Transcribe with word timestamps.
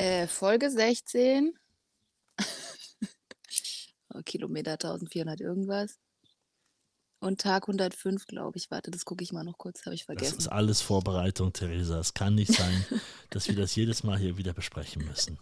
Äh, 0.00 0.28
Folge 0.28 0.70
16. 0.70 1.52
oh, 4.14 4.22
Kilometer 4.24 4.72
1400 4.72 5.42
irgendwas. 5.42 5.98
Und 7.18 7.42
Tag 7.42 7.64
105, 7.64 8.26
glaube 8.26 8.56
ich. 8.56 8.70
Warte, 8.70 8.90
das 8.90 9.04
gucke 9.04 9.22
ich 9.22 9.32
mal 9.32 9.44
noch 9.44 9.58
kurz, 9.58 9.84
habe 9.84 9.94
ich 9.94 10.06
vergessen. 10.06 10.36
Das 10.36 10.46
ist 10.46 10.52
alles 10.52 10.80
Vorbereitung, 10.80 11.52
Theresa. 11.52 12.00
Es 12.00 12.14
kann 12.14 12.34
nicht 12.34 12.50
sein, 12.50 12.86
dass 13.28 13.48
wir 13.48 13.56
das 13.56 13.76
jedes 13.76 14.02
Mal 14.02 14.18
hier 14.18 14.38
wieder 14.38 14.54
besprechen 14.54 15.04
müssen. 15.04 15.38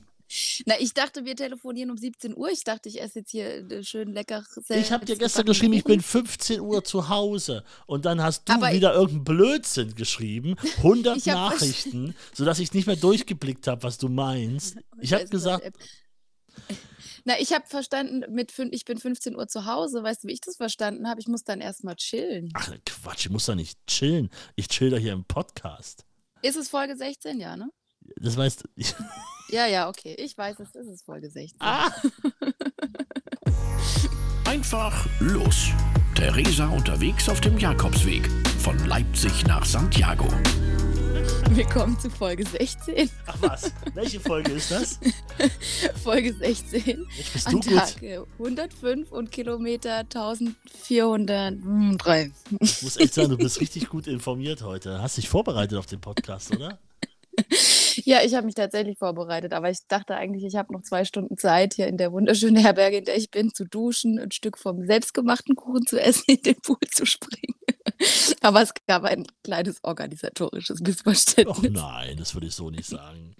Na, 0.67 0.75
ich 0.79 0.93
dachte, 0.93 1.25
wir 1.25 1.37
telefonieren 1.37 1.91
um 1.91 1.97
17 1.97 2.37
Uhr. 2.37 2.51
Ich 2.51 2.65
dachte, 2.65 2.89
ich 2.89 3.01
esse 3.01 3.21
jetzt 3.21 3.31
hier 3.31 3.71
äh, 3.71 3.83
schön 3.83 4.13
lecker. 4.13 4.45
Ich 4.69 4.93
habe 4.93 5.07
dir 5.07 5.17
gestern 5.17 5.47
geschrieben, 5.47 5.73
ich 5.73 5.85
bin 5.85 6.03
15 6.03 6.61
Uhr 6.61 6.85
zu 6.85 7.09
Hause. 7.09 7.65
Und 7.87 8.05
dann 8.05 8.23
hast 8.23 8.49
du 8.49 8.53
Aber 8.53 8.73
wieder 8.73 8.93
irgendeinen 8.93 9.25
Blödsinn 9.25 9.95
geschrieben. 9.95 10.57
100 10.79 11.25
Nachrichten, 11.27 12.15
sodass 12.35 12.59
ich 12.59 12.73
nicht 12.75 12.87
mehr 12.87 12.97
durchgeblickt 12.97 13.67
habe, 13.67 13.83
was 13.83 13.99
du 13.99 14.09
meinst. 14.09 14.77
Ich 15.01 15.12
habe 15.12 15.27
gesagt. 15.27 15.62
Na, 17.24 17.38
ich 17.38 17.52
habe 17.52 17.65
verstanden, 17.66 18.24
mit 18.35 18.52
ich 18.73 18.85
bin 18.85 18.99
15 18.99 19.37
Uhr 19.37 19.47
zu 19.47 19.65
Hause. 19.65 20.02
Weißt 20.02 20.24
du, 20.24 20.29
wie 20.29 20.33
ich 20.33 20.41
das 20.41 20.57
verstanden 20.57 21.09
habe? 21.09 21.21
Ich 21.21 21.29
muss 21.29 21.45
dann 21.45 21.60
erstmal 21.60 21.95
chillen. 21.95 22.51
Ach, 22.55 22.73
Quatsch, 22.85 23.27
ich 23.27 23.30
muss 23.30 23.47
da 23.47 23.55
nicht 23.55 23.79
chillen. 23.87 24.29
Ich 24.57 24.69
chill 24.69 24.91
da 24.91 24.97
hier 24.97 25.13
im 25.13 25.24
Podcast. 25.24 26.05
Ist 26.43 26.57
es 26.57 26.69
Folge 26.69 26.97
16, 26.97 27.38
ja, 27.38 27.57
ne? 27.57 27.71
Das 28.17 28.37
weißt 28.37 28.65
du. 28.65 28.69
Ja, 29.51 29.67
ja, 29.67 29.89
okay. 29.89 30.15
Ich 30.19 30.37
weiß, 30.37 30.59
es 30.61 30.75
ist 30.75 30.89
es 30.89 31.03
Folge 31.03 31.30
16. 31.30 31.57
ah, 31.61 31.89
Einfach 34.45 35.07
los. 35.21 35.69
Theresa 36.15 36.69
unterwegs 36.69 37.29
auf 37.29 37.41
dem 37.41 37.59
Jakobsweg. 37.59 38.29
Von 38.59 38.79
Leipzig 38.87 39.47
nach 39.47 39.65
Santiago. 39.65 40.29
Willkommen 41.51 41.99
zu 41.99 42.11
Folge 42.11 42.45
16. 42.47 43.09
ach 43.27 43.37
was. 43.41 43.73
Welche 43.95 44.21
Folge 44.21 44.52
ist 44.52 44.71
das? 44.71 45.01
Folge 46.02 46.35
16. 46.35 47.07
Jetzt 47.16 47.33
bist 47.33 47.47
An 47.47 47.52
du 47.55 47.61
gut. 47.61 47.79
Tag 47.79 48.02
äh, 48.02 48.21
105 48.38 49.10
und 49.13 49.32
Kilometer 49.32 49.97
1403. 49.99 52.32
Ich 52.60 52.82
muss 52.82 52.97
echt 52.99 53.15
sagen, 53.15 53.30
du 53.30 53.38
bist 53.38 53.60
richtig 53.60 53.88
gut 53.88 54.07
informiert 54.07 54.63
heute. 54.63 55.01
Hast 55.01 55.16
dich 55.16 55.29
vorbereitet 55.29 55.79
auf 55.79 55.87
den 55.87 56.01
Podcast, 56.01 56.54
oder? 56.54 56.79
Ja, 58.05 58.23
ich 58.23 58.35
habe 58.35 58.47
mich 58.47 58.55
tatsächlich 58.55 58.97
vorbereitet, 58.99 59.53
aber 59.53 59.71
ich 59.71 59.79
dachte 59.89 60.15
eigentlich, 60.15 60.45
ich 60.45 60.57
habe 60.57 60.73
noch 60.73 60.83
zwei 60.83 61.05
Stunden 61.05 61.37
Zeit, 61.37 61.75
hier 61.75 61.89
in 61.89 61.97
der 61.97 62.13
wunderschönen 62.13 62.57
Herberge, 62.57 62.99
in 62.99 63.05
der 63.05 63.17
ich 63.17 63.31
bin, 63.31 63.53
zu 63.53 63.65
duschen, 63.65 64.19
ein 64.19 64.31
Stück 64.31 64.56
vom 64.56 64.87
selbstgemachten 64.87 65.56
Kuchen 65.56 65.87
zu 65.87 66.00
essen, 66.00 66.25
in 66.28 66.43
den 66.43 66.56
Pool 66.62 66.78
zu 66.91 67.05
springen. 67.06 67.55
aber 68.41 68.62
es 68.62 68.72
gab 68.87 69.05
ein 69.05 69.27
kleines 69.43 69.83
organisatorisches 69.83 70.81
Och 70.81 70.87
Missverständnis. 70.87 71.72
nein, 71.72 72.16
das 72.16 72.34
würde 72.34 72.47
ich 72.47 72.55
so 72.55 72.71
nicht 72.71 72.87
sagen. 72.87 73.34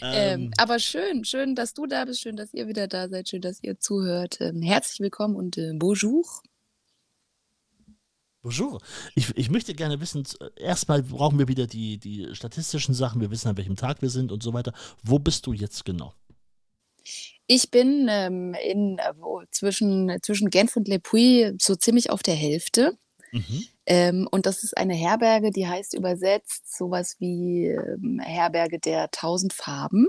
Ähm, 0.00 0.12
Ähm, 0.14 0.50
aber 0.58 0.78
schön, 0.78 1.24
schön, 1.24 1.54
dass 1.54 1.74
du 1.74 1.86
da 1.86 2.04
bist, 2.04 2.20
schön, 2.20 2.36
dass 2.36 2.52
ihr 2.52 2.68
wieder 2.68 2.86
da 2.88 3.08
seid, 3.08 3.28
schön, 3.28 3.40
dass 3.40 3.62
ihr 3.62 3.78
zuhört. 3.78 4.38
Ähm, 4.40 4.60
herzlich 4.62 5.00
willkommen 5.00 5.34
und 5.36 5.58
äh, 5.58 5.72
bonjour. 5.74 6.24
Bonjour. 8.42 8.80
Ich, 9.14 9.36
ich 9.36 9.50
möchte 9.50 9.72
gerne 9.72 10.00
wissen, 10.00 10.24
z- 10.24 10.36
erstmal 10.58 11.04
brauchen 11.04 11.38
wir 11.38 11.46
wieder 11.46 11.68
die, 11.68 11.98
die 11.98 12.28
statistischen 12.32 12.92
Sachen, 12.92 13.20
wir 13.20 13.30
wissen, 13.30 13.48
an 13.48 13.56
welchem 13.56 13.76
Tag 13.76 14.02
wir 14.02 14.10
sind 14.10 14.32
und 14.32 14.42
so 14.42 14.52
weiter. 14.52 14.72
Wo 15.04 15.20
bist 15.20 15.46
du 15.46 15.52
jetzt 15.52 15.84
genau? 15.84 16.12
Ich 17.46 17.70
bin 17.70 18.08
ähm, 18.10 18.54
in, 18.54 18.98
äh, 18.98 19.12
wo, 19.16 19.42
zwischen, 19.52 20.18
zwischen 20.22 20.50
Genf 20.50 20.76
und 20.76 20.88
Le 20.88 20.98
Puy 20.98 21.52
so 21.60 21.76
ziemlich 21.76 22.10
auf 22.10 22.24
der 22.24 22.34
Hälfte. 22.34 22.98
Mhm. 23.30 23.64
Ähm, 23.86 24.28
und 24.30 24.46
das 24.46 24.64
ist 24.64 24.76
eine 24.76 24.94
Herberge, 24.94 25.52
die 25.52 25.68
heißt 25.68 25.94
übersetzt 25.94 26.76
sowas 26.76 27.16
wie 27.20 27.66
ähm, 27.66 28.18
Herberge 28.20 28.80
der 28.80 29.10
tausend 29.12 29.52
Farben. 29.52 30.08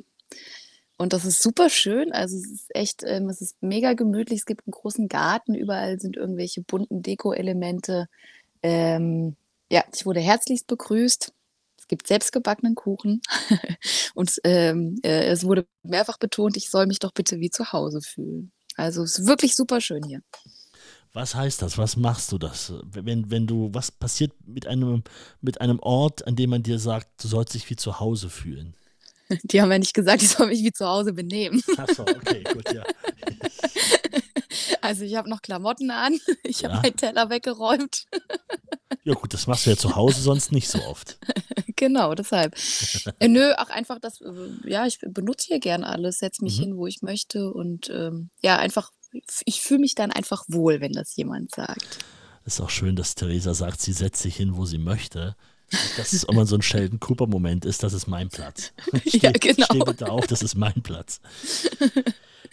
Und 0.97 1.13
das 1.13 1.25
ist 1.25 1.41
super 1.41 1.69
schön. 1.69 2.11
Also 2.11 2.37
es 2.37 2.49
ist 2.49 2.75
echt, 2.75 3.03
ähm, 3.03 3.29
es 3.29 3.41
ist 3.41 3.61
mega 3.61 3.93
gemütlich. 3.93 4.39
Es 4.39 4.45
gibt 4.45 4.67
einen 4.67 4.71
großen 4.71 5.07
Garten, 5.07 5.55
überall 5.55 5.99
sind 5.99 6.15
irgendwelche 6.15 6.61
bunten 6.61 7.01
Deko-Elemente. 7.01 8.07
Ähm, 8.61 9.35
ja, 9.71 9.83
ich 9.93 10.05
wurde 10.05 10.19
herzlichst 10.19 10.67
begrüßt. 10.67 11.33
Es 11.79 11.87
gibt 11.87 12.07
selbstgebackenen 12.07 12.75
Kuchen. 12.75 13.21
Und 14.13 14.39
ähm, 14.43 14.99
äh, 15.03 15.25
es 15.25 15.43
wurde 15.43 15.65
mehrfach 15.81 16.17
betont, 16.17 16.55
ich 16.57 16.69
soll 16.69 16.87
mich 16.87 16.99
doch 16.99 17.11
bitte 17.11 17.39
wie 17.39 17.49
zu 17.49 17.73
Hause 17.73 18.01
fühlen. 18.01 18.51
Also 18.75 19.03
es 19.03 19.19
ist 19.19 19.27
wirklich 19.27 19.55
super 19.55 19.81
schön 19.81 20.03
hier. 20.03 20.21
Was 21.11 21.35
heißt 21.35 21.61
das? 21.61 21.77
Was 21.77 21.95
machst 21.95 22.31
du 22.31 22.37
das? 22.37 22.73
Wenn, 22.83 23.29
wenn 23.29 23.45
du, 23.45 23.69
was 23.71 23.91
passiert 23.91 24.31
mit 24.45 24.65
einem, 24.65 25.03
mit 25.41 25.61
einem 25.61 25.79
Ort, 25.79 26.25
an 26.25 26.35
dem 26.35 26.49
man 26.49 26.63
dir 26.63 26.79
sagt, 26.79 27.23
du 27.23 27.27
sollst 27.27 27.53
dich 27.53 27.69
wie 27.69 27.75
zu 27.75 27.99
Hause 27.99 28.29
fühlen? 28.29 28.75
Die 29.43 29.61
haben 29.61 29.71
ja 29.71 29.79
nicht 29.79 29.93
gesagt, 29.93 30.21
ich 30.21 30.29
soll 30.29 30.47
mich 30.47 30.63
wie 30.63 30.71
zu 30.71 30.85
Hause 30.87 31.13
benehmen. 31.13 31.61
Achso, 31.77 32.03
okay, 32.03 32.43
gut, 32.51 32.71
ja. 32.71 32.83
Also 34.81 35.03
ich 35.03 35.15
habe 35.15 35.29
noch 35.29 35.41
Klamotten 35.41 35.91
an, 35.91 36.19
ich 36.43 36.63
habe 36.63 36.75
Ja. 36.75 36.81
meinen 36.81 36.95
Teller 36.95 37.29
weggeräumt. 37.29 38.05
Ja, 39.03 39.13
gut, 39.13 39.33
das 39.33 39.47
machst 39.47 39.65
du 39.65 39.71
ja 39.71 39.77
zu 39.77 39.95
Hause 39.95 40.21
sonst 40.21 40.51
nicht 40.51 40.69
so 40.69 40.83
oft. 40.83 41.17
genau, 41.75 42.13
deshalb. 42.15 42.55
Äh, 43.19 43.27
nö, 43.27 43.53
auch 43.53 43.69
einfach 43.69 43.99
das, 43.99 44.21
äh, 44.21 44.69
ja, 44.69 44.85
ich 44.85 44.99
benutze 45.01 45.47
hier 45.47 45.59
gern 45.59 45.83
alles, 45.83 46.19
setze 46.19 46.43
mich 46.43 46.57
Mhm. 46.59 46.63
hin, 46.63 46.77
wo 46.77 46.87
ich 46.87 47.01
möchte 47.01 47.51
und 47.51 47.89
ähm, 47.89 48.29
ja, 48.41 48.57
einfach, 48.57 48.91
ich 49.45 49.61
fühle 49.61 49.79
mich 49.81 49.95
dann 49.95 50.11
einfach 50.11 50.43
wohl, 50.47 50.79
wenn 50.81 50.93
das 50.93 51.15
jemand 51.15 51.51
sagt. 51.55 51.99
Ist 52.45 52.61
auch 52.61 52.69
schön, 52.69 52.95
dass 52.95 53.15
Theresa 53.15 53.53
sagt, 53.53 53.81
sie 53.81 53.93
setzt 53.93 54.21
sich 54.21 54.35
hin, 54.35 54.55
wo 54.57 54.65
sie 54.65 54.77
möchte. 54.77 55.35
Dass 55.97 56.13
es 56.13 56.23
immer 56.23 56.45
so 56.45 56.55
ein 56.55 56.61
Sheldon 56.61 56.99
Cooper-Moment 56.99 57.65
ist, 57.65 57.83
das 57.83 57.93
ist 57.93 58.07
mein 58.07 58.29
Platz. 58.29 58.73
Steh, 59.07 59.17
Ja, 59.19 59.31
genau. 59.31 59.65
Steh 59.65 59.79
bitte 59.79 60.11
auf, 60.11 60.27
das 60.27 60.41
ist 60.41 60.55
mein 60.55 60.81
Platz. 60.81 61.19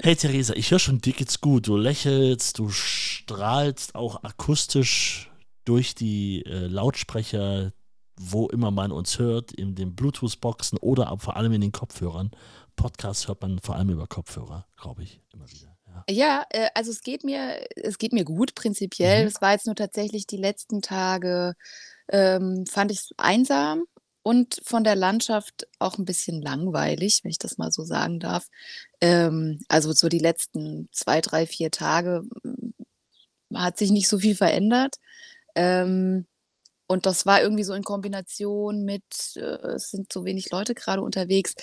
Hey 0.02 0.16
Theresa, 0.16 0.54
ich 0.54 0.70
höre 0.70 0.78
schon, 0.78 1.00
dir 1.00 1.12
geht's 1.12 1.40
gut. 1.40 1.66
Du 1.66 1.76
lächelst, 1.76 2.58
du 2.58 2.70
strahlst 2.70 3.94
auch 3.94 4.22
akustisch 4.24 5.30
durch 5.64 5.94
die 5.94 6.42
äh, 6.46 6.66
Lautsprecher, 6.66 7.72
wo 8.18 8.48
immer 8.48 8.70
man 8.70 8.92
uns 8.92 9.18
hört, 9.18 9.52
in 9.52 9.74
den 9.74 9.94
Bluetooth-Boxen 9.94 10.78
oder 10.78 11.16
vor 11.18 11.36
allem 11.36 11.52
in 11.52 11.60
den 11.60 11.72
Kopfhörern. 11.72 12.30
Podcasts 12.76 13.28
hört 13.28 13.42
man 13.42 13.58
vor 13.58 13.76
allem 13.76 13.90
über 13.90 14.06
Kopfhörer, 14.06 14.66
glaube 14.76 15.02
ich, 15.02 15.20
immer 15.32 15.50
wieder. 15.50 15.76
Ja. 16.08 16.44
Äh, 16.50 16.68
also 16.74 16.90
es 16.90 17.02
geht 17.02 17.24
mir, 17.24 17.66
es 17.76 17.98
geht 17.98 18.12
mir 18.12 18.24
gut 18.24 18.54
prinzipiell. 18.54 19.22
Mhm. 19.22 19.28
Es 19.28 19.40
war 19.40 19.52
jetzt 19.52 19.66
nur 19.66 19.74
tatsächlich 19.74 20.26
die 20.26 20.36
letzten 20.36 20.82
Tage, 20.82 21.54
ähm, 22.10 22.66
fand 22.66 22.90
ich 22.90 22.98
es 22.98 23.10
einsam 23.16 23.84
und 24.22 24.60
von 24.64 24.84
der 24.84 24.96
Landschaft 24.96 25.66
auch 25.78 25.98
ein 25.98 26.04
bisschen 26.04 26.42
langweilig, 26.42 27.20
wenn 27.22 27.30
ich 27.30 27.38
das 27.38 27.58
mal 27.58 27.72
so 27.72 27.84
sagen 27.84 28.20
darf. 28.20 28.48
Ähm, 29.00 29.60
also 29.68 29.92
so 29.92 30.08
die 30.08 30.18
letzten 30.18 30.88
zwei, 30.92 31.20
drei, 31.20 31.46
vier 31.46 31.70
Tage 31.70 32.22
mm, 32.42 33.56
hat 33.56 33.78
sich 33.78 33.90
nicht 33.90 34.08
so 34.08 34.18
viel 34.18 34.36
verändert. 34.36 34.96
Ähm, 35.54 36.26
und 36.86 37.06
das 37.06 37.24
war 37.26 37.40
irgendwie 37.42 37.64
so 37.64 37.72
in 37.74 37.84
Kombination 37.84 38.84
mit, 38.84 39.04
äh, 39.36 39.40
es 39.74 39.90
sind 39.90 40.12
so 40.12 40.24
wenig 40.24 40.50
Leute 40.50 40.74
gerade 40.74 41.02
unterwegs, 41.02 41.54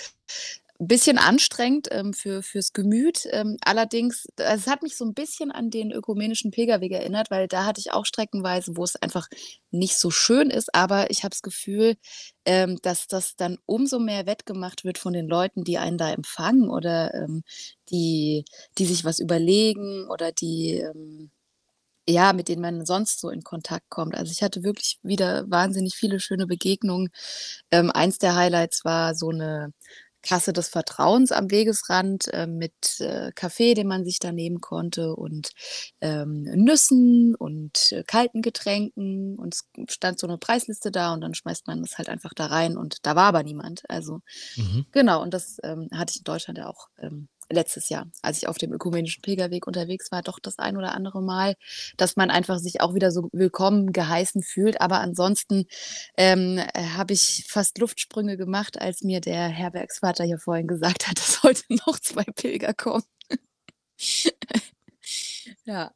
bisschen 0.79 1.17
anstrengend 1.17 1.87
ähm, 1.91 2.13
für, 2.13 2.43
fürs 2.43 2.73
Gemüt. 2.73 3.27
Ähm, 3.31 3.57
allerdings, 3.61 4.27
es 4.37 4.67
hat 4.67 4.83
mich 4.83 4.95
so 4.97 5.05
ein 5.05 5.13
bisschen 5.13 5.51
an 5.51 5.69
den 5.69 5.91
ökumenischen 5.91 6.51
Pilgerweg 6.51 6.91
erinnert, 6.91 7.31
weil 7.31 7.47
da 7.47 7.65
hatte 7.65 7.79
ich 7.79 7.91
auch 7.93 8.05
streckenweise, 8.05 8.77
wo 8.77 8.83
es 8.83 8.95
einfach 8.95 9.27
nicht 9.71 9.97
so 9.97 10.11
schön 10.11 10.49
ist, 10.49 10.73
aber 10.75 11.09
ich 11.11 11.23
habe 11.23 11.31
das 11.31 11.41
Gefühl, 11.41 11.95
ähm, 12.45 12.77
dass 12.83 13.07
das 13.07 13.35
dann 13.35 13.57
umso 13.65 13.99
mehr 13.99 14.25
wettgemacht 14.25 14.83
wird 14.85 14.97
von 14.97 15.13
den 15.13 15.27
Leuten, 15.27 15.63
die 15.63 15.77
einen 15.77 15.97
da 15.97 16.11
empfangen 16.11 16.69
oder 16.69 17.13
ähm, 17.13 17.43
die, 17.89 18.45
die 18.77 18.85
sich 18.85 19.03
was 19.05 19.19
überlegen 19.19 20.07
oder 20.09 20.31
die, 20.31 20.75
ähm, 20.79 21.31
ja, 22.09 22.33
mit 22.33 22.47
denen 22.47 22.61
man 22.61 22.85
sonst 22.85 23.19
so 23.19 23.29
in 23.29 23.43
Kontakt 23.43 23.89
kommt. 23.89 24.15
Also 24.15 24.31
ich 24.31 24.41
hatte 24.43 24.63
wirklich 24.63 24.99
wieder 25.03 25.49
wahnsinnig 25.49 25.95
viele 25.95 26.19
schöne 26.21 26.47
Begegnungen. 26.47 27.09
Ähm, 27.71 27.91
eins 27.91 28.17
der 28.17 28.35
Highlights 28.35 28.85
war 28.85 29.13
so 29.15 29.29
eine 29.29 29.73
Kasse 30.27 30.53
des 30.53 30.69
Vertrauens 30.69 31.31
am 31.31 31.51
Wegesrand 31.51 32.27
äh, 32.33 32.47
mit 32.47 32.99
äh, 32.99 33.31
Kaffee, 33.33 33.73
den 33.73 33.87
man 33.87 34.05
sich 34.05 34.19
da 34.19 34.31
nehmen 34.31 34.61
konnte 34.61 35.15
und 35.15 35.51
ähm, 36.01 36.43
Nüssen 36.43 37.35
und 37.35 37.91
äh, 37.93 38.03
kalten 38.03 38.41
Getränken 38.41 39.37
und 39.37 39.55
es 39.55 39.69
stand 39.93 40.19
so 40.19 40.27
eine 40.27 40.37
Preisliste 40.37 40.91
da 40.91 41.13
und 41.13 41.21
dann 41.21 41.33
schmeißt 41.33 41.67
man 41.67 41.81
das 41.81 41.97
halt 41.97 42.09
einfach 42.09 42.33
da 42.35 42.47
rein 42.47 42.77
und 42.77 43.05
da 43.05 43.15
war 43.15 43.25
aber 43.25 43.43
niemand. 43.43 43.83
Also 43.89 44.21
Mhm. 44.55 44.85
genau, 44.91 45.21
und 45.21 45.33
das 45.33 45.57
ähm, 45.63 45.89
hatte 45.93 46.11
ich 46.11 46.17
in 46.19 46.23
Deutschland 46.23 46.57
ja 46.57 46.67
auch 46.67 46.87
ähm, 46.99 47.29
letztes 47.49 47.89
Jahr, 47.89 48.07
als 48.21 48.37
ich 48.37 48.47
auf 48.47 48.57
dem 48.57 48.73
ökumenischen 48.73 49.21
Pilgerweg 49.21 49.67
unterwegs 49.67 50.11
war, 50.11 50.21
doch 50.21 50.39
das 50.39 50.59
ein 50.59 50.77
oder 50.77 50.93
andere 50.93 51.21
Mal, 51.21 51.55
dass 51.97 52.15
man 52.15 52.29
einfach 52.29 52.59
sich 52.59 52.81
auch 52.81 52.93
wieder 52.93 53.11
so 53.11 53.29
willkommen 53.31 53.91
geheißen 53.93 54.43
fühlt. 54.43 54.81
Aber 54.81 54.99
ansonsten 54.99 55.65
ähm, 56.17 56.57
äh, 56.57 56.83
habe 56.95 57.13
ich 57.13 57.45
fast 57.47 57.77
Luftsprünge 57.77 58.37
gemacht, 58.37 58.79
als 58.79 59.01
mir 59.01 59.21
der 59.21 59.47
Herbergsvater 59.47 60.23
hier 60.23 60.39
vorhin 60.39 60.67
gesagt 60.67 61.07
hat, 61.07 61.17
dass 61.17 61.43
heute 61.43 61.63
noch 61.87 61.99
zwei 61.99 62.23
Pilger 62.23 62.73
kommen. 62.73 63.03
ja. 65.65 65.91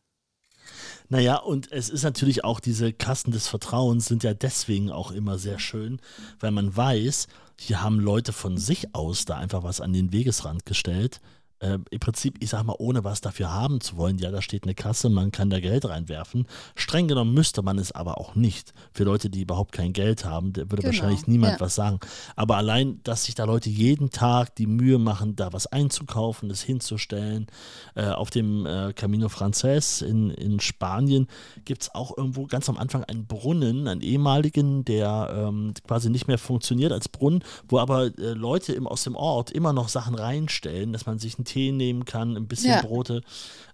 Naja, 1.10 1.36
und 1.36 1.70
es 1.74 1.90
ist 1.90 2.04
natürlich 2.04 2.46
auch, 2.46 2.62
diese 2.62 2.94
Kassen 2.94 3.32
des 3.32 3.50
Vertrauens 3.50 4.06
sind 4.06 4.24
ja 4.24 4.34
deswegen 4.34 4.92
auch 4.92 5.12
immer 5.12 5.38
sehr 5.38 5.60
schön, 5.60 6.00
weil 6.40 6.52
man 6.52 6.74
weiß, 6.74 7.28
hier 7.60 7.82
haben 7.82 8.00
Leute 8.00 8.32
von 8.32 8.58
sich 8.58 8.96
aus 8.96 9.26
da 9.26 9.36
einfach 9.36 9.64
was 9.64 9.82
an 9.82 9.92
den 9.92 10.14
Wegesrand 10.14 10.66
gestellt 10.66 11.20
äh, 11.62 11.78
im 11.90 12.00
Prinzip, 12.00 12.38
ich 12.40 12.50
sag 12.50 12.64
mal, 12.64 12.76
ohne 12.80 13.04
was 13.04 13.22
dafür 13.22 13.54
haben 13.54 13.82
zu 13.82 13.98
wollen, 13.98 14.18
ja, 14.18 14.32
da 14.32 14.42
steht 14.42 14.64
eine 14.64 14.76
Kasse, 14.76 15.10
man 15.10 15.32
kann 15.32 15.50
da 15.50 15.60
Geld 15.60 15.86
reinwerfen. 15.86 16.48
Streng 16.76 17.08
genommen 17.08 17.34
müsste 17.34 17.62
man 17.62 17.78
es 17.78 17.92
aber 17.92 18.18
auch 18.18 18.36
nicht. 18.36 18.74
Für 18.92 19.04
Leute, 19.04 19.30
die 19.30 19.42
überhaupt 19.42 19.72
kein 19.72 19.94
Geld 19.94 20.26
haben, 20.26 20.54
da 20.54 20.62
würde 20.62 20.78
genau, 20.78 20.88
wahrscheinlich 20.88 21.28
niemand 21.28 21.54
ja. 21.54 21.60
was 21.60 21.76
sagen. 21.76 22.00
Aber 22.36 22.58
allein, 22.58 23.00
dass 23.04 23.26
sich 23.26 23.36
da 23.36 23.46
Leute 23.46 23.70
jeden 23.70 24.10
Tag 24.10 24.56
die 24.56 24.68
Mühe 24.68 24.98
machen, 24.98 25.36
da 25.36 25.54
was 25.54 25.68
einzukaufen, 25.68 26.50
das 26.50 26.62
hinzustellen. 26.62 27.48
Äh, 27.96 28.08
auf 28.08 28.30
dem 28.30 28.66
äh, 28.66 28.94
Camino 28.94 29.30
Frances 29.30 30.02
in, 30.02 30.32
in 30.32 30.60
Spanien 30.60 31.28
gibt 31.66 31.84
es 31.84 31.96
auch 31.96 32.18
irgendwo 32.18 32.48
ganz 32.48 32.70
am 32.70 32.78
Anfang 32.78 33.04
einen 33.04 33.28
Brunnen, 33.28 33.88
einen 33.88 34.02
ehemaligen, 34.02 34.84
der 34.86 35.32
ähm, 35.36 35.74
quasi 35.88 36.10
nicht 36.10 36.28
mehr 36.28 36.38
funktioniert 36.38 36.92
als 36.92 37.08
Brunnen, 37.08 37.44
wo 37.68 37.80
aber 37.80 38.06
äh, 38.06 38.34
Leute 38.34 38.74
im, 38.74 38.88
aus 38.88 39.04
dem 39.04 39.16
Ort 39.16 39.52
immer 39.52 39.74
noch 39.74 39.90
Sachen 39.90 40.16
reinstellen, 40.16 40.94
dass 40.94 41.06
man 41.06 41.20
sich 41.20 41.38
ein 41.38 41.46
Tee 41.52 41.72
nehmen 41.72 42.06
kann, 42.06 42.38
ein 42.38 42.48
bisschen 42.48 42.72
ja. 42.72 42.82
Brote, 42.82 43.22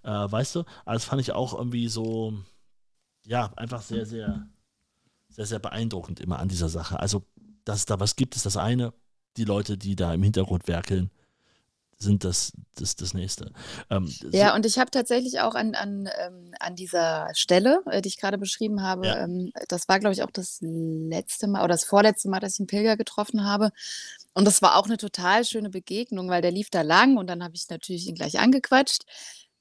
äh, 0.04 0.10
weißt 0.10 0.56
du? 0.56 0.60
Aber 0.86 0.94
das 0.94 1.06
fand 1.06 1.22
ich 1.22 1.32
auch 1.34 1.54
irgendwie 1.54 1.88
so, 1.88 2.34
ja, 3.26 3.52
einfach 3.56 3.82
sehr, 3.82 4.06
sehr, 4.06 4.48
sehr, 5.30 5.46
sehr 5.46 5.60
beeindruckend 5.60 6.20
immer 6.20 6.40
an 6.40 6.48
dieser 6.48 6.70
Sache. 6.70 7.00
Also, 7.00 7.24
dass 7.66 7.80
es 7.80 7.86
da 7.86 8.00
was 8.00 8.16
gibt, 8.16 8.36
ist 8.36 8.46
das 8.46 8.58
eine. 8.58 8.94
Die 9.36 9.44
Leute, 9.44 9.78
die 9.78 9.96
da 9.96 10.14
im 10.14 10.24
Hintergrund 10.24 10.68
werkeln, 10.68 11.12
sind 12.00 12.24
das 12.24 12.54
das, 12.76 12.96
das 12.96 13.14
nächste. 13.14 13.52
Ähm, 13.90 14.12
ja, 14.32 14.50
so. 14.50 14.56
und 14.56 14.66
ich 14.66 14.78
habe 14.78 14.92
tatsächlich 14.92 15.40
auch 15.42 15.56
an, 15.56 15.76
an, 15.76 16.10
ähm, 16.20 16.54
an 16.60 16.76
dieser 16.76 17.30
Stelle, 17.34 17.82
äh, 17.88 18.02
die 18.02 18.10
ich 18.10 18.18
gerade 18.18 18.38
beschrieben 18.38 18.84
habe, 18.84 19.08
ja. 19.08 19.24
ähm, 19.24 19.52
das 19.68 19.88
war, 19.88 20.00
glaube 20.00 20.14
ich, 20.14 20.24
auch 20.24 20.32
das 20.32 20.60
letzte 20.62 21.48
Mal 21.48 21.60
oder 21.60 21.74
das 21.74 21.84
vorletzte 21.84 22.30
Mal, 22.30 22.40
dass 22.40 22.54
ich 22.54 22.60
einen 22.60 22.68
Pilger 22.68 22.98
getroffen 22.98 23.44
habe. 23.44 23.72
Und 24.38 24.46
das 24.46 24.62
war 24.62 24.76
auch 24.76 24.86
eine 24.86 24.98
total 24.98 25.44
schöne 25.46 25.72
Begegnung, 25.72 26.30
weil 26.30 26.44
der 26.44 26.52
lief 26.52 26.70
da 26.70 26.84
lang 26.84 27.18
und 27.18 27.26
dann 27.26 27.44
habe 27.44 27.56
ich 27.56 27.68
natürlich 27.72 28.08
ihn 28.08 28.14
gleich 28.14 28.40
angequatscht. 28.40 29.02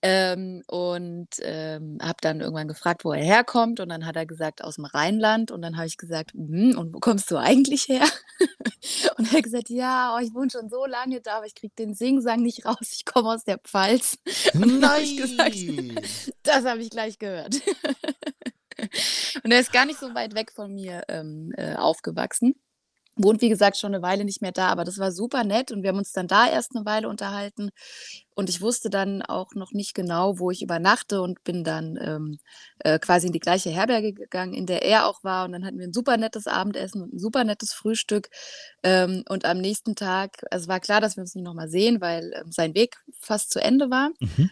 Ähm, 0.03 0.63
und 0.67 1.29
ähm, 1.41 1.97
habe 2.03 2.19
dann 2.21 2.41
irgendwann 2.41 2.69
gefragt, 2.69 3.03
wo 3.07 3.15
er 3.15 3.25
herkommt. 3.25 3.81
Und 3.81 3.89
dann 3.89 4.05
hat 4.05 4.17
er 4.17 4.27
gesagt, 4.27 4.63
aus 4.63 4.75
dem 4.75 4.85
Rheinland. 4.85 5.51
Und 5.51 5.63
dann 5.63 5.79
habe 5.79 5.87
ich 5.87 5.97
gesagt, 5.97 6.35
hm, 6.35 6.77
und 6.77 6.93
wo 6.93 6.99
kommst 6.99 7.31
du 7.31 7.39
eigentlich 7.39 7.89
her? 7.89 8.05
und 9.17 9.33
er 9.33 9.39
hat 9.39 9.45
gesagt, 9.45 9.71
ja, 9.71 10.15
oh, 10.15 10.23
ich 10.23 10.35
wohne 10.35 10.51
schon 10.51 10.69
so 10.69 10.85
lange 10.85 11.23
da, 11.23 11.39
aber 11.39 11.47
ich 11.47 11.55
kriege 11.55 11.73
den 11.79 11.95
Singsang 11.95 12.43
nicht 12.43 12.67
raus. 12.67 12.93
Ich 12.93 13.07
komme 13.07 13.31
aus 13.31 13.45
der 13.45 13.57
Pfalz. 13.57 14.19
Und 14.53 14.83
dann 14.83 14.91
habe 14.91 15.01
ich 15.01 15.17
gesagt, 15.17 15.57
das 16.43 16.67
habe 16.67 16.83
ich 16.83 16.91
gleich 16.91 17.19
gehört. 17.19 17.63
und 19.43 19.51
er 19.51 19.61
ist 19.61 19.73
gar 19.73 19.87
nicht 19.87 19.99
so 19.99 20.15
weit 20.15 20.35
weg 20.35 20.53
von 20.53 20.75
mir 20.75 21.05
ähm, 21.09 21.55
äh, 21.57 21.77
aufgewachsen 21.77 22.55
wohnt, 23.17 23.41
wie 23.41 23.49
gesagt, 23.49 23.77
schon 23.79 23.95
eine 23.95 24.03
Weile 24.03 24.25
nicht 24.25 24.43
mehr 24.43 24.53
da, 24.53 24.69
aber 24.69 24.85
das 24.85 24.99
war 24.99 25.11
super 25.11 25.43
nett 25.43 25.73
und 25.73 25.83
wir 25.83 25.89
haben 25.89 25.99
uns 25.99 26.13
dann 26.13 26.29
da 26.29 26.49
erst 26.49 26.77
eine 26.77 26.85
Weile 26.85 27.09
unterhalten 27.09 27.71
und 28.35 28.51
ich 28.51 28.61
wusste 28.61 28.91
dann 28.91 29.23
auch 29.23 29.55
noch 29.55 29.73
nicht 29.73 29.95
genau, 29.95 30.39
wo 30.39 30.51
ich 30.51 30.63
übernachte 30.63 31.23
und 31.23 31.43
bin 31.43 31.65
dann 31.65 31.99
ähm, 32.01 32.39
äh, 32.81 32.99
quasi 32.99 33.29
in 33.29 33.33
die 33.33 33.41
gleiche 33.41 33.71
Herberge 33.71 34.13
gegangen, 34.13 34.53
in 34.53 34.67
der 34.67 34.83
er 34.83 35.07
auch 35.07 35.25
war 35.25 35.47
und 35.47 35.53
dann 35.53 35.65
hatten 35.65 35.79
wir 35.79 35.87
ein 35.87 35.95
super 35.95 36.17
nettes 36.19 36.47
Abendessen 36.47 37.03
und 37.03 37.15
ein 37.15 37.19
super 37.19 37.45
nettes 37.45 37.73
Frühstück 37.73 38.29
ähm, 38.83 39.25
und 39.29 39.45
am 39.45 39.59
nächsten 39.59 39.95
Tag, 39.97 40.45
also 40.51 40.69
war 40.69 40.81
klar, 40.81 41.01
dass 41.01 41.17
wir 41.17 41.23
uns 41.23 41.35
nicht 41.35 41.45
nochmal 41.45 41.69
sehen, 41.69 42.01
weil 42.01 42.33
ähm, 42.35 42.53
sein 42.53 42.75
Weg 42.75 42.97
fast 43.19 43.51
zu 43.51 43.61
Ende 43.61 43.91
war. 43.91 44.11
Mhm. 44.21 44.51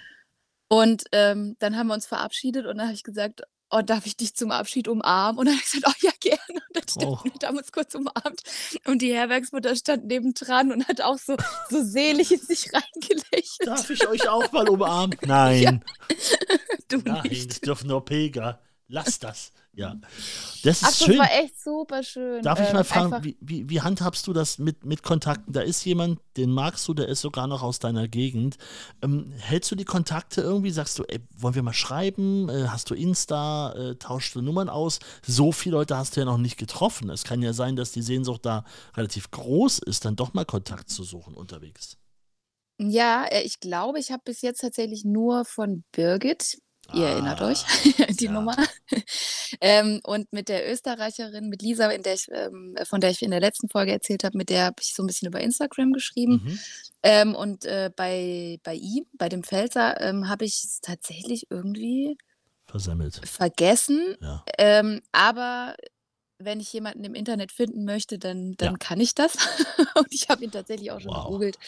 Und 0.68 1.04
ähm, 1.12 1.56
dann 1.58 1.76
haben 1.76 1.88
wir 1.88 1.94
uns 1.94 2.06
verabschiedet 2.06 2.66
und 2.66 2.78
dann 2.78 2.86
habe 2.86 2.94
ich 2.94 3.04
gesagt, 3.04 3.42
oh, 3.74 3.82
darf 3.82 4.06
ich 4.06 4.16
dich 4.16 4.34
zum 4.34 4.50
Abschied 4.50 4.88
umarmen? 4.88 5.38
Und 5.38 5.46
dann 5.46 5.54
habe 5.54 5.64
ich 5.64 5.72
gesagt, 5.72 5.86
oh 5.88 6.06
ja, 6.06 6.12
gerne. 6.20 6.60
Und 6.68 6.76
dann 6.76 6.88
stand, 6.88 7.06
oh. 7.06 7.18
wir 7.24 7.48
haben 7.48 7.58
uns 7.58 7.72
kurz 7.72 7.94
umarmt. 7.94 8.42
Und 8.86 9.02
die 9.02 9.12
Herbergsmutter 9.12 9.74
stand 9.76 10.06
nebendran 10.06 10.72
und 10.72 10.86
hat 10.88 11.00
auch 11.00 11.18
so, 11.18 11.36
so 11.70 11.82
selig 11.82 12.32
in 12.32 12.40
sich 12.40 12.70
reingelächelt. 12.72 13.66
Darf 13.66 13.90
ich 13.90 14.06
euch 14.06 14.28
auch 14.28 14.50
mal 14.52 14.68
umarmen? 14.68 15.16
Nein. 15.22 15.62
Ja. 15.62 15.80
Du 16.88 16.98
Nein, 16.98 17.22
nicht. 17.22 17.50
das 17.50 17.60
dürfen 17.60 17.88
nur 17.88 18.04
Pilger. 18.04 18.60
Lass 18.88 19.18
das. 19.18 19.52
Ja. 19.76 19.96
Das 20.62 20.82
ist 20.82 20.84
Ach, 20.84 20.88
das 20.88 20.98
schön. 20.98 21.18
war 21.18 21.30
echt 21.32 21.60
super 21.62 22.02
schön. 22.02 22.42
Darf 22.42 22.60
ich 22.60 22.72
mal 22.72 22.80
ähm, 22.80 22.84
fragen, 22.84 23.24
wie, 23.24 23.36
wie, 23.40 23.68
wie, 23.68 23.80
handhabst 23.80 24.26
du 24.26 24.32
das 24.32 24.58
mit, 24.58 24.84
mit 24.84 25.02
Kontakten? 25.02 25.52
Da 25.52 25.60
ist 25.60 25.84
jemand, 25.84 26.20
den 26.36 26.50
magst 26.50 26.86
du, 26.88 26.94
der 26.94 27.08
ist 27.08 27.20
sogar 27.20 27.46
noch 27.46 27.62
aus 27.62 27.78
deiner 27.78 28.08
Gegend. 28.08 28.56
Ähm, 29.02 29.32
hältst 29.36 29.70
du 29.70 29.74
die 29.74 29.84
Kontakte 29.84 30.40
irgendwie? 30.40 30.70
Sagst 30.70 30.98
du, 30.98 31.04
ey, 31.04 31.20
wollen 31.36 31.54
wir 31.54 31.62
mal 31.62 31.72
schreiben? 31.72 32.48
Äh, 32.48 32.68
hast 32.68 32.90
du 32.90 32.94
Insta? 32.94 33.72
Äh, 33.72 33.96
tauschst 33.96 34.34
du 34.34 34.42
Nummern 34.42 34.68
aus? 34.68 35.00
So 35.26 35.52
viele 35.52 35.76
Leute 35.76 35.96
hast 35.96 36.16
du 36.16 36.20
ja 36.20 36.26
noch 36.26 36.38
nicht 36.38 36.56
getroffen. 36.56 37.10
Es 37.10 37.24
kann 37.24 37.42
ja 37.42 37.52
sein, 37.52 37.76
dass 37.76 37.92
die 37.92 38.02
Sehnsucht 38.02 38.46
da 38.46 38.64
relativ 38.96 39.30
groß 39.30 39.80
ist, 39.80 40.04
dann 40.04 40.16
doch 40.16 40.34
mal 40.34 40.44
Kontakt 40.44 40.88
zu 40.88 41.02
suchen 41.02 41.34
unterwegs. 41.34 41.98
Ja, 42.78 43.24
äh, 43.26 43.42
ich 43.42 43.60
glaube, 43.60 43.98
ich 43.98 44.10
habe 44.10 44.22
bis 44.24 44.42
jetzt 44.42 44.60
tatsächlich 44.60 45.04
nur 45.04 45.44
von 45.44 45.84
Birgit 45.92 46.58
Ihr 46.92 47.06
erinnert 47.06 47.40
euch, 47.40 47.64
ah, 47.64 48.06
die 48.10 48.26
ja. 48.26 48.32
Nummer. 48.32 48.56
ähm, 49.60 50.00
und 50.04 50.32
mit 50.32 50.48
der 50.48 50.70
Österreicherin, 50.70 51.48
mit 51.48 51.62
Lisa, 51.62 51.88
der 51.96 52.14
ich, 52.14 52.28
ähm, 52.30 52.76
von 52.84 53.00
der 53.00 53.10
ich 53.10 53.22
in 53.22 53.30
der 53.30 53.40
letzten 53.40 53.68
Folge 53.68 53.92
erzählt 53.92 54.24
habe, 54.24 54.36
mit 54.36 54.50
der 54.50 54.64
habe 54.64 54.76
ich 54.80 54.94
so 54.94 55.02
ein 55.02 55.06
bisschen 55.06 55.28
über 55.28 55.40
Instagram 55.40 55.92
geschrieben. 55.92 56.42
Mhm. 56.44 56.58
Ähm, 57.02 57.34
und 57.34 57.64
äh, 57.64 57.90
bei, 57.94 58.58
bei 58.62 58.74
ihm, 58.74 59.06
bei 59.14 59.28
dem 59.28 59.44
Pfälzer, 59.44 60.00
ähm, 60.00 60.28
habe 60.28 60.44
ich 60.44 60.64
es 60.64 60.80
tatsächlich 60.80 61.46
irgendwie 61.50 62.18
versemmelt. 62.66 63.20
Vergessen. 63.24 64.16
Ja. 64.20 64.44
Ähm, 64.58 65.00
aber 65.12 65.76
wenn 66.38 66.60
ich 66.60 66.72
jemanden 66.72 67.04
im 67.04 67.14
Internet 67.14 67.52
finden 67.52 67.84
möchte, 67.84 68.18
dann, 68.18 68.54
dann 68.56 68.72
ja. 68.72 68.78
kann 68.78 69.00
ich 69.00 69.14
das. 69.14 69.36
und 69.94 70.08
ich 70.10 70.28
habe 70.28 70.44
ihn 70.44 70.50
tatsächlich 70.50 70.90
auch 70.90 71.00
schon 71.00 71.12
wow. 71.12 71.24
gegoogelt, 71.24 71.58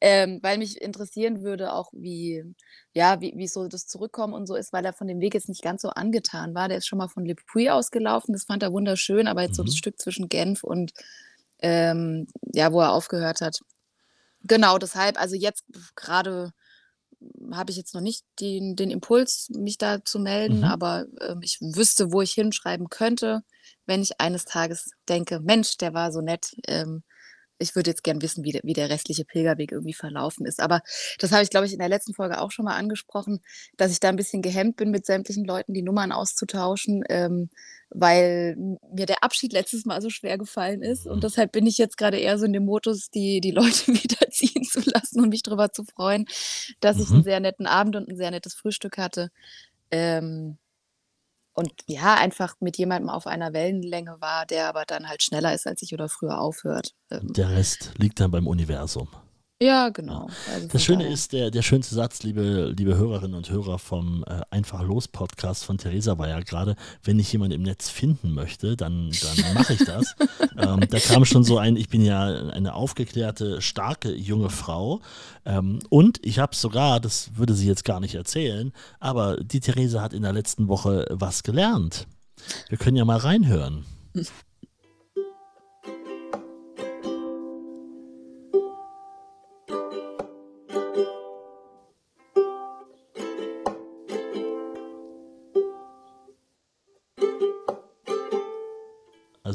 ähm, 0.00 0.38
weil 0.42 0.58
mich 0.58 0.80
interessieren 0.80 1.42
würde, 1.42 1.72
auch 1.72 1.90
wie, 1.92 2.44
ja, 2.92 3.20
wie, 3.20 3.34
wie 3.36 3.48
so 3.48 3.68
das 3.68 3.86
Zurückkommen 3.86 4.34
und 4.34 4.46
so 4.46 4.54
ist, 4.54 4.72
weil 4.72 4.84
er 4.84 4.92
von 4.92 5.06
dem 5.06 5.20
Weg 5.20 5.34
jetzt 5.34 5.48
nicht 5.48 5.62
ganz 5.62 5.82
so 5.82 5.90
angetan 5.90 6.54
war. 6.54 6.68
Der 6.68 6.78
ist 6.78 6.86
schon 6.86 6.98
mal 6.98 7.08
von 7.08 7.24
Le 7.24 7.34
Puy 7.34 7.70
ausgelaufen, 7.70 8.32
das 8.32 8.44
fand 8.44 8.62
er 8.62 8.72
wunderschön, 8.72 9.26
aber 9.26 9.42
jetzt 9.42 9.52
mhm. 9.52 9.56
so 9.56 9.64
das 9.64 9.74
mhm. 9.74 9.78
Stück 9.78 10.00
zwischen 10.00 10.28
Genf 10.28 10.64
und 10.64 10.92
ähm, 11.60 12.26
ja, 12.54 12.72
wo 12.72 12.80
er 12.80 12.92
aufgehört 12.92 13.40
hat. 13.40 13.60
Genau, 14.44 14.78
deshalb, 14.78 15.20
also 15.20 15.34
jetzt 15.34 15.64
gerade 15.96 16.52
habe 17.52 17.72
ich 17.72 17.76
jetzt 17.76 17.94
noch 17.94 18.00
nicht 18.00 18.24
den, 18.40 18.76
den 18.76 18.90
Impuls, 18.90 19.50
mich 19.50 19.76
da 19.76 20.04
zu 20.04 20.20
melden, 20.20 20.58
mhm. 20.58 20.64
aber 20.64 21.06
ähm, 21.20 21.40
ich 21.42 21.60
wüsste, 21.60 22.12
wo 22.12 22.22
ich 22.22 22.32
hinschreiben 22.32 22.88
könnte 22.88 23.42
wenn 23.88 24.02
ich 24.02 24.20
eines 24.20 24.44
Tages 24.44 24.90
denke, 25.08 25.40
Mensch, 25.40 25.78
der 25.78 25.94
war 25.94 26.12
so 26.12 26.20
nett, 26.20 26.54
ähm, 26.68 27.02
ich 27.58 27.74
würde 27.74 27.90
jetzt 27.90 28.04
gern 28.04 28.22
wissen, 28.22 28.44
wie 28.44 28.52
der, 28.52 28.62
wie 28.64 28.72
der 28.72 28.90
restliche 28.90 29.24
Pilgerweg 29.24 29.72
irgendwie 29.72 29.94
verlaufen 29.94 30.46
ist. 30.46 30.60
Aber 30.60 30.80
das 31.18 31.32
habe 31.32 31.42
ich, 31.42 31.50
glaube 31.50 31.66
ich, 31.66 31.72
in 31.72 31.78
der 31.78 31.88
letzten 31.88 32.14
Folge 32.14 32.40
auch 32.40 32.50
schon 32.50 32.64
mal 32.64 32.76
angesprochen, 32.76 33.40
dass 33.76 33.92
ich 33.92 34.00
da 34.00 34.08
ein 34.08 34.16
bisschen 34.16 34.42
gehemmt 34.42 34.76
bin, 34.76 34.90
mit 34.90 35.06
sämtlichen 35.06 35.44
Leuten 35.44 35.74
die 35.74 35.82
Nummern 35.82 36.12
auszutauschen, 36.12 37.04
ähm, 37.08 37.50
weil 37.90 38.56
mir 38.92 39.06
der 39.06 39.22
Abschied 39.22 39.52
letztes 39.52 39.84
Mal 39.84 40.00
so 40.02 40.10
schwer 40.10 40.38
gefallen 40.38 40.82
ist. 40.82 41.06
Und 41.06 41.16
mhm. 41.16 41.20
deshalb 41.22 41.52
bin 41.52 41.66
ich 41.66 41.78
jetzt 41.78 41.96
gerade 41.96 42.18
eher 42.18 42.38
so 42.38 42.44
in 42.44 42.52
dem 42.52 42.64
Modus, 42.64 43.10
die, 43.10 43.40
die 43.40 43.50
Leute 43.50 43.86
wieder 43.88 44.30
ziehen 44.30 44.64
zu 44.64 44.80
lassen 44.84 45.20
und 45.20 45.30
mich 45.30 45.42
darüber 45.42 45.72
zu 45.72 45.84
freuen, 45.84 46.26
dass 46.80 46.96
mhm. 46.96 47.02
ich 47.02 47.10
einen 47.10 47.24
sehr 47.24 47.40
netten 47.40 47.66
Abend 47.66 47.96
und 47.96 48.08
ein 48.08 48.16
sehr 48.16 48.30
nettes 48.30 48.54
Frühstück 48.54 48.98
hatte. 48.98 49.30
Ähm, 49.90 50.58
und 51.58 51.72
ja, 51.86 52.14
einfach 52.14 52.54
mit 52.60 52.78
jemandem 52.78 53.10
auf 53.10 53.26
einer 53.26 53.52
Wellenlänge 53.52 54.18
war, 54.20 54.46
der 54.46 54.68
aber 54.68 54.84
dann 54.86 55.08
halt 55.08 55.24
schneller 55.24 55.52
ist 55.52 55.66
als 55.66 55.82
ich 55.82 55.92
oder 55.92 56.08
früher 56.08 56.40
aufhört. 56.40 56.94
Ähm. 57.10 57.32
Der 57.32 57.50
Rest 57.50 57.94
liegt 57.98 58.20
dann 58.20 58.30
beim 58.30 58.46
Universum. 58.46 59.08
Ja, 59.60 59.88
genau. 59.88 60.28
Also 60.54 60.68
das 60.68 60.84
Schöne 60.84 61.08
ist, 61.08 61.32
der, 61.32 61.50
der 61.50 61.62
schönste 61.62 61.96
Satz, 61.96 62.22
liebe, 62.22 62.72
liebe 62.76 62.96
Hörerinnen 62.96 63.34
und 63.34 63.50
Hörer 63.50 63.80
vom 63.80 64.24
äh, 64.28 64.42
Einfach 64.50 64.82
Los 64.82 65.08
Podcast 65.08 65.64
von 65.64 65.78
Theresa 65.78 66.16
war 66.16 66.28
ja 66.28 66.38
gerade, 66.38 66.76
wenn 67.02 67.18
ich 67.18 67.32
jemanden 67.32 67.56
im 67.56 67.62
Netz 67.62 67.88
finden 67.90 68.34
möchte, 68.34 68.76
dann, 68.76 69.10
dann 69.20 69.54
mache 69.54 69.72
ich 69.72 69.84
das. 69.84 70.14
ähm, 70.56 70.80
da 70.88 71.00
kam 71.00 71.24
schon 71.24 71.42
so 71.42 71.58
ein, 71.58 71.74
ich 71.74 71.88
bin 71.88 72.02
ja 72.04 72.26
eine 72.50 72.74
aufgeklärte, 72.74 73.60
starke 73.60 74.14
junge 74.14 74.50
Frau 74.50 75.00
ähm, 75.44 75.80
und 75.88 76.24
ich 76.24 76.38
habe 76.38 76.54
sogar, 76.54 77.00
das 77.00 77.32
würde 77.34 77.54
sie 77.54 77.66
jetzt 77.66 77.84
gar 77.84 77.98
nicht 77.98 78.14
erzählen, 78.14 78.72
aber 79.00 79.38
die 79.38 79.58
Theresa 79.58 80.02
hat 80.02 80.12
in 80.12 80.22
der 80.22 80.32
letzten 80.32 80.68
Woche 80.68 81.06
was 81.10 81.42
gelernt. 81.42 82.06
Wir 82.68 82.78
können 82.78 82.96
ja 82.96 83.04
mal 83.04 83.18
reinhören. 83.18 83.84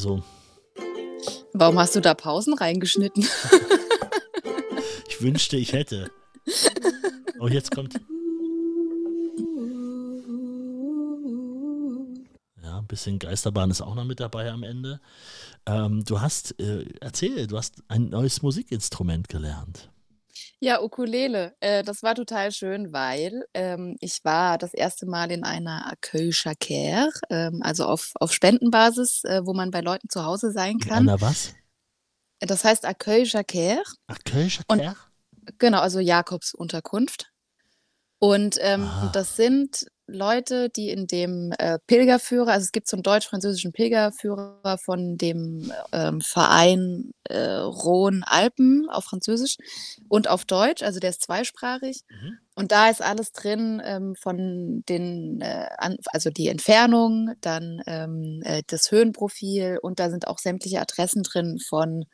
Also. 0.03 0.21
Warum 1.53 1.79
hast 1.79 1.95
du 1.95 2.01
da 2.01 2.13
Pausen 2.13 2.53
reingeschnitten? 2.53 3.25
ich 5.07 5.21
wünschte, 5.21 5.55
ich 5.55 5.71
hätte. 5.71 6.11
Oh, 7.39 7.47
jetzt 7.47 7.71
kommt. 7.71 7.93
Ja, 12.61 12.79
ein 12.79 12.87
bisschen 12.87 13.17
Geisterbahn 13.17 13.71
ist 13.71 13.79
auch 13.79 13.95
noch 13.95 14.03
mit 14.03 14.19
dabei 14.19 14.51
am 14.51 14.63
Ende. 14.63 14.99
Ähm, 15.65 16.03
du 16.03 16.19
hast, 16.19 16.59
äh, 16.59 16.85
erzähl, 16.99 17.47
du 17.47 17.57
hast 17.57 17.75
ein 17.87 18.09
neues 18.09 18.41
Musikinstrument 18.41 19.29
gelernt. 19.29 19.89
Ja, 20.63 20.81
Ukulele. 20.81 21.53
Äh, 21.59 21.83
das 21.83 22.03
war 22.03 22.15
total 22.15 22.53
schön, 22.53 22.93
weil 22.93 23.45
ähm, 23.53 23.97
ich 23.99 24.23
war 24.23 24.57
das 24.57 24.73
erste 24.73 25.05
Mal 25.05 25.29
in 25.29 25.43
einer 25.43 25.91
Accueil 25.91 26.29
Chaker, 26.31 27.09
ähm, 27.29 27.59
also 27.61 27.85
auf, 27.85 28.11
auf 28.15 28.31
Spendenbasis, 28.31 29.25
äh, 29.25 29.41
wo 29.43 29.53
man 29.53 29.71
bei 29.71 29.81
Leuten 29.81 30.07
zu 30.07 30.23
Hause 30.23 30.53
sein 30.53 30.75
In 30.75 30.79
kann. 30.79 31.09
einer 31.09 31.19
was? 31.19 31.53
Das 32.39 32.63
heißt 32.63 32.85
Accueil 32.85 33.25
Chaker. 33.25 33.83
Accueil 34.07 34.49
Und 34.67 34.79
Chaker? 34.79 34.95
genau, 35.57 35.79
also 35.81 35.99
Jakobsunterkunft. 35.99 37.29
Und 38.19 38.57
ähm, 38.61 38.83
Ah. 38.85 39.09
das 39.13 39.35
sind 39.35 39.85
Leute, 40.13 40.69
die 40.69 40.89
in 40.89 41.07
dem 41.07 41.51
äh, 41.57 41.79
Pilgerführer, 41.87 42.51
also 42.51 42.63
es 42.63 42.71
gibt 42.71 42.87
so 42.87 42.95
einen 42.95 43.03
deutsch-französischen 43.03 43.73
Pilgerführer 43.73 44.77
von 44.77 45.17
dem 45.17 45.71
ähm, 45.91 46.21
Verein 46.21 47.11
äh, 47.25 47.37
Rhône-Alpen 47.37 48.89
auf 48.89 49.05
Französisch 49.05 49.57
und 50.07 50.29
auf 50.29 50.45
Deutsch, 50.45 50.83
also 50.83 50.99
der 50.99 51.09
ist 51.09 51.21
zweisprachig. 51.21 52.01
Mhm. 52.09 52.37
Und 52.55 52.71
da 52.71 52.89
ist 52.89 53.01
alles 53.01 53.31
drin 53.31 53.81
ähm, 53.83 54.15
von 54.15 54.83
den, 54.87 55.41
äh, 55.41 55.67
an, 55.77 55.97
also 56.11 56.29
die 56.29 56.49
Entfernung, 56.49 57.31
dann 57.41 57.81
ähm, 57.87 58.41
äh, 58.43 58.61
das 58.67 58.91
Höhenprofil 58.91 59.79
und 59.81 59.99
da 59.99 60.11
sind 60.11 60.27
auch 60.27 60.37
sämtliche 60.37 60.79
Adressen 60.79 61.23
drin 61.23 61.57
von 61.59 62.05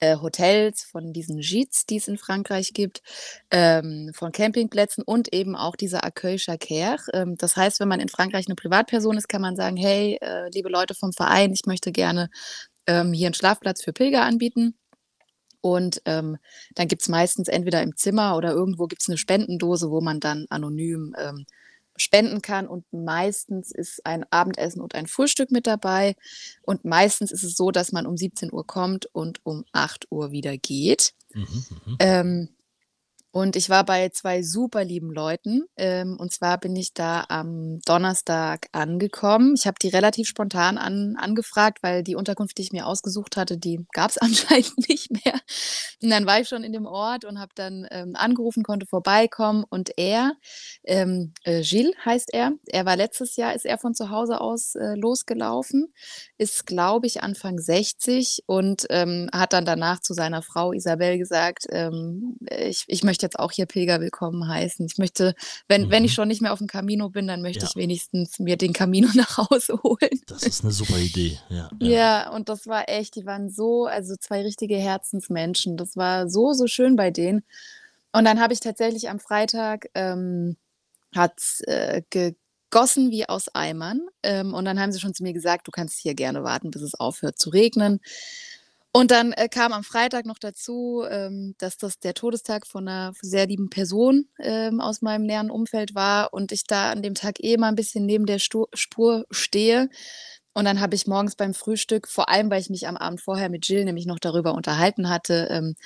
äh, 0.00 0.16
Hotels, 0.16 0.82
von 0.82 1.12
diesen 1.12 1.40
Gîtes, 1.40 1.86
die 1.86 1.96
es 1.96 2.08
in 2.08 2.18
Frankreich 2.18 2.72
gibt, 2.72 3.02
ähm, 3.50 4.12
von 4.14 4.32
Campingplätzen 4.32 5.04
und 5.04 5.32
eben 5.32 5.56
auch 5.56 5.76
dieser 5.76 6.04
Accueil 6.04 6.38
Chaker. 6.38 6.96
Ähm, 7.12 7.36
das 7.36 7.56
heißt, 7.56 7.80
wenn 7.80 7.88
man 7.88 8.00
in 8.00 8.08
Frankreich 8.08 8.46
eine 8.46 8.56
Privatperson 8.56 9.16
ist, 9.16 9.28
kann 9.28 9.42
man 9.42 9.56
sagen, 9.56 9.76
hey, 9.76 10.18
äh, 10.20 10.48
liebe 10.50 10.68
Leute 10.68 10.94
vom 10.94 11.12
Verein, 11.12 11.52
ich 11.52 11.66
möchte 11.66 11.92
gerne 11.92 12.30
ähm, 12.86 13.12
hier 13.12 13.26
einen 13.28 13.34
Schlafplatz 13.34 13.82
für 13.82 13.92
Pilger 13.92 14.22
anbieten. 14.22 14.74
Und 15.62 16.00
ähm, 16.06 16.38
dann 16.74 16.88
gibt 16.88 17.02
es 17.02 17.08
meistens 17.08 17.48
entweder 17.48 17.82
im 17.82 17.96
Zimmer 17.96 18.36
oder 18.36 18.50
irgendwo 18.50 18.86
gibt 18.86 19.02
es 19.02 19.08
eine 19.08 19.18
Spendendose, 19.18 19.90
wo 19.90 20.00
man 20.00 20.18
dann 20.18 20.46
anonym 20.48 21.14
ähm, 21.18 21.44
spenden 22.00 22.42
kann. 22.42 22.66
Und 22.66 22.84
meistens 22.92 23.70
ist 23.70 24.04
ein 24.06 24.24
Abendessen 24.30 24.80
und 24.80 24.94
ein 24.94 25.06
Frühstück 25.06 25.50
mit 25.50 25.66
dabei. 25.66 26.16
Und 26.62 26.84
meistens 26.84 27.30
ist 27.30 27.42
es 27.42 27.56
so, 27.56 27.70
dass 27.70 27.92
man 27.92 28.06
um 28.06 28.16
17 28.16 28.52
Uhr 28.52 28.66
kommt 28.66 29.06
und 29.06 29.40
um 29.44 29.64
8 29.72 30.06
Uhr 30.10 30.32
wieder 30.32 30.56
geht. 30.56 31.12
Mhm, 31.34 31.64
mhm. 31.86 31.96
Ähm, 31.98 32.48
und 33.32 33.54
ich 33.54 33.70
war 33.70 33.84
bei 33.84 34.08
zwei 34.08 34.42
super 34.42 34.84
lieben 34.84 35.12
Leuten. 35.12 35.62
Ähm, 35.76 36.16
und 36.18 36.32
zwar 36.32 36.58
bin 36.58 36.74
ich 36.74 36.94
da 36.94 37.24
am 37.28 37.78
Donnerstag 37.86 38.66
angekommen. 38.72 39.54
Ich 39.56 39.68
habe 39.68 39.76
die 39.80 39.88
relativ 39.88 40.26
spontan 40.26 40.78
an, 40.78 41.14
angefragt, 41.16 41.78
weil 41.82 42.02
die 42.02 42.16
Unterkunft, 42.16 42.58
die 42.58 42.62
ich 42.62 42.72
mir 42.72 42.86
ausgesucht 42.86 43.36
hatte, 43.36 43.56
die 43.56 43.86
gab 43.92 44.10
es 44.10 44.18
anscheinend 44.18 44.88
nicht 44.88 45.12
mehr. 45.12 45.34
Und 46.02 46.10
dann 46.10 46.26
war 46.26 46.40
ich 46.40 46.48
schon 46.48 46.64
in 46.64 46.72
dem 46.72 46.86
Ort 46.86 47.24
und 47.24 47.38
habe 47.38 47.52
dann 47.54 47.86
ähm, 47.92 48.16
angerufen, 48.16 48.64
konnte 48.64 48.86
vorbeikommen. 48.86 49.64
Und 49.68 49.90
er, 49.96 50.32
ähm, 50.82 51.32
äh, 51.44 51.62
Gilles 51.62 51.94
heißt 52.04 52.30
er, 52.32 52.52
er 52.66 52.84
war 52.84 52.96
letztes 52.96 53.36
Jahr, 53.36 53.54
ist 53.54 53.64
er 53.64 53.78
von 53.78 53.94
zu 53.94 54.10
Hause 54.10 54.40
aus 54.40 54.74
äh, 54.74 54.96
losgelaufen, 54.96 55.92
ist, 56.36 56.66
glaube 56.66 57.06
ich, 57.06 57.22
Anfang 57.22 57.58
60 57.58 58.42
und 58.46 58.86
ähm, 58.90 59.28
hat 59.32 59.52
dann 59.52 59.64
danach 59.64 60.00
zu 60.00 60.14
seiner 60.14 60.42
Frau 60.42 60.72
Isabel 60.72 61.16
gesagt, 61.16 61.66
ähm, 61.70 62.36
ich, 62.50 62.84
ich 62.88 63.04
möchte 63.04 63.19
jetzt 63.22 63.38
auch 63.38 63.52
hier 63.52 63.66
Pilger 63.66 64.00
willkommen 64.00 64.48
heißen. 64.48 64.84
Ich 64.86 64.98
möchte, 64.98 65.34
wenn, 65.68 65.90
wenn 65.90 66.04
ich 66.04 66.12
Mhm. 66.12 66.14
schon 66.14 66.28
nicht 66.28 66.42
mehr 66.42 66.52
auf 66.52 66.58
dem 66.58 66.66
Camino 66.68 67.08
bin, 67.10 67.26
dann 67.26 67.42
möchte 67.42 67.62
Ja. 67.64 67.68
ich 67.68 67.76
wenigstens 67.76 68.38
mir 68.38 68.56
den 68.56 68.72
Camino 68.72 69.08
nach 69.14 69.38
Hause 69.38 69.80
holen. 69.82 70.20
Das 70.26 70.42
ist 70.42 70.62
eine 70.64 70.72
super 70.72 70.98
Idee. 70.98 71.38
Ja, 71.48 71.70
ja. 71.80 71.88
Ja, 71.88 72.30
und 72.30 72.48
das 72.48 72.66
war 72.66 72.88
echt, 72.88 73.16
die 73.16 73.26
waren 73.26 73.50
so, 73.50 73.86
also 73.86 74.14
zwei 74.16 74.42
richtige 74.42 74.76
Herzensmenschen. 74.76 75.76
Das 75.76 75.96
war 75.96 76.28
so, 76.28 76.52
so 76.52 76.66
schön 76.66 76.96
bei 76.96 77.10
denen. 77.10 77.44
Und 78.12 78.24
dann 78.24 78.40
habe 78.40 78.52
ich 78.52 78.60
tatsächlich 78.60 79.08
am 79.08 79.20
Freitag, 79.20 79.88
ähm, 79.94 80.56
hat's 81.14 81.60
äh, 81.62 82.02
gegossen 82.10 83.10
wie 83.10 83.28
aus 83.28 83.48
Eimern. 83.54 84.00
Ähm, 84.22 84.54
und 84.54 84.64
dann 84.64 84.80
haben 84.80 84.92
sie 84.92 85.00
schon 85.00 85.14
zu 85.14 85.22
mir 85.22 85.32
gesagt, 85.32 85.66
du 85.68 85.70
kannst 85.70 85.98
hier 86.00 86.14
gerne 86.14 86.42
warten, 86.44 86.70
bis 86.70 86.82
es 86.82 86.94
aufhört 86.98 87.38
zu 87.38 87.50
regnen. 87.50 88.00
Und 88.92 89.12
dann 89.12 89.32
äh, 89.32 89.48
kam 89.48 89.72
am 89.72 89.84
Freitag 89.84 90.26
noch 90.26 90.38
dazu, 90.38 91.04
ähm, 91.08 91.54
dass 91.58 91.76
das 91.76 92.00
der 92.00 92.14
Todestag 92.14 92.66
von 92.66 92.88
einer 92.88 93.12
sehr 93.22 93.46
lieben 93.46 93.70
Person 93.70 94.26
ähm, 94.40 94.80
aus 94.80 95.00
meinem 95.00 95.26
näheren 95.26 95.50
Umfeld 95.50 95.94
war 95.94 96.32
und 96.32 96.50
ich 96.50 96.64
da 96.64 96.90
an 96.90 97.02
dem 97.02 97.14
Tag 97.14 97.36
eh 97.42 97.56
mal 97.56 97.68
ein 97.68 97.76
bisschen 97.76 98.04
neben 98.04 98.26
der 98.26 98.40
Stu 98.40 98.66
Spur 98.74 99.26
stehe. 99.30 99.88
Und 100.54 100.64
dann 100.64 100.80
habe 100.80 100.96
ich 100.96 101.06
morgens 101.06 101.36
beim 101.36 101.54
Frühstück, 101.54 102.08
vor 102.08 102.28
allem 102.28 102.50
weil 102.50 102.60
ich 102.60 102.70
mich 102.70 102.88
am 102.88 102.96
Abend 102.96 103.20
vorher 103.20 103.48
mit 103.48 103.68
Jill 103.68 103.84
nämlich 103.84 104.06
noch 104.06 104.18
darüber 104.18 104.54
unterhalten 104.54 105.08
hatte, 105.08 105.46
ähm, 105.50 105.76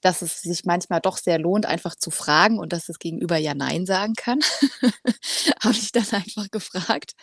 dass 0.00 0.22
es 0.22 0.42
sich 0.42 0.64
manchmal 0.64 1.00
doch 1.00 1.16
sehr 1.16 1.38
lohnt, 1.40 1.66
einfach 1.66 1.96
zu 1.96 2.10
fragen 2.10 2.58
und 2.60 2.72
dass 2.72 2.86
das 2.86 2.98
Gegenüber 3.00 3.36
ja 3.36 3.54
Nein 3.54 3.86
sagen 3.86 4.14
kann, 4.14 4.38
habe 5.60 5.74
ich 5.74 5.90
dann 5.90 6.06
einfach 6.12 6.50
gefragt, 6.50 7.14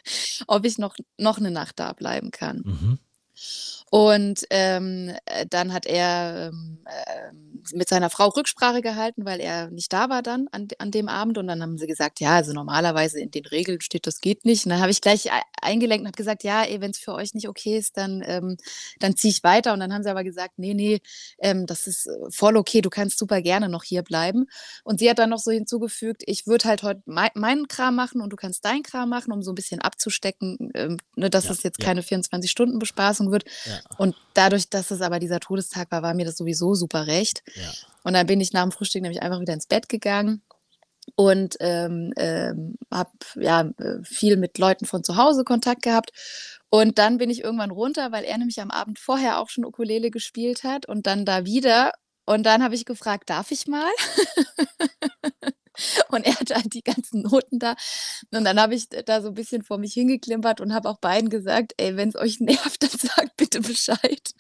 ob 0.48 0.66
ich 0.66 0.78
noch, 0.78 0.96
noch 1.18 1.38
eine 1.38 1.52
Nacht 1.52 1.80
da 1.80 1.94
bleiben 1.94 2.32
kann. 2.32 2.64
Mhm. 2.66 3.00
Und 3.90 4.46
ähm, 4.50 5.12
äh, 5.26 5.46
dann 5.50 5.74
hat 5.74 5.86
er 5.86 6.50
ähm, 6.54 6.80
ähm, 6.88 7.64
mit 7.74 7.90
seiner 7.90 8.10
Frau 8.10 8.30
Rücksprache 8.30 8.82
gehalten, 8.82 9.26
weil 9.26 9.40
er 9.40 9.70
nicht 9.70 9.92
da 9.94 10.10
war 10.10 10.22
dann 10.24 10.48
an, 10.52 10.68
an 10.80 10.92
dem 10.92 11.08
Abend. 11.10 11.38
Und 11.38 11.48
dann 11.48 11.62
haben 11.62 11.78
sie 11.78 11.88
gesagt, 11.88 12.20
ja, 12.20 12.36
also 12.36 12.54
normalerweise 12.54 13.20
in 13.20 13.32
den 13.32 13.46
Regeln 13.46 13.82
steht, 13.82 14.08
das 14.08 14.20
geht 14.22 14.46
nicht. 14.46 14.66
Und 14.66 14.72
dann 14.72 14.82
habe 14.82 14.92
ich 14.92 15.02
gleich 15.02 15.32
ei- 15.32 15.42
eingelenkt 15.62 16.02
und 16.02 16.08
habe 16.08 16.18
gesagt, 16.18 16.44
ja, 16.44 16.64
wenn 16.80 16.92
es 16.92 16.98
für 17.00 17.14
euch 17.14 17.34
nicht 17.34 17.48
okay 17.50 17.78
ist, 17.78 17.98
dann, 17.98 18.24
ähm, 18.26 18.58
dann 19.00 19.16
ziehe 19.16 19.32
ich 19.32 19.44
weiter. 19.44 19.74
Und 19.74 19.80
dann 19.80 19.94
haben 19.94 20.04
sie 20.04 20.10
aber 20.10 20.24
gesagt, 20.24 20.54
nee, 20.58 20.74
nee, 20.74 21.02
ähm, 21.40 21.66
das 21.66 21.88
ist 21.88 22.08
äh, 22.08 22.12
voll 22.32 22.58
okay, 22.58 22.82
du 22.82 22.90
kannst 22.90 23.18
super 23.20 23.42
gerne 23.42 23.70
noch 23.70 23.84
hier 23.84 24.02
bleiben. 24.04 24.46
Und 24.84 25.00
sie 25.00 25.10
hat 25.10 25.20
dann 25.20 25.30
noch 25.30 25.40
so 25.40 25.52
hinzugefügt, 25.52 26.24
ich 26.26 26.48
würde 26.48 26.66
halt 26.68 26.84
heute 26.84 27.02
mei 27.06 27.30
meinen 27.36 27.68
Kram 27.68 27.96
machen 27.96 28.22
und 28.22 28.32
du 28.32 28.36
kannst 28.36 28.66
deinen 28.66 28.84
Kram 28.84 29.10
machen, 29.10 29.32
um 29.32 29.42
so 29.42 29.52
ein 29.52 29.56
bisschen 29.56 29.82
abzustecken, 29.82 30.72
ähm, 30.76 30.98
ne, 31.16 31.30
dass 31.30 31.50
Ja, 31.50 31.50
es 31.50 31.64
jetzt 31.64 31.80
ja. 31.80 31.92
keine 31.92 32.04
24-Stunden-Bespaßung 32.04 33.31
wird. 33.32 33.46
Ja, 33.66 33.80
Und 33.98 34.16
dadurch, 34.34 34.70
dass 34.70 34.92
es 34.92 35.02
aber 35.02 35.20
dieser 35.20 35.40
Todestag 35.40 35.92
war, 35.92 36.02
war 36.04 36.14
mir 36.14 36.26
das 36.26 36.38
sowieso 36.38 36.76
super 36.76 37.08
recht. 37.08 37.44
ja. 37.56 37.72
Und 38.04 38.14
dann 38.14 38.26
bin 38.26 38.42
ich 38.42 38.52
nach 38.52 38.64
dem 38.64 38.72
Frühstück 38.72 39.02
nämlich 39.02 39.22
einfach 39.22 39.40
wieder 39.40 39.54
ins 39.54 39.68
Bett 39.68 39.88
gegangen 39.88 40.42
und 41.16 41.56
ähm, 41.60 42.14
ähm, 42.18 42.76
habe 42.92 43.12
ja 43.36 43.70
viel 44.04 44.38
mit 44.38 44.58
Leuten 44.58 44.86
von 44.86 45.04
zu 45.04 45.18
Hause 45.18 45.44
Kontakt 45.44 45.84
gehabt. 45.84 46.12
Und 46.70 46.98
dann 46.98 47.18
bin 47.18 47.30
ich 47.30 47.44
irgendwann 47.44 47.72
runter, 47.72 48.12
weil 48.12 48.24
er 48.24 48.38
nämlich 48.38 48.62
am 48.62 48.72
Abend 48.72 48.98
vorher 48.98 49.40
auch 49.40 49.50
schon 49.50 49.66
Ukulele 49.66 50.10
gespielt 50.10 50.64
hat 50.64 50.88
und 50.88 51.06
dann 51.06 51.26
da 51.26 51.46
wieder. 51.46 51.92
Und 52.26 52.44
dann 52.44 52.64
habe 52.64 52.76
ich 52.76 52.86
gefragt, 52.86 53.30
darf 53.30 53.52
ich 53.52 53.68
mal? 53.68 53.90
Und 56.10 56.26
er 56.26 56.40
hatte 56.40 56.56
halt 56.56 56.74
die 56.74 56.84
ganzen 56.84 57.22
Noten 57.22 57.60
da. 57.60 57.76
Und 58.32 58.44
dann 58.44 58.60
habe 58.60 58.76
ich 58.76 58.90
da 58.90 59.22
so 59.22 59.30
ein 59.30 59.34
bisschen 59.34 59.64
vor 59.64 59.78
mich 59.78 59.94
hingeklimpert 59.94 60.62
und 60.62 60.74
habe 60.74 60.90
auch 60.90 61.00
beiden 61.00 61.30
gesagt, 61.30 61.74
ey, 61.78 61.96
wenn 61.96 62.10
es 62.10 62.16
euch 62.16 62.40
nervt, 62.40 62.84
dann 62.84 62.90
sagt 62.90 63.38
bitte 63.38 63.62
Bescheid. 63.62 64.32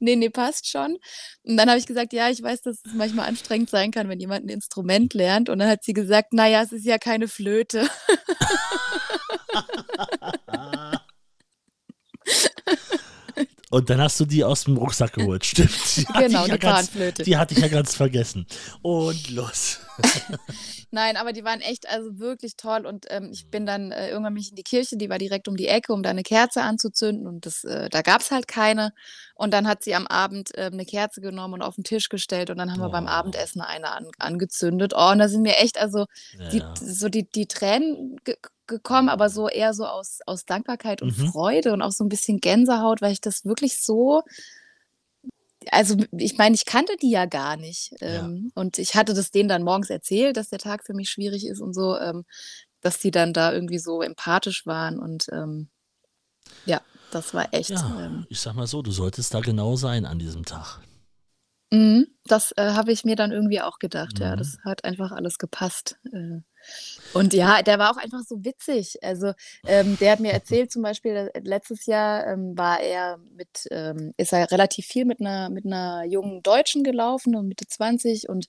nee, 0.00 0.16
nee, 0.16 0.30
passt 0.30 0.68
schon. 0.68 0.98
Und 1.44 1.56
dann 1.56 1.68
habe 1.68 1.78
ich 1.78 1.86
gesagt, 1.86 2.12
ja, 2.12 2.30
ich 2.30 2.42
weiß, 2.42 2.62
dass 2.62 2.78
es 2.84 2.94
manchmal 2.94 3.28
anstrengend 3.28 3.70
sein 3.70 3.90
kann, 3.90 4.08
wenn 4.08 4.20
jemand 4.20 4.46
ein 4.46 4.50
Instrument 4.50 5.14
lernt. 5.14 5.48
Und 5.48 5.58
dann 5.58 5.68
hat 5.68 5.84
sie 5.84 5.92
gesagt, 5.92 6.32
naja, 6.32 6.62
es 6.62 6.72
ist 6.72 6.86
ja 6.86 6.98
keine 6.98 7.28
Flöte. 7.28 7.88
Und 13.74 13.90
dann 13.90 14.00
hast 14.00 14.20
du 14.20 14.24
die 14.24 14.44
aus 14.44 14.62
dem 14.64 14.76
Rucksack 14.76 15.14
geholt, 15.14 15.44
stimmt. 15.44 15.96
Die 15.96 16.04
genau, 16.16 16.42
ich 16.42 16.48
ja 16.48 16.54
die 16.54 16.60
ganz, 16.60 16.86
Panflöte. 16.86 17.24
die 17.24 17.36
hatte 17.36 17.54
ich 17.54 17.60
ja 17.60 17.66
ganz 17.66 17.96
vergessen. 17.96 18.46
Und 18.82 19.30
los. 19.30 19.80
Nein, 20.92 21.16
aber 21.16 21.32
die 21.32 21.42
waren 21.42 21.60
echt 21.60 21.88
also 21.88 22.20
wirklich 22.20 22.56
toll 22.56 22.86
und 22.86 23.06
ähm, 23.08 23.30
ich 23.32 23.50
bin 23.50 23.66
dann 23.66 23.90
äh, 23.90 24.10
irgendwann 24.10 24.34
mich 24.34 24.50
in 24.50 24.54
die 24.54 24.62
Kirche, 24.62 24.96
die 24.96 25.10
war 25.10 25.18
direkt 25.18 25.48
um 25.48 25.56
die 25.56 25.66
Ecke, 25.66 25.92
um 25.92 26.04
da 26.04 26.10
eine 26.10 26.22
Kerze 26.22 26.62
anzuzünden 26.62 27.26
und 27.26 27.46
das, 27.46 27.64
äh, 27.64 27.88
da 27.88 28.02
gab 28.02 28.20
es 28.20 28.30
halt 28.30 28.46
keine. 28.46 28.92
Und 29.34 29.52
dann 29.52 29.66
hat 29.66 29.82
sie 29.82 29.96
am 29.96 30.06
Abend 30.06 30.56
äh, 30.56 30.70
eine 30.72 30.84
Kerze 30.84 31.20
genommen 31.20 31.54
und 31.54 31.62
auf 31.62 31.74
den 31.74 31.82
Tisch 31.82 32.08
gestellt 32.08 32.50
und 32.50 32.58
dann 32.58 32.70
haben 32.70 32.80
wir 32.80 32.90
beim 32.90 33.06
Oh. 33.06 33.08
Abendessen 33.08 33.60
eine 33.60 33.90
an, 33.90 34.06
angezündet. 34.20 34.92
Oh, 34.96 35.10
und 35.10 35.18
da 35.18 35.26
sind 35.28 35.42
mir 35.42 35.56
echt 35.56 35.80
also 35.80 36.06
Ja, 36.38 36.48
die, 36.50 36.62
so 36.80 37.08
die, 37.08 37.28
die 37.28 37.46
Tränen 37.48 38.18
gekommen, 38.66 39.08
aber 39.08 39.28
so 39.30 39.48
eher 39.48 39.74
so 39.74 39.86
aus, 39.86 40.20
aus 40.26 40.44
Dankbarkeit 40.44 41.02
und 41.02 41.16
Mhm. 41.16 41.28
Freude 41.28 41.72
und 41.72 41.82
auch 41.82 41.92
so 41.92 42.04
ein 42.04 42.08
bisschen 42.08 42.40
Gänsehaut, 42.40 43.02
weil 43.02 43.12
ich 43.12 43.20
das 43.20 43.44
wirklich 43.44 43.82
so 43.82 44.22
also 45.70 45.96
ich 46.12 46.36
meine, 46.36 46.54
ich 46.54 46.66
kannte 46.66 46.96
die 47.00 47.10
ja 47.10 47.26
gar 47.26 47.56
nicht. 47.56 47.92
Ja. 48.00 48.26
Ähm, 48.26 48.52
und 48.54 48.78
ich 48.78 48.94
hatte 48.94 49.14
das 49.14 49.30
denen 49.30 49.48
dann 49.48 49.62
morgens 49.62 49.90
erzählt, 49.90 50.36
dass 50.36 50.50
der 50.50 50.58
Tag 50.58 50.84
für 50.84 50.94
mich 50.94 51.10
schwierig 51.10 51.46
ist 51.46 51.60
und 51.60 51.72
so, 51.74 51.96
ähm, 51.98 52.24
dass 52.82 52.98
die 52.98 53.10
dann 53.10 53.32
da 53.32 53.52
irgendwie 53.52 53.78
so 53.78 54.02
empathisch 54.02 54.66
waren. 54.66 54.98
Und 54.98 55.26
ähm, 55.32 55.68
ja, 56.66 56.80
das 57.10 57.32
war 57.32 57.48
echt. 57.52 57.70
Ja, 57.70 58.06
Ähm, 58.06 58.26
ich 58.28 58.40
sag 58.40 58.54
mal 58.54 58.66
so, 58.66 58.82
du 58.82 58.90
solltest 58.90 59.32
da 59.32 59.40
genau 59.40 59.76
sein 59.76 60.04
an 60.04 60.18
diesem 60.18 60.44
Tag. 60.44 60.80
mhm, 61.70 62.06
das 62.26 62.52
äh, 62.56 62.72
habe 62.72 62.92
ich 62.92 63.04
mir 63.04 63.16
dann 63.16 63.32
irgendwie 63.32 63.60
auch 63.60 63.78
gedacht. 63.78 64.18
Ja, 64.18 64.34
Mhm. 64.34 64.38
das 64.38 64.58
hat 64.64 64.84
einfach 64.84 65.12
alles 65.12 65.38
gepasst. 65.38 65.96
Äh, 66.12 66.40
Und 67.12 67.32
ja, 67.32 67.62
der 67.62 67.78
war 67.78 67.92
auch 67.92 67.96
einfach 67.96 68.22
so 68.26 68.44
witzig. 68.44 68.98
Also 69.02 69.32
ähm, 69.66 69.96
der 70.00 70.12
hat 70.12 70.20
mir 70.20 70.32
erzählt, 70.32 70.72
zum 70.72 70.82
Beispiel 70.82 71.30
äh, 71.32 71.40
letztes 71.40 71.86
Jahr 71.86 72.26
ähm, 72.26 72.56
war 72.58 72.80
er 72.80 73.18
mit, 73.36 73.68
ähm, 73.70 74.12
ist 74.16 74.32
er 74.32 74.50
relativ 74.50 74.86
viel 74.86 75.04
mit 75.04 75.20
einer, 75.20 75.48
mit 75.50 75.64
einer 75.64 76.04
jungen 76.04 76.42
Deutschen 76.42 76.82
gelaufen, 76.82 77.32
Mitte 77.46 77.66
20 77.66 78.28
und 78.28 78.48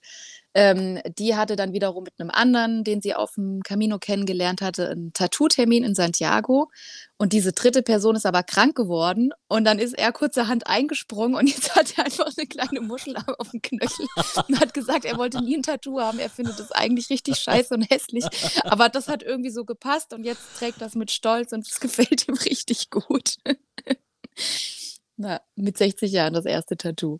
ähm, 0.57 1.01
die 1.17 1.35
hatte 1.35 1.57
dann 1.57 1.74
wiederum 1.74 2.05
mit 2.05 2.13
einem 2.17 2.31
anderen, 2.31 2.85
den 2.85 3.01
sie 3.01 3.13
auf 3.13 3.33
dem 3.33 3.62
Camino 3.62 4.00
kennengelernt 4.00 4.62
hatte, 4.62 4.89
einen 4.89 5.12
Tattoo-Termin 5.12 5.83
in 5.83 5.95
Santiago. 5.95 6.71
Und 7.17 7.33
diese 7.33 7.51
dritte 7.51 7.81
Person 7.81 8.15
ist 8.15 8.25
aber 8.25 8.41
krank 8.41 8.74
geworden. 8.74 9.31
Und 9.50 9.65
dann 9.65 9.79
ist 9.79 9.97
er 9.97 10.13
kurzerhand 10.13 10.67
eingesprungen 10.67 11.35
und 11.35 11.47
jetzt 11.53 11.75
hat 11.75 11.97
er 11.97 12.05
einfach 12.05 12.29
eine 12.38 12.47
kleine 12.47 12.79
Muschel 12.79 13.17
auf 13.38 13.51
dem 13.51 13.62
Knöchel 13.62 14.07
und 14.47 14.59
hat 14.59 14.74
gesagt, 14.74 15.03
er 15.03 15.17
wollte 15.17 15.43
nie 15.43 15.57
ein 15.57 15.62
Tattoo 15.63 16.00
haben. 16.00 16.19
Er 16.19 16.29
findet 16.29 16.57
das 16.57 16.71
eigentlich 16.71 17.09
richtig 17.09 17.35
scheiße 17.35 17.74
und 17.74 17.81
hässlich. 17.81 18.24
Aber 18.63 18.88
das 18.88 19.09
hat 19.09 19.24
irgendwie 19.24 19.51
so 19.51 19.65
gepasst 19.65 20.13
und 20.13 20.24
jetzt 20.24 20.41
trägt 20.57 20.79
das 20.79 20.95
mit 20.95 21.12
Stolz 21.12 21.51
und 21.51 21.67
es 21.67 21.79
gefällt 21.81 22.29
ihm 22.29 22.35
richtig 22.35 22.89
gut. 22.89 23.35
Na, 25.17 25.41
mit 25.55 25.77
60 25.77 26.13
Jahren 26.13 26.33
das 26.33 26.45
erste 26.45 26.77
Tattoo. 26.77 27.19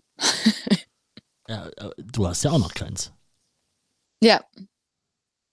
Ja, 1.50 1.70
du 1.98 2.27
hast 2.27 2.44
ja 2.44 2.51
auch 2.51 2.60
noch 2.60 2.74
keins. 2.74 3.12
Ja. 4.25 4.41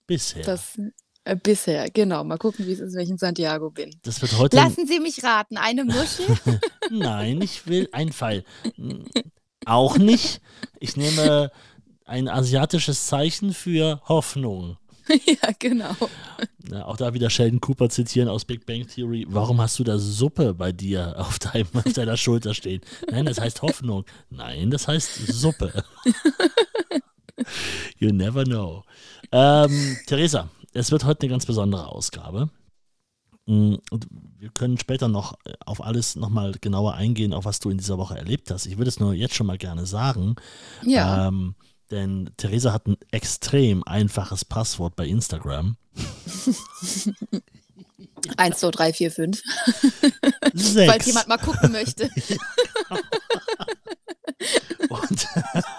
Bisher. 0.06 0.42
Das, 0.44 0.78
äh, 1.24 1.36
bisher, 1.36 1.90
genau. 1.90 2.24
Mal 2.24 2.38
gucken, 2.38 2.66
wie 2.66 2.72
es 2.72 2.80
ist, 2.80 2.94
wenn 2.94 3.02
ich 3.02 3.10
in 3.10 3.18
Santiago 3.18 3.70
bin. 3.70 3.94
Das 4.02 4.22
wird 4.22 4.38
heute. 4.38 4.56
Lassen 4.56 4.86
Sie 4.86 4.98
mich 4.98 5.22
raten, 5.22 5.58
eine 5.58 5.84
Muschel? 5.84 6.26
Nein, 6.90 7.42
ich 7.42 7.66
will 7.66 7.88
einen 7.92 8.12
Fall. 8.12 8.44
Auch 9.66 9.98
nicht. 9.98 10.40
Ich 10.80 10.96
nehme 10.96 11.52
ein 12.06 12.28
asiatisches 12.28 13.06
Zeichen 13.06 13.52
für 13.52 14.00
Hoffnung. 14.08 14.78
ja, 15.26 15.50
genau. 15.58 15.94
Ja, 16.70 16.86
auch 16.86 16.96
da 16.96 17.12
wieder 17.12 17.28
Sheldon 17.28 17.60
Cooper 17.60 17.90
zitieren 17.90 18.28
aus 18.28 18.46
Big 18.46 18.64
Bang 18.64 18.86
Theory. 18.86 19.26
Warum 19.28 19.60
hast 19.60 19.78
du 19.78 19.84
da 19.84 19.98
Suppe 19.98 20.54
bei 20.54 20.72
dir 20.72 21.14
auf, 21.18 21.38
deinem, 21.38 21.68
auf 21.74 21.92
deiner 21.92 22.16
Schulter 22.16 22.54
stehen? 22.54 22.80
Nein, 23.10 23.26
das 23.26 23.38
heißt 23.38 23.60
Hoffnung. 23.60 24.06
Nein, 24.30 24.70
das 24.70 24.88
heißt 24.88 25.26
Suppe. 25.26 25.84
You 27.98 28.12
never 28.12 28.44
know. 28.44 28.84
Ähm, 29.30 29.98
Theresa, 30.06 30.48
es 30.72 30.90
wird 30.90 31.04
heute 31.04 31.22
eine 31.22 31.30
ganz 31.30 31.46
besondere 31.46 31.88
Ausgabe. 31.88 32.50
Mm, 33.46 33.74
und 33.90 34.06
wir 34.38 34.50
können 34.50 34.78
später 34.78 35.08
noch 35.08 35.38
auf 35.66 35.82
alles 35.82 36.16
nochmal 36.16 36.52
genauer 36.60 36.94
eingehen, 36.94 37.32
auf 37.32 37.44
was 37.44 37.60
du 37.60 37.70
in 37.70 37.78
dieser 37.78 37.98
Woche 37.98 38.16
erlebt 38.16 38.50
hast. 38.50 38.66
Ich 38.66 38.78
würde 38.78 38.88
es 38.88 39.00
nur 39.00 39.14
jetzt 39.14 39.34
schon 39.34 39.46
mal 39.46 39.58
gerne 39.58 39.86
sagen. 39.86 40.36
Ja. 40.84 41.28
Ähm, 41.28 41.54
denn 41.90 42.30
Theresa 42.36 42.72
hat 42.72 42.86
ein 42.86 42.96
extrem 43.10 43.84
einfaches 43.84 44.44
Passwort 44.44 44.96
bei 44.96 45.06
Instagram. 45.06 45.76
1, 48.36 48.58
2, 48.58 48.70
3, 48.70 48.92
4, 48.92 49.10
5. 49.10 49.42
Sechs. 50.54 50.90
Falls 50.90 51.06
jemand 51.06 51.28
mal 51.28 51.38
gucken 51.38 51.72
möchte. 51.72 52.08
Und 54.88 55.26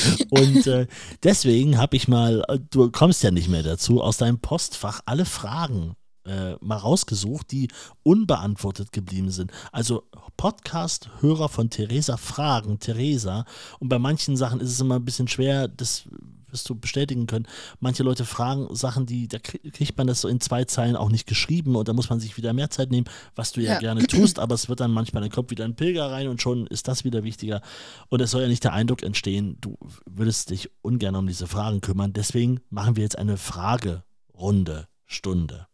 Und 0.30 0.66
äh, 0.66 0.86
deswegen 1.22 1.78
habe 1.78 1.96
ich 1.96 2.08
mal, 2.08 2.44
äh, 2.48 2.58
du 2.70 2.90
kommst 2.90 3.22
ja 3.22 3.30
nicht 3.30 3.48
mehr 3.48 3.62
dazu, 3.62 4.02
aus 4.02 4.18
deinem 4.18 4.38
Postfach 4.38 5.00
alle 5.06 5.24
Fragen 5.24 5.94
äh, 6.24 6.54
mal 6.60 6.76
rausgesucht, 6.76 7.50
die 7.50 7.68
unbeantwortet 8.02 8.92
geblieben 8.92 9.30
sind. 9.30 9.50
Also 9.72 10.04
Podcast-Hörer 10.36 11.48
von 11.48 11.70
Theresa 11.70 12.16
fragen 12.16 12.78
Theresa. 12.78 13.44
Und 13.80 13.88
bei 13.88 13.98
manchen 13.98 14.36
Sachen 14.36 14.60
ist 14.60 14.70
es 14.70 14.80
immer 14.80 14.96
ein 14.96 15.04
bisschen 15.04 15.28
schwer, 15.28 15.68
das 15.68 16.08
wirst 16.52 16.68
du 16.68 16.74
bestätigen 16.74 17.26
können. 17.26 17.46
Manche 17.80 18.02
Leute 18.02 18.24
fragen 18.24 18.74
Sachen, 18.74 19.06
die, 19.06 19.28
da 19.28 19.38
kriegt 19.38 19.96
man 19.96 20.06
das 20.06 20.20
so 20.20 20.28
in 20.28 20.40
zwei 20.40 20.64
Zeilen 20.64 20.96
auch 20.96 21.10
nicht 21.10 21.26
geschrieben 21.26 21.76
und 21.76 21.88
da 21.88 21.92
muss 21.92 22.10
man 22.10 22.20
sich 22.20 22.36
wieder 22.36 22.52
mehr 22.52 22.70
Zeit 22.70 22.90
nehmen, 22.90 23.06
was 23.34 23.52
du 23.52 23.60
ja, 23.60 23.74
ja. 23.74 23.78
gerne 23.78 24.06
tust, 24.06 24.38
aber 24.38 24.54
es 24.54 24.68
wird 24.68 24.80
dann 24.80 24.92
manchmal, 24.92 25.22
dann 25.22 25.30
kommt 25.30 25.50
wieder 25.50 25.64
ein 25.64 25.74
Pilger 25.74 26.10
rein 26.10 26.28
und 26.28 26.40
schon 26.40 26.66
ist 26.66 26.88
das 26.88 27.04
wieder 27.04 27.24
wichtiger. 27.24 27.62
Und 28.08 28.20
es 28.20 28.30
soll 28.30 28.42
ja 28.42 28.48
nicht 28.48 28.64
der 28.64 28.72
Eindruck 28.72 29.02
entstehen, 29.02 29.56
du 29.60 29.76
würdest 30.06 30.50
dich 30.50 30.70
ungern 30.82 31.16
um 31.16 31.26
diese 31.26 31.46
Fragen 31.46 31.80
kümmern. 31.80 32.12
Deswegen 32.12 32.60
machen 32.70 32.96
wir 32.96 33.02
jetzt 33.02 33.18
eine 33.18 33.36
Fragerunde, 33.36 34.88
Stunde. 35.06 35.66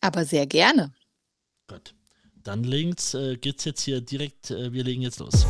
Aber 0.00 0.24
sehr 0.24 0.46
gerne. 0.46 0.92
Gut. 1.66 1.94
Dann 2.42 2.62
links 2.62 3.14
äh, 3.14 3.36
geht's 3.36 3.64
jetzt 3.64 3.82
hier 3.82 4.00
direkt, 4.00 4.52
äh, 4.52 4.72
wir 4.72 4.84
legen 4.84 5.02
jetzt 5.02 5.18
los. 5.18 5.44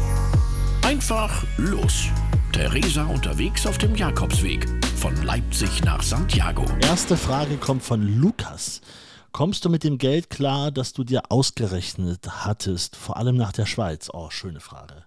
Einfach 0.87 1.43
los. 1.57 2.05
Theresa 2.53 3.03
unterwegs 3.07 3.67
auf 3.67 3.77
dem 3.77 3.97
Jakobsweg 3.97 4.69
von 4.95 5.21
Leipzig 5.25 5.83
nach 5.83 6.01
Santiago. 6.01 6.65
Erste 6.81 7.17
Frage 7.17 7.57
kommt 7.57 7.83
von 7.83 8.03
Lukas. 8.03 8.83
Kommst 9.33 9.65
du 9.65 9.69
mit 9.69 9.83
dem 9.83 9.99
Geld 9.99 10.31
klar, 10.31 10.71
das 10.71 10.93
du 10.93 11.03
dir 11.03 11.23
ausgerechnet 11.29 12.45
hattest, 12.45 12.95
vor 12.95 13.17
allem 13.17 13.37
nach 13.37 13.51
der 13.51 13.67
Schweiz? 13.67 14.11
Oh, 14.13 14.31
schöne 14.31 14.61
Frage. 14.61 15.03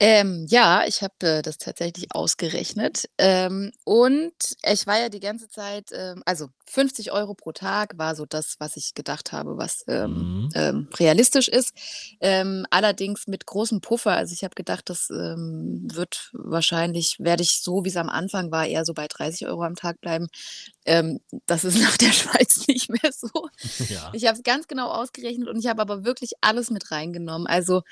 Ähm, 0.00 0.46
ja, 0.48 0.84
ich 0.86 1.02
habe 1.02 1.14
äh, 1.22 1.42
das 1.42 1.58
tatsächlich 1.58 2.12
ausgerechnet. 2.12 3.04
Ähm, 3.18 3.70
und 3.84 4.32
ich 4.64 4.86
war 4.88 4.98
ja 5.00 5.08
die 5.08 5.20
ganze 5.20 5.48
Zeit, 5.48 5.90
ähm, 5.92 6.22
also 6.26 6.48
50 6.68 7.12
Euro 7.12 7.34
pro 7.34 7.52
Tag 7.52 7.96
war 7.98 8.16
so 8.16 8.26
das, 8.26 8.56
was 8.58 8.76
ich 8.76 8.94
gedacht 8.94 9.30
habe, 9.30 9.58
was 9.58 9.84
ähm, 9.86 10.12
Mhm. 10.44 10.48
ähm, 10.54 10.88
realistisch 10.98 11.46
ist. 11.48 11.72
Ähm, 12.20 12.66
allerdings 12.70 13.28
mit 13.28 13.46
großem 13.46 13.80
Puffer. 13.80 14.12
Also 14.16 14.32
ich 14.32 14.42
habe 14.42 14.54
gedacht, 14.56 14.88
das 14.90 15.08
wird 15.10 16.30
wahrscheinlich, 16.32 17.16
werde 17.20 17.42
ich 17.42 17.60
so, 17.62 17.84
wie 17.84 17.88
es 17.90 17.96
am 17.96 18.08
Anfang 18.08 18.50
war, 18.50 18.66
eher 18.66 18.84
so 18.84 18.94
bei 18.94 19.06
30 19.06 19.46
Euro 19.46 19.62
am 19.62 19.76
Tag 19.76 20.00
bleiben. 20.00 20.28
Das 21.46 21.64
ist 21.64 21.76
nach 21.80 21.96
der 21.96 22.12
Schweiz 22.12 22.66
nicht 22.66 22.88
mehr 22.90 23.12
so. 23.12 23.28
Ja. 23.88 24.10
Ich 24.14 24.26
habe 24.26 24.36
es 24.36 24.42
ganz 24.42 24.66
genau 24.68 24.88
ausgerechnet 24.90 25.48
und 25.48 25.58
ich 25.58 25.66
habe 25.66 25.82
aber 25.82 26.04
wirklich 26.04 26.32
alles 26.40 26.70
mit 26.70 26.90
reingenommen. 26.90 27.46
Also 27.46 27.82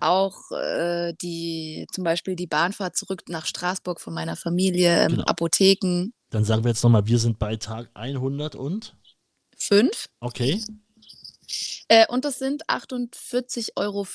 auch 0.00 0.50
äh, 0.52 1.07
die, 1.14 1.86
zum 1.92 2.04
Beispiel 2.04 2.36
die 2.36 2.46
Bahnfahrt 2.46 2.96
zurück 2.96 3.22
nach 3.28 3.46
Straßburg 3.46 4.00
von 4.00 4.14
meiner 4.14 4.36
Familie, 4.36 5.02
ähm, 5.02 5.08
Genau. 5.12 5.24
Apotheken, 5.24 6.12
Dann 6.30 6.44
sagen 6.44 6.64
wir 6.64 6.70
jetzt 6.70 6.82
nochmal, 6.82 7.06
wir 7.06 7.18
sind 7.18 7.38
bei 7.38 7.56
Tag 7.56 7.90
100 7.94 8.54
und? 8.54 8.94
fünf. 9.56 10.06
Okay. 10.20 10.62
Äh, 11.88 12.06
und 12.08 12.24
das 12.26 12.38
sind 12.38 12.68
48,50 12.68 13.70
Euro 13.76 14.06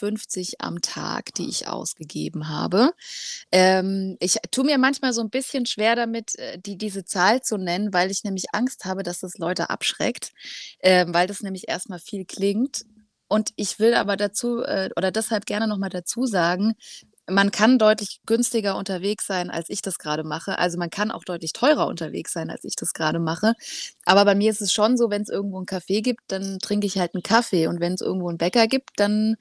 am 0.60 0.82
Tag, 0.82 1.34
die 1.34 1.50
ich 1.50 1.68
ausgegeben 1.68 2.48
habe. 2.48 2.92
Ähm, 3.52 4.16
ich 4.20 4.38
tue 4.52 4.64
mir 4.64 4.78
manchmal 4.78 5.14
so 5.14 5.22
ein 5.22 5.32
bisschen 5.32 5.66
schwer 5.66 5.96
damit, 5.96 6.38
äh, 6.38 6.60
die, 6.60 6.78
diese 6.78 7.04
Zahl 7.04 7.42
zu 7.42 7.58
nennen, 7.58 7.92
weil 7.92 8.12
ich 8.12 8.24
nämlich 8.24 8.46
Angst 8.54 8.86
habe, 8.86 9.02
dass 9.02 9.20
das 9.20 9.40
Leute 9.40 9.72
abschreckt, 9.72 10.32
ähm, 10.82 11.14
weil 11.14 11.26
das 11.26 11.42
nämlich 11.42 11.68
erstmal 11.68 12.00
viel 12.00 12.26
klingt. 12.26 12.86
Und 13.34 13.50
ich 13.56 13.80
will 13.80 13.96
aber 13.96 14.16
dazu 14.16 14.62
äh, 14.62 14.92
oder 14.96 15.10
deshalb 15.10 15.48
gerne 15.48 15.68
nochmal 15.68 15.90
dazu 15.90 16.28
sagen, 16.28 16.76
man 17.28 17.50
kann 17.50 17.80
deutlich 17.80 18.20
günstiger 18.28 18.78
unterwegs 18.78 19.26
sein, 19.26 19.50
als 19.50 19.72
ich 19.72 19.82
das 19.82 19.98
gerade 19.98 20.24
mache. 20.24 20.60
Also 20.60 20.78
man 20.78 20.92
kann 20.92 21.10
auch 21.10 21.24
deutlich 21.24 21.52
teurer 21.52 21.88
unterwegs 21.88 22.32
sein, 22.32 22.52
als 22.52 22.64
ich 22.64 22.76
das 22.76 22.94
gerade 22.94 23.18
mache. 23.18 23.54
Aber 24.06 24.24
bei 24.26 24.36
mir 24.36 24.52
ist 24.52 24.62
es 24.62 24.72
schon 24.72 24.98
so, 24.98 25.10
wenn 25.10 25.24
es 25.24 25.30
irgendwo 25.30 25.58
einen 25.58 25.66
Kaffee 25.66 26.02
gibt, 26.02 26.22
dann 26.28 26.60
trinke 26.60 26.86
ich 26.86 27.00
halt 27.00 27.16
einen 27.16 27.24
Kaffee. 27.24 27.66
Und 27.66 27.80
wenn 27.80 27.94
es 27.94 28.02
irgendwo 28.02 28.30
einen 28.30 28.38
Bäcker 28.38 28.68
gibt, 28.68 28.92
dann 28.98 29.36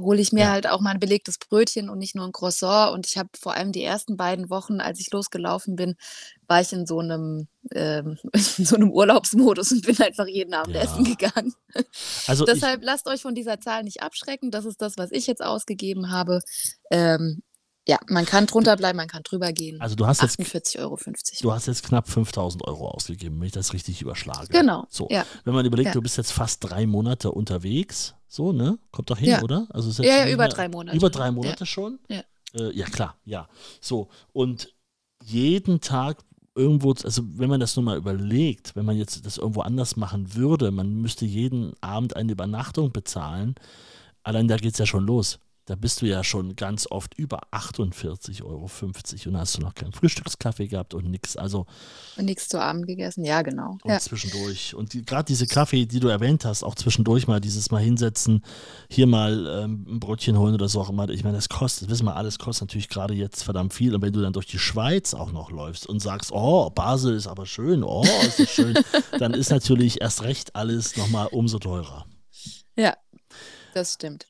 hole 0.00 0.20
ich 0.20 0.32
mir 0.32 0.44
Ja. 0.44 0.50
halt 0.52 0.66
auch 0.68 0.80
mal 0.80 0.90
ein 0.90 1.00
belegtes 1.00 1.38
Brötchen 1.38 1.88
und 1.90 1.98
nicht 1.98 2.14
nur 2.14 2.24
ein 2.26 2.32
Croissant. 2.32 2.92
Und 2.92 3.06
ich 3.06 3.16
habe 3.18 3.28
vor 3.38 3.54
allem 3.54 3.72
die 3.72 3.82
ersten 3.84 4.16
beiden 4.16 4.50
Wochen, 4.50 4.80
als 4.80 5.00
ich 5.00 5.10
losgelaufen 5.12 5.76
bin, 5.76 5.96
war 6.48 6.60
ich 6.60 6.72
in 6.72 6.86
so 6.86 6.98
einem, 7.00 7.48
ähm, 7.74 8.18
in 8.58 8.64
so 8.64 8.76
einem 8.76 8.90
Urlaubsmodus 8.90 9.72
und 9.72 9.86
bin 9.86 10.00
einfach 10.00 10.26
jeden 10.26 10.54
Abend 10.54 10.74
Ja. 10.76 10.82
essen 10.82 11.04
gegangen. 11.04 11.54
Also 12.26 12.44
Deshalb 12.46 12.82
lasst 12.82 13.06
euch 13.06 13.22
von 13.22 13.34
dieser 13.34 13.60
Zahl 13.60 13.82
nicht 13.84 14.02
abschrecken. 14.02 14.50
Das 14.50 14.64
ist 14.64 14.80
das, 14.82 14.96
was 14.96 15.10
ich 15.12 15.26
jetzt 15.26 15.42
ausgegeben 15.42 16.10
habe. 16.10 16.40
Ähm, 16.90 17.42
ja, 17.90 17.98
man 18.08 18.24
kann 18.24 18.46
drunter 18.46 18.76
bleiben, 18.76 18.96
man 18.96 19.08
kann 19.08 19.22
drüber 19.24 19.52
gehen. 19.52 19.80
also 19.80 19.96
du 19.96 20.06
hast 20.06 20.22
jetzt 20.22 20.38
48,50 20.38 20.78
Euro. 20.78 20.96
Du 21.42 21.52
hast 21.52 21.66
jetzt 21.66 21.82
knapp 21.82 22.08
5000 22.08 22.64
Euro 22.68 22.88
ausgegeben, 22.88 23.40
wenn 23.40 23.46
ich 23.46 23.52
das 23.52 23.72
richtig 23.72 24.00
überschlage. 24.00 24.46
Genau. 24.48 24.86
So. 24.88 25.08
Ja. 25.10 25.26
Wenn 25.44 25.54
man 25.54 25.66
überlegt, 25.66 25.88
Ja. 25.88 25.92
du 25.94 26.00
bist 26.00 26.16
jetzt 26.16 26.30
fast 26.32 26.62
drei 26.62 26.86
Monate 26.86 27.32
unterwegs, 27.32 28.14
so, 28.28 28.52
ne? 28.52 28.78
Kommt 28.92 29.10
doch 29.10 29.18
hin, 29.18 29.30
Ja. 29.30 29.42
oder? 29.42 29.66
Also 29.70 30.02
Ja, 30.04 30.18
ja, 30.18 30.28
über 30.28 30.44
mehr- 30.44 30.48
drei 30.50 30.68
Monate. 30.68 30.96
Über 30.96 31.10
drei 31.10 31.32
Monate 31.32 31.66
schon? 31.66 31.98
Ja. 32.08 32.22
Äh, 32.54 32.70
ja, 32.76 32.86
klar, 32.86 33.16
ja. 33.24 33.48
So, 33.80 34.08
und 34.32 34.72
jeden 35.24 35.80
Tag 35.80 36.18
irgendwo, 36.54 36.92
also 36.92 37.22
wenn 37.38 37.48
man 37.50 37.58
das 37.60 37.74
nur 37.74 37.84
mal 37.84 37.96
überlegt, 37.96 38.76
wenn 38.76 38.84
man 38.84 38.96
jetzt 38.96 39.26
das 39.26 39.36
irgendwo 39.38 39.62
anders 39.62 39.96
machen 39.96 40.34
würde, 40.34 40.70
man 40.70 40.94
müsste 40.94 41.24
jeden 41.26 41.72
Abend 41.80 42.14
eine 42.16 42.30
Übernachtung 42.32 42.92
bezahlen, 42.92 43.54
allein 44.22 44.46
da 44.48 44.56
geht 44.56 44.72
es 44.74 44.78
ja 44.78 44.86
schon 44.86 45.06
los. 45.06 45.38
Da 45.70 45.76
bist 45.76 46.02
du 46.02 46.06
ja 46.06 46.24
schon 46.24 46.56
ganz 46.56 46.88
oft 46.90 47.14
über 47.14 47.42
48,50 47.52 48.42
Euro 48.42 48.68
und 48.68 49.38
hast 49.38 49.56
du 49.56 49.60
noch 49.60 49.72
keinen 49.72 49.92
Frühstückskaffee 49.92 50.66
gehabt 50.66 50.94
und 50.94 51.08
nichts. 51.08 51.36
Also 51.36 51.66
und 52.16 52.24
nichts 52.24 52.48
zu 52.48 52.60
Abend 52.60 52.88
gegessen, 52.88 53.24
ja, 53.24 53.42
genau. 53.42 53.78
Und 53.84 53.90
ja. 53.90 54.00
zwischendurch. 54.00 54.74
Und 54.74 54.94
die, 54.94 55.04
gerade 55.04 55.26
diese 55.26 55.46
Kaffee, 55.46 55.86
die 55.86 56.00
du 56.00 56.08
erwähnt 56.08 56.44
hast, 56.44 56.64
auch 56.64 56.74
zwischendurch 56.74 57.28
mal 57.28 57.40
dieses 57.40 57.70
Mal 57.70 57.82
hinsetzen, 57.82 58.44
hier 58.88 59.06
mal 59.06 59.62
ähm, 59.62 59.86
ein 59.88 60.00
Brötchen 60.00 60.36
holen 60.36 60.54
oder 60.54 60.68
so 60.68 60.80
auch 60.80 60.90
immer. 60.90 61.08
Ich 61.10 61.22
meine, 61.22 61.36
das 61.36 61.48
kostet, 61.48 61.88
wissen 61.88 62.04
wir, 62.04 62.16
alles 62.16 62.40
kostet 62.40 62.66
natürlich 62.68 62.88
gerade 62.88 63.14
jetzt 63.14 63.44
verdammt 63.44 63.72
viel. 63.72 63.94
Und 63.94 64.02
wenn 64.02 64.12
du 64.12 64.20
dann 64.20 64.32
durch 64.32 64.46
die 64.46 64.58
Schweiz 64.58 65.14
auch 65.14 65.30
noch 65.30 65.52
läufst 65.52 65.86
und 65.86 66.00
sagst, 66.00 66.32
oh, 66.32 66.68
Basel 66.70 67.14
ist 67.14 67.28
aber 67.28 67.46
schön, 67.46 67.84
oh, 67.84 68.04
ist 68.26 68.40
das 68.40 68.50
schön, 68.50 68.76
dann 69.20 69.34
ist 69.34 69.50
natürlich 69.50 70.00
erst 70.00 70.24
recht 70.24 70.56
alles 70.56 70.96
nochmal 70.96 71.28
umso 71.28 71.60
teurer. 71.60 72.06
Ja, 72.74 72.96
das 73.72 73.94
stimmt. 73.94 74.26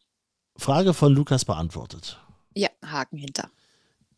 Frage 0.60 0.94
von 0.94 1.12
Lukas 1.12 1.44
beantwortet. 1.44 2.18
Ja, 2.54 2.68
Haken 2.84 3.18
hinter. 3.18 3.50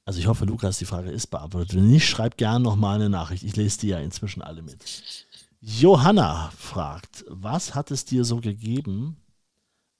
Also 0.05 0.19
ich 0.19 0.27
hoffe, 0.27 0.45
Lukas, 0.45 0.79
die 0.79 0.85
Frage 0.85 1.11
ist 1.11 1.29
beantwortet. 1.29 1.75
Wenn 1.77 1.89
nicht, 1.89 2.09
schreib 2.09 2.37
gerne 2.37 2.63
nochmal 2.63 2.97
eine 2.97 3.09
Nachricht. 3.09 3.45
Ich 3.45 3.57
lese 3.57 3.81
die 3.81 3.89
ja 3.89 3.99
inzwischen 3.99 4.43
alle 4.43 4.63
mit. 4.63 4.85
Johanna 5.61 6.51
fragt, 6.59 7.25
was 7.29 7.75
hat 7.75 7.93
es 7.93 8.05
dir 8.05 8.25
so 8.25 8.41
gegeben? 8.41 9.17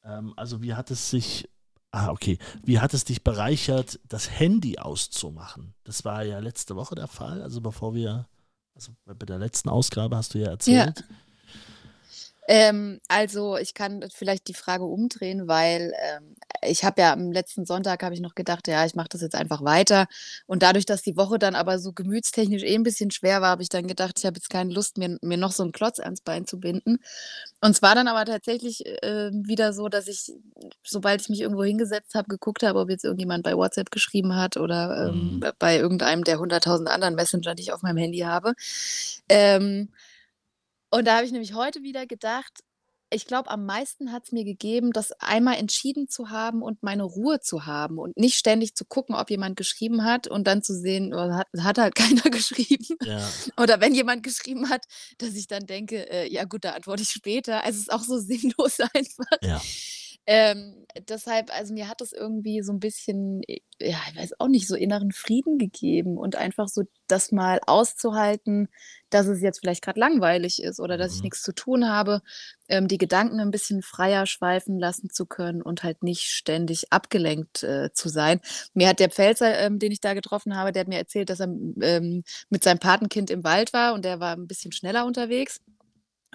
Ähm, 0.05 0.35
also 0.37 0.61
wie 0.61 0.75
hat 0.75 0.91
es 0.91 1.09
sich, 1.11 1.49
ah 1.93 2.09
okay, 2.11 2.39
wie 2.65 2.81
hat 2.81 2.95
es 2.95 3.05
dich 3.05 3.23
bereichert, 3.23 4.01
das 4.09 4.29
Handy 4.29 4.79
auszumachen? 4.79 5.75
Das 5.85 6.05
war 6.05 6.25
ja 6.25 6.41
letzte 6.41 6.75
Woche 6.75 6.97
der 6.97 7.07
Fall, 7.07 7.41
also 7.43 7.61
bevor 7.61 7.95
wir, 7.95 8.27
also 8.75 8.93
bei 9.05 9.27
der 9.27 9.39
letzten 9.39 9.69
Ausgabe 9.69 10.17
hast 10.17 10.35
du 10.35 10.39
ja 10.39 10.49
erzählt. 10.49 10.99
Ja. 10.99 11.17
Ähm, 12.49 13.01
also 13.07 13.57
ich 13.57 13.73
kann 13.73 14.05
vielleicht 14.13 14.49
die 14.49 14.55
Frage 14.55 14.85
umdrehen, 14.85 15.47
weil 15.47 15.93
ähm, 16.03 16.35
ich 16.65 16.85
habe 16.85 17.01
ja 17.01 17.13
am 17.13 17.31
letzten 17.31 17.65
Sonntag 17.67 18.03
habe 18.03 18.15
ich 18.15 18.21
noch 18.21 18.35
gedacht, 18.35 18.67
ja, 18.67 18.85
ich 18.85 18.95
mache 18.95 19.09
das 19.11 19.21
jetzt 19.21 19.35
einfach 19.37 19.63
weiter. 19.65 20.07
Und 20.47 20.63
dadurch, 20.63 20.85
dass 20.85 21.03
die 21.03 21.17
Woche 21.17 21.39
dann 21.39 21.55
aber 21.55 21.79
so 21.79 21.93
gemütstechnisch 21.93 22.63
eh 22.65 22.75
ein 22.75 22.83
bisschen 22.83 23.11
schwer 23.11 23.43
war, 23.43 23.51
habe 23.51 23.63
ich 23.63 23.69
dann 23.69 23.87
gedacht, 23.87 24.19
ich 24.19 24.27
habe 24.27 24.37
jetzt 24.37 24.51
keine 24.51 24.73
Lust, 24.73 24.99
mir, 24.99 25.19
mir 25.23 25.37
noch 25.37 25.53
so 25.53 25.63
einen 25.63 25.73
Klotz 25.73 26.01
ans 26.01 26.21
Bein 26.21 26.47
zu 26.47 26.59
binden. 26.59 26.99
Und 27.61 27.71
es 27.71 27.83
war 27.83 27.95
dann 27.95 28.09
aber 28.09 28.25
tatsächlich 28.25 28.87
äh, 28.87 29.31
wieder 29.33 29.73
so, 29.73 29.89
dass 29.89 30.09
ich, 30.09 30.33
sobald 30.83 31.21
ich 31.21 31.29
mich 31.29 31.41
irgendwo 31.41 31.63
hingesetzt 31.65 32.15
habe, 32.15 32.29
geguckt 32.29 32.65
habe, 32.65 32.81
ob 32.81 32.91
jetzt 32.91 33.05
irgendjemand 33.05 33.45
bei 33.45 33.57
WhatsApp 33.57 33.91
geschrieben 33.93 34.35
hat 34.35 34.57
oder 34.57 35.09
ähm, 35.09 35.37
mhm. 35.37 35.45
bei 35.59 35.79
irgendeinem 35.79 36.25
der 36.25 36.39
100.000 36.39 36.87
anderen 36.87 37.15
Messenger, 37.15 37.55
die 37.55 37.63
ich 37.63 37.73
auf 37.73 37.83
meinem 37.83 37.99
Handy 37.99 38.21
habe. 38.21 38.55
Ähm, 39.29 39.89
und 40.93 41.07
da 41.07 41.17
habe 41.17 41.27
ich 41.27 41.33
nämlich 41.33 41.55
heute 41.55 41.83
wieder 41.83 42.07
gedacht, 42.07 42.63
ich 43.13 43.27
glaube, 43.27 43.51
am 43.51 43.67
meisten 43.67 44.13
hat 44.13 44.25
es 44.25 44.33
mir 44.33 44.45
gegeben, 44.45 44.93
das 44.93 45.13
einmal 45.13 45.57
entschieden 45.57 46.09
zu 46.09 46.31
haben 46.31 46.63
und 46.63 46.83
meine 46.83 47.03
Ruhe 47.03 47.41
zu 47.41 47.67
haben 47.67 47.99
und 47.99 48.17
nicht 48.17 48.37
ständig 48.37 48.75
zu 48.75 48.85
gucken, 48.85 49.15
ob 49.15 49.31
jemand 49.31 49.57
geschrieben 49.57 50.05
hat 50.05 50.27
und 50.27 50.47
dann 50.47 50.63
zu 50.63 50.75
sehen, 50.75 51.13
oh, 51.15 51.33
hat, 51.33 51.49
hat 51.59 51.79
halt 51.79 51.95
keiner 51.95 52.31
geschrieben. 52.31 52.97
Ja. 53.03 53.29
Oder 53.59 53.81
wenn 53.81 53.95
jemand 53.95 54.23
geschrieben 54.23 54.69
hat, 54.69 54.85
dass 55.19 55.35
ich 55.35 55.47
dann 55.47 55.67
denke, 55.67 56.11
äh, 56.11 56.33
ja 56.33 56.45
gut, 56.45 56.65
da 56.65 56.73
antworte 56.73 57.03
ich 57.03 57.11
später. 57.11 57.65
Also 57.65 57.77
es 57.77 57.83
ist 57.83 57.93
auch 57.93 58.03
so 58.03 58.19
sinnlos 58.19 58.81
einfach. 58.81 59.39
Ja. 59.43 59.61
Ähm, 60.27 60.87
deshalb, 61.09 61.51
also 61.57 61.75
mir 61.75 61.89
hat 61.89 62.01
das 62.01 62.13
irgendwie 62.13 62.63
so 62.63 62.73
ein 62.73 62.79
bisschen, 62.79 63.43
ja, 63.81 63.99
ich 64.11 64.17
weiß 64.17 64.39
auch 64.39 64.47
nicht, 64.47 64.69
so 64.69 64.77
inneren 64.77 65.11
Frieden 65.11 65.59
gegeben 65.59 66.17
und 66.17 66.37
einfach 66.37 66.69
so 66.69 66.83
das 67.09 67.33
mal 67.33 67.61
auszuhalten, 67.67 68.69
dass 69.11 69.27
es 69.27 69.43
jetzt 69.43 69.59
vielleicht 69.61 69.83
gerade 69.83 69.99
langweilig 69.99 70.63
ist 70.63 70.79
oder 70.79 70.97
dass 70.97 71.13
ich 71.13 71.19
mhm. 71.19 71.25
nichts 71.25 71.43
zu 71.43 71.53
tun 71.53 71.89
habe, 71.89 72.23
ähm, 72.69 72.87
die 72.87 72.99
Gedanken 72.99 73.41
ein 73.41 73.51
bisschen 73.51 73.83
freier 73.83 74.27
schweifen 74.27 74.79
lassen 74.79 75.11
zu 75.11 75.27
können 75.27 75.61
und 75.61 75.83
halt 75.83 76.03
nicht 76.05 76.31
ständig 76.31 76.93
abgelenkt 76.93 77.65
äh, 77.65 77.93
zu 77.93 78.09
sein. 78.09 78.41
Mir 78.75 78.89
hat 78.89 79.01
der 79.01 79.11
Pfälzer, 79.11 79.59
ähm, 79.59 79.81
den 79.81 79.91
ich 79.91 80.01
da 80.01 80.15
getroffen 80.15 80.57
habe, 80.57 80.73
der 80.73 80.81
hat 80.81 80.89
mir 80.89 80.99
erzählt, 80.99 81.31
dass 81.31 81.41
er 81.41 81.49
ähm, 81.49 82.23
mit 82.49 82.63
seinem 82.63 82.79
Patenkind 82.79 83.31
im 83.31 83.43
Wald 83.45 83.73
war 83.73 83.95
und 83.95 84.05
der 84.05 84.21
war 84.21 84.37
ein 84.37 84.47
bisschen 84.47 84.73
schneller 84.73 85.05
unterwegs 85.05 85.61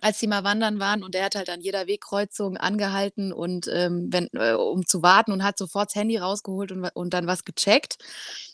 als 0.02 0.20
sie 0.20 0.28
mal 0.28 0.44
wandern 0.44 0.80
waren 0.80 1.04
und 1.04 1.16
er 1.16 1.26
hat 1.26 1.36
halt 1.36 1.50
an 1.50 1.62
jeder 1.62 1.88
Wegkreuzung 1.88 2.58
angehalten 2.58 3.34
und 3.34 3.68
ähm, 3.72 4.08
wenn, 4.12 4.30
äh, 4.34 4.54
um 4.54 4.86
zu 4.86 5.02
warten 5.02 5.32
und 5.32 5.44
hat 5.44 5.58
sofort 5.58 5.90
das 5.90 5.96
Handy 5.96 6.18
rausgeholt 6.18 6.72
und, 6.72 6.86
und 6.94 7.14
dann 7.14 7.28
was 7.28 7.46
gecheckt. 7.46 7.98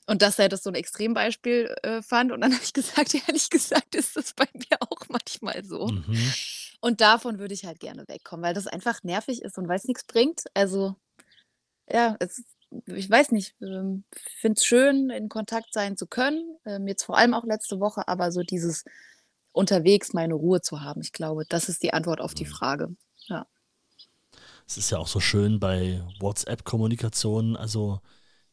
Und 0.05 0.21
dass 0.21 0.39
er 0.39 0.49
das 0.49 0.63
so 0.63 0.69
ein 0.69 0.75
Extrembeispiel 0.75 1.75
äh, 1.83 2.01
fand. 2.01 2.31
Und 2.31 2.41
dann 2.41 2.51
habe 2.53 2.63
ich 2.63 2.73
gesagt, 2.73 3.13
ehrlich 3.27 3.49
gesagt, 3.49 3.95
ist 3.95 4.15
das 4.15 4.33
bei 4.33 4.47
mir 4.53 4.77
auch 4.79 5.07
manchmal 5.09 5.63
so. 5.65 5.87
Mhm. 5.87 6.33
Und 6.79 7.01
davon 7.01 7.39
würde 7.39 7.53
ich 7.53 7.65
halt 7.65 7.79
gerne 7.79 8.05
wegkommen, 8.07 8.43
weil 8.43 8.53
das 8.53 8.67
einfach 8.67 9.03
nervig 9.03 9.41
ist 9.41 9.57
und 9.57 9.67
weil 9.67 9.77
es 9.77 9.85
nichts 9.85 10.03
bringt. 10.03 10.43
Also, 10.53 10.95
ja, 11.89 12.15
es, 12.19 12.43
ich 12.87 13.09
weiß 13.09 13.31
nicht, 13.31 13.55
ähm, 13.61 14.03
finde 14.39 14.59
es 14.59 14.65
schön, 14.65 15.09
in 15.09 15.29
Kontakt 15.29 15.73
sein 15.73 15.97
zu 15.97 16.07
können. 16.07 16.57
Ähm, 16.65 16.87
jetzt 16.87 17.03
vor 17.03 17.17
allem 17.17 17.33
auch 17.33 17.45
letzte 17.45 17.79
Woche, 17.79 18.07
aber 18.07 18.31
so 18.31 18.41
dieses 18.41 18.83
unterwegs 19.53 20.13
meine 20.13 20.33
Ruhe 20.33 20.61
zu 20.61 20.81
haben. 20.81 21.01
Ich 21.01 21.13
glaube, 21.13 21.45
das 21.47 21.69
ist 21.69 21.83
die 21.83 21.93
Antwort 21.93 22.19
auf 22.19 22.33
die 22.33 22.45
mhm. 22.45 22.49
Frage. 22.49 22.95
Ja. 23.27 23.47
Es 24.67 24.77
ist 24.77 24.89
ja 24.89 24.97
auch 24.97 25.07
so 25.07 25.19
schön 25.19 25.59
bei 25.59 26.03
WhatsApp-Kommunikationen, 26.19 27.55
also 27.55 28.01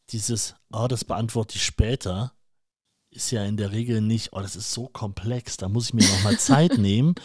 dieses, 0.09 0.55
oh, 0.71 0.87
das 0.87 1.03
beantworte 1.03 1.55
ich 1.55 1.65
später, 1.65 2.33
ist 3.13 3.31
ja 3.31 3.43
in 3.43 3.57
der 3.57 3.73
Regel 3.73 3.99
nicht, 3.99 4.31
oh, 4.31 4.39
das 4.39 4.55
ist 4.55 4.71
so 4.71 4.87
komplex, 4.87 5.57
da 5.57 5.67
muss 5.67 5.87
ich 5.87 5.93
mir 5.93 6.07
nochmal 6.07 6.39
Zeit 6.39 6.77
nehmen, 6.77 7.15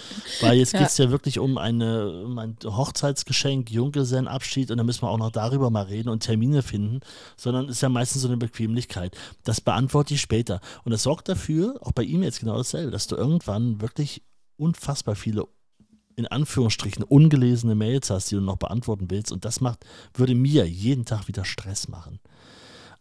weil 0.41 0.59
jetzt 0.59 0.73
ja. 0.73 0.81
geht 0.81 0.89
es 0.89 0.99
ja 0.99 1.11
wirklich 1.11 1.39
um, 1.39 1.59
eine, 1.59 2.25
um 2.25 2.37
ein 2.39 2.57
Hochzeitsgeschenk, 2.65 3.71
Junggesellenabschied 3.71 4.71
und 4.73 4.79
da 4.79 4.85
müssen 4.85 5.03
wir 5.03 5.11
auch 5.11 5.19
noch 5.19 5.31
darüber 5.31 5.71
mal 5.71 5.85
reden 5.85 6.09
und 6.09 6.25
Termine 6.25 6.63
finden, 6.63 7.01
sondern 7.37 7.69
ist 7.69 7.83
ja 7.83 7.89
meistens 7.89 8.23
so 8.23 8.29
eine 8.29 8.37
Bequemlichkeit. 8.37 9.17
Das 9.45 9.61
beantworte 9.61 10.15
ich 10.15 10.21
später. 10.21 10.61
Und 10.85 10.91
das 10.91 11.05
sorgt 11.05 11.29
dafür, 11.29 11.77
auch 11.81 11.93
bei 11.93 12.03
ihm 12.03 12.25
jetzt 12.25 12.41
genau 12.41 12.57
dasselbe, 12.57 12.91
dass 12.91 13.07
du 13.07 13.15
irgendwann 13.15 13.81
wirklich 13.81 14.23
unfassbar 14.57 15.15
viele 15.15 15.47
in 16.17 16.27
Anführungsstrichen 16.27 17.05
ungelesene 17.05 17.75
Mails 17.75 18.11
hast, 18.11 18.31
die 18.31 18.37
du 18.37 18.41
noch 18.41 18.57
beantworten 18.57 19.11
willst. 19.11 19.31
Und 19.33 19.45
das 19.45 19.61
macht, 19.61 19.85
würde 20.15 20.35
mir 20.35 20.67
jeden 20.67 21.05
Tag 21.05 21.29
wieder 21.29 21.45
Stress 21.45 21.89
machen. 21.89 22.21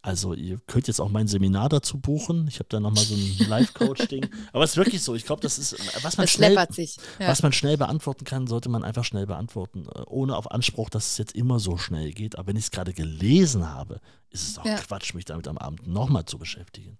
Also 0.06 0.36
ihr 0.36 0.60
könnt 0.68 0.88
jetzt 0.88 1.02
auch 1.02 1.10
mein 1.10 1.28
Seminar 1.28 1.68
dazu 1.68 1.98
buchen. 1.98 2.48
Ich 2.48 2.60
habe 2.60 2.70
da 2.70 2.80
nochmal 2.80 3.04
so 3.04 3.16
ein 3.16 3.38
Live-Coach-Ding. 3.50 4.30
Aber 4.54 4.64
es 4.64 4.72
ist 4.72 4.78
wirklich 4.78 5.02
so. 5.02 5.16
Ich 5.16 5.26
glaube, 5.26 5.42
das 5.42 5.58
ist, 5.58 5.76
was 6.04 6.18
man, 6.18 6.28
schnell, 6.28 6.54
ja. 6.54 7.28
was 7.28 7.42
man 7.42 7.52
schnell 7.52 7.76
beantworten 7.76 8.24
kann, 8.24 8.46
sollte 8.46 8.70
man 8.70 8.84
einfach 8.84 9.04
schnell 9.04 9.26
beantworten. 9.26 9.88
Äh, 9.96 10.04
ohne 10.06 10.38
auf 10.38 10.52
Anspruch, 10.52 10.92
dass 10.92 11.08
es 11.08 11.18
jetzt 11.18 11.34
immer 11.34 11.58
so 11.60 11.78
schnell 11.78 12.12
geht. 12.12 12.38
Aber 12.38 12.50
wenn 12.50 12.56
ich 12.56 12.66
es 12.66 12.72
gerade 12.72 12.94
gelesen 12.94 13.68
habe, 13.68 14.00
ist 14.30 14.48
es 14.48 14.60
auch 14.60 14.66
ja. 14.66 14.76
Quatsch, 14.76 15.16
mich 15.16 15.26
damit 15.26 15.48
am 15.48 15.58
Abend 15.58 15.88
nochmal 15.88 16.26
zu 16.26 16.38
beschäftigen. 16.38 17.00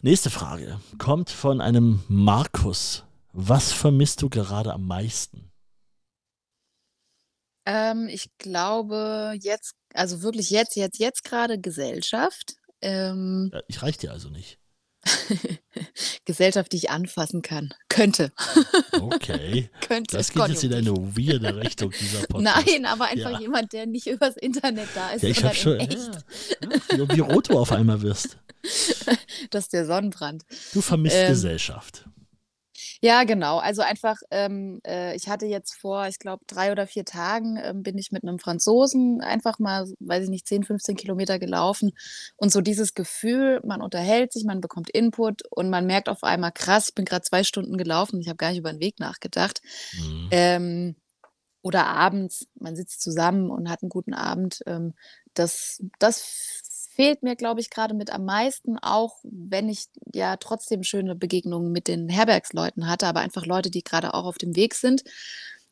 Nächste 0.00 0.30
Frage 0.30 0.80
kommt 0.96 1.28
von 1.28 1.60
einem 1.60 2.02
Markus. 2.08 3.04
Was 3.34 3.72
vermisst 3.72 4.22
du 4.22 4.30
gerade 4.30 4.72
am 4.72 4.86
meisten? 4.86 5.50
Ähm, 7.66 8.08
ich 8.08 8.30
glaube 8.38 9.34
jetzt, 9.40 9.74
also 9.94 10.22
wirklich 10.22 10.50
jetzt, 10.50 10.76
jetzt, 10.76 10.98
jetzt 10.98 11.24
gerade 11.24 11.58
Gesellschaft. 11.58 12.54
Ähm, 12.80 13.50
ja, 13.52 13.60
ich 13.68 13.82
reich 13.82 13.96
dir 13.96 14.12
also 14.12 14.28
nicht. 14.28 14.58
Gesellschaft, 16.24 16.72
die 16.72 16.76
ich 16.76 16.90
anfassen 16.90 17.42
kann. 17.42 17.74
Könnte. 17.88 18.32
Okay. 18.92 19.70
Könnte. 19.86 20.16
Das 20.16 20.32
geht 20.32 20.48
jetzt 20.48 20.64
in 20.64 20.74
eine 20.74 20.92
weirde 20.92 21.56
Richtung, 21.62 21.90
dieser 21.90 22.26
Podcast. 22.26 22.66
Nein, 22.66 22.86
aber 22.86 23.06
einfach 23.06 23.32
ja. 23.32 23.40
jemand, 23.40 23.72
der 23.72 23.86
nicht 23.86 24.06
übers 24.06 24.36
Internet 24.36 24.88
da 24.94 25.10
ist. 25.10 25.22
Ja, 25.22 25.28
ich 25.28 25.44
habe 25.44 25.54
schon. 25.54 25.78
Echt. 25.78 26.10
Ja, 26.92 27.16
wie 27.16 27.20
rot 27.20 27.50
du 27.50 27.58
auf 27.58 27.72
einmal 27.72 28.02
wirst. 28.02 28.38
Das 29.50 29.64
ist 29.64 29.72
der 29.72 29.84
Sonnenbrand. 29.84 30.44
Du 30.72 30.80
vermisst 30.80 31.16
ähm, 31.16 31.28
Gesellschaft. 31.28 32.06
Ja, 33.04 33.24
genau. 33.24 33.58
Also 33.58 33.82
einfach, 33.82 34.16
ähm, 34.30 34.80
äh, 34.86 35.14
ich 35.14 35.28
hatte 35.28 35.44
jetzt 35.44 35.74
vor, 35.74 36.06
ich 36.06 36.18
glaube, 36.18 36.42
drei 36.46 36.72
oder 36.72 36.86
vier 36.86 37.04
Tagen 37.04 37.58
ähm, 37.62 37.82
bin 37.82 37.98
ich 37.98 38.12
mit 38.12 38.22
einem 38.22 38.38
Franzosen 38.38 39.20
einfach 39.20 39.58
mal, 39.58 39.86
weiß 40.00 40.24
ich 40.24 40.30
nicht, 40.30 40.48
10, 40.48 40.64
15 40.64 40.96
Kilometer 40.96 41.38
gelaufen. 41.38 41.92
Und 42.36 42.50
so 42.50 42.62
dieses 42.62 42.94
Gefühl, 42.94 43.60
man 43.62 43.82
unterhält 43.82 44.32
sich, 44.32 44.44
man 44.44 44.62
bekommt 44.62 44.88
Input 44.88 45.42
und 45.50 45.68
man 45.68 45.84
merkt 45.84 46.08
auf 46.08 46.24
einmal, 46.24 46.50
krass, 46.50 46.88
ich 46.88 46.94
bin 46.94 47.04
gerade 47.04 47.20
zwei 47.20 47.44
Stunden 47.44 47.76
gelaufen, 47.76 48.22
ich 48.22 48.28
habe 48.28 48.38
gar 48.38 48.48
nicht 48.48 48.60
über 48.60 48.72
den 48.72 48.80
Weg 48.80 48.98
nachgedacht. 48.98 49.60
Mhm. 49.92 50.28
Ähm, 50.30 50.96
oder 51.60 51.86
abends, 51.86 52.46
man 52.58 52.74
sitzt 52.74 53.02
zusammen 53.02 53.50
und 53.50 53.68
hat 53.68 53.82
einen 53.82 53.90
guten 53.90 54.14
Abend. 54.14 54.60
Ähm, 54.64 54.94
das, 55.34 55.82
das 55.98 56.22
fehlt 56.94 57.22
mir, 57.22 57.36
glaube 57.36 57.60
ich, 57.60 57.70
gerade 57.70 57.94
mit 57.94 58.10
am 58.10 58.24
meisten, 58.24 58.78
auch 58.78 59.18
wenn 59.22 59.68
ich 59.68 59.86
ja 60.12 60.36
trotzdem 60.36 60.82
schöne 60.82 61.14
Begegnungen 61.14 61.72
mit 61.72 61.88
den 61.88 62.08
Herbergsleuten 62.08 62.88
hatte, 62.88 63.06
aber 63.06 63.20
einfach 63.20 63.46
Leute, 63.46 63.70
die 63.70 63.82
gerade 63.82 64.14
auch 64.14 64.24
auf 64.24 64.38
dem 64.38 64.56
Weg 64.56 64.74
sind. 64.74 65.02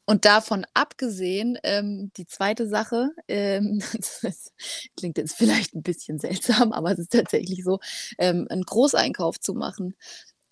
Und 0.04 0.24
davon 0.24 0.66
abgesehen, 0.74 1.58
ähm, 1.62 2.10
die 2.16 2.26
zweite 2.26 2.68
Sache, 2.68 3.10
ähm, 3.28 3.80
das 4.22 4.52
klingt 4.96 5.16
jetzt 5.16 5.36
vielleicht 5.36 5.74
ein 5.74 5.82
bisschen 5.82 6.18
seltsam, 6.18 6.72
aber 6.72 6.90
es 6.90 6.98
ist 6.98 7.12
tatsächlich 7.12 7.62
so, 7.62 7.78
ähm, 8.18 8.46
einen 8.50 8.64
Großeinkauf 8.64 9.38
zu 9.38 9.54
machen. 9.54 9.94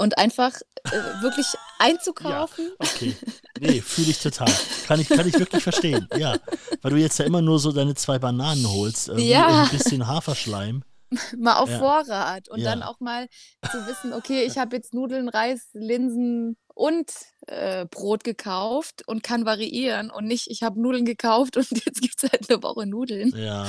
Und 0.01 0.17
einfach 0.17 0.55
äh, 0.85 1.23
wirklich 1.23 1.47
einzukaufen. 1.79 2.69
Ja, 2.69 2.75
okay. 2.79 3.17
Nee, 3.61 3.83
fühle 3.83 4.09
ich 4.09 4.19
total. 4.19 4.51
Kann 4.87 4.99
ich, 4.99 5.11
kann 5.11 5.29
ich 5.29 5.39
wirklich 5.39 5.63
verstehen. 5.63 6.09
Ja. 6.17 6.37
Weil 6.81 6.93
du 6.93 6.97
jetzt 6.97 7.19
ja 7.19 7.27
immer 7.27 7.43
nur 7.43 7.59
so 7.59 7.71
deine 7.71 7.95
zwei 7.95 8.19
Bananen 8.19 8.67
holst 8.67 9.09
ja. 9.19 9.47
und 9.47 9.55
ein 9.55 9.69
bisschen 9.69 10.07
Haferschleim. 10.07 10.83
mal 11.37 11.57
auf 11.57 11.69
ja. 11.69 11.79
Vorrat 11.79 12.49
und 12.49 12.61
ja. 12.61 12.71
dann 12.71 12.83
auch 12.83 13.01
mal 13.01 13.29
zu 13.71 13.87
wissen, 13.87 14.15
okay, 14.15 14.45
ich 14.45 14.57
habe 14.57 14.75
jetzt 14.75 14.95
Nudeln, 14.95 15.29
Reis, 15.29 15.69
Linsen 15.75 16.57
und 16.73 17.11
äh, 17.47 17.85
Brot 17.85 18.25
gekauft 18.25 19.07
und 19.07 19.23
kann 19.23 19.45
variieren 19.45 20.11
und 20.11 20.25
nicht, 20.25 20.51
ich 20.51 20.63
habe 20.63 20.81
Nudeln 20.81 21.05
gekauft 21.05 21.59
und 21.59 21.71
jetzt 21.85 22.01
gibt 22.01 22.23
es 22.23 22.31
halt 22.31 22.49
eine 22.49 22.63
Woche 22.63 22.87
Nudeln. 22.87 23.35
Ja. 23.37 23.67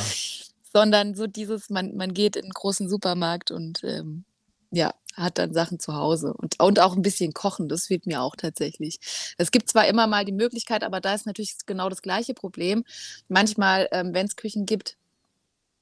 Sondern 0.71 1.13
so 1.13 1.27
dieses, 1.27 1.69
man, 1.69 1.97
man 1.97 2.13
geht 2.13 2.37
in 2.37 2.43
einen 2.43 2.53
großen 2.53 2.87
Supermarkt 2.87 3.51
und 3.51 3.83
ähm, 3.83 4.23
ja, 4.71 4.93
hat 5.15 5.37
dann 5.37 5.53
Sachen 5.53 5.79
zu 5.79 5.95
Hause 5.95 6.33
und, 6.33 6.59
und 6.59 6.79
auch 6.79 6.95
ein 6.95 7.01
bisschen 7.01 7.33
kochen, 7.33 7.69
das 7.69 7.87
fehlt 7.87 8.05
mir 8.05 8.21
auch 8.21 8.35
tatsächlich. 8.35 8.99
Es 9.37 9.51
gibt 9.51 9.69
zwar 9.69 9.87
immer 9.87 10.07
mal 10.07 10.25
die 10.25 10.31
Möglichkeit, 10.31 10.83
aber 10.83 11.01
da 11.01 11.13
ist 11.13 11.25
natürlich 11.25 11.55
genau 11.65 11.89
das 11.89 12.01
gleiche 12.01 12.33
Problem. 12.33 12.83
Manchmal, 13.27 13.87
ähm, 13.91 14.13
wenn 14.13 14.25
es 14.25 14.35
Küchen 14.35 14.65
gibt, 14.65 14.97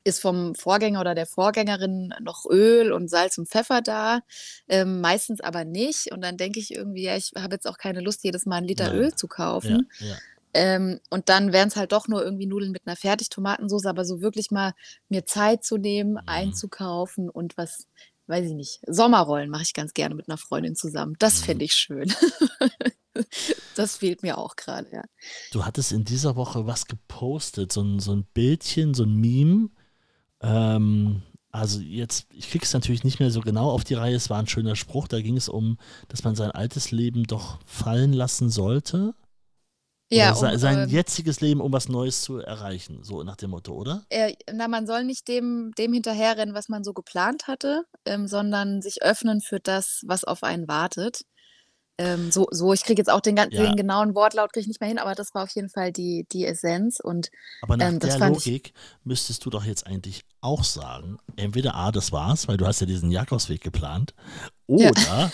ist 0.04 0.22
vom 0.22 0.56
Vorgänger 0.56 1.02
oder 1.02 1.14
der 1.16 1.26
Vorgängerin 1.26 2.14
noch 2.22 2.46
Öl 2.50 2.92
und 2.92 3.10
Salz 3.10 3.38
und 3.38 3.50
Pfeffer 3.50 3.82
da, 3.82 4.22
ähm, 4.68 5.02
meistens 5.02 5.42
aber 5.42 5.66
nicht. 5.66 6.12
Und 6.12 6.22
dann 6.22 6.38
denke 6.38 6.60
ich 6.60 6.74
irgendwie, 6.74 7.04
ja, 7.04 7.16
ich 7.16 7.34
habe 7.38 7.56
jetzt 7.56 7.68
auch 7.68 7.78
keine 7.78 8.02
Lust, 8.02 8.24
jedes 8.24 8.46
Mal 8.46 8.58
einen 8.58 8.68
Liter 8.68 8.88
Nein. 8.88 8.98
Öl 8.98 9.16
zu 9.16 9.28
kaufen. 9.28 9.88
Ja, 10.00 10.08
ja. 10.08 10.18
Ähm, 10.54 11.00
und 11.12 11.30
dann 11.30 11.54
wären 11.54 11.68
es 11.68 11.76
halt 11.76 11.92
doch 11.92 12.08
nur 12.08 12.24
irgendwie 12.24 12.48
Nudeln 12.48 12.72
mit 12.72 12.88
einer 12.88 12.96
Fertigtomatensauce, 12.96 13.86
aber 13.86 14.04
so 14.04 14.22
wirklich 14.22 14.50
mal 14.50 14.74
mir 15.08 15.26
Zeit 15.26 15.64
zu 15.64 15.78
nehmen, 15.78 16.14
mhm. 16.14 16.22
einzukaufen 16.26 17.30
und 17.30 17.56
was, 17.58 17.86
weiß 18.30 18.46
ich 18.46 18.54
nicht, 18.54 18.80
Sommerrollen 18.88 19.50
mache 19.50 19.64
ich 19.64 19.74
ganz 19.74 19.94
gerne 19.94 20.16
mit 20.16 20.30
einer 20.30 20.38
Freundin 20.38 20.76
zusammen. 20.76 21.16
Das 21.20 21.42
mhm. 21.42 21.46
fände 21.46 21.66
ich 21.66 21.74
schön. 21.74 22.14
das 23.76 23.98
fehlt 23.98 24.24
mir 24.24 24.38
auch 24.38 24.56
gerade, 24.56 24.88
ja. 24.92 25.04
Du 25.52 25.66
hattest 25.66 25.92
in 25.92 26.06
dieser 26.06 26.36
Woche 26.36 26.66
was 26.68 26.86
gepostet, 26.86 27.74
so 27.74 27.82
ein, 27.82 28.00
so 28.00 28.14
ein 28.14 28.26
Bildchen, 28.34 28.94
so 28.94 29.04
ein 29.04 29.16
Meme 29.16 29.70
ähm, 30.42 31.22
also 31.52 31.80
jetzt, 31.80 32.28
ich 32.32 32.54
es 32.56 32.74
natürlich 32.74 33.04
nicht 33.04 33.20
mehr 33.20 33.32
so 33.32 33.42
genau 33.42 33.72
auf 33.72 33.84
die 33.84 33.96
Reihe, 33.96 34.16
es 34.16 34.30
war 34.30 34.40
ein 34.40 34.48
schöner 34.48 34.76
Spruch, 34.76 35.08
da 35.08 35.22
ging 35.22 35.36
es 35.36 35.50
um, 35.50 35.78
dass 36.08 36.24
man 36.24 36.36
sein 36.36 36.52
altes 36.52 36.92
Leben 36.92 37.24
doch 37.24 37.60
fallen 37.66 38.14
lassen 38.14 38.50
sollte. 38.50 39.16
Ja, 40.12 40.34
um, 40.34 40.58
sein 40.58 40.84
ähm, 40.84 40.90
jetziges 40.90 41.40
Leben, 41.40 41.62
um 41.62 41.72
was 41.72 41.88
Neues 41.88 42.24
zu 42.24 42.38
erreichen, 42.40 43.04
so 43.04 43.24
nach 43.24 43.36
dem 43.36 43.52
Motto, 43.52 43.74
oder? 43.74 44.06
Äh, 44.10 44.34
na, 44.52 44.68
man 44.68 44.88
soll 44.88 45.04
nicht 45.04 45.28
dem, 45.28 45.72
dem 45.78 45.94
hinterherrennen, 45.94 46.56
was 46.56 46.68
man 46.68 46.84
so 46.84 46.94
geplant 46.94 47.48
hatte, 47.48 47.84
ähm, 48.06 48.28
sondern 48.28 48.82
sich 48.82 49.04
öffnen 49.04 49.42
für 49.42 49.60
das, 49.60 50.04
was 50.08 50.24
auf 50.24 50.44
einen 50.44 50.68
wartet. 50.68 51.26
Ähm, 52.00 52.32
so, 52.32 52.48
so, 52.50 52.72
ich 52.72 52.86
kriege 52.86 52.98
jetzt 52.98 53.10
auch 53.10 53.20
den, 53.20 53.36
ja. 53.36 53.48
den 53.48 53.76
genauen 53.76 54.16
Wortlaut 54.16 54.54
kriege 54.54 54.62
ich 54.62 54.68
nicht 54.70 54.80
mehr 54.80 54.88
hin, 54.88 55.00
aber 55.00 55.16
das 55.16 55.36
war 55.36 55.44
auf 55.44 55.50
jeden 55.50 55.68
Fall 55.68 55.92
die, 55.92 56.26
die 56.32 56.46
Essenz. 56.46 57.02
Und, 57.02 57.30
aber 57.62 57.76
nach 57.76 57.90
ähm, 57.90 58.00
der 58.00 58.18
Logik 58.18 58.72
müsstest 59.04 59.46
du 59.46 59.50
doch 59.50 59.66
jetzt 59.66 59.86
eigentlich 59.86 60.24
auch 60.40 60.64
sagen, 60.64 61.18
entweder 61.36 61.76
A, 61.76 61.92
das 61.92 62.14
war's, 62.14 62.48
weil 62.48 62.56
du 62.56 62.66
hast 62.66 62.80
ja 62.80 62.88
diesen 62.88 63.12
Jakobsweg 63.12 63.60
geplant, 63.60 64.14
oder, 64.66 64.94
ja. 64.94 65.32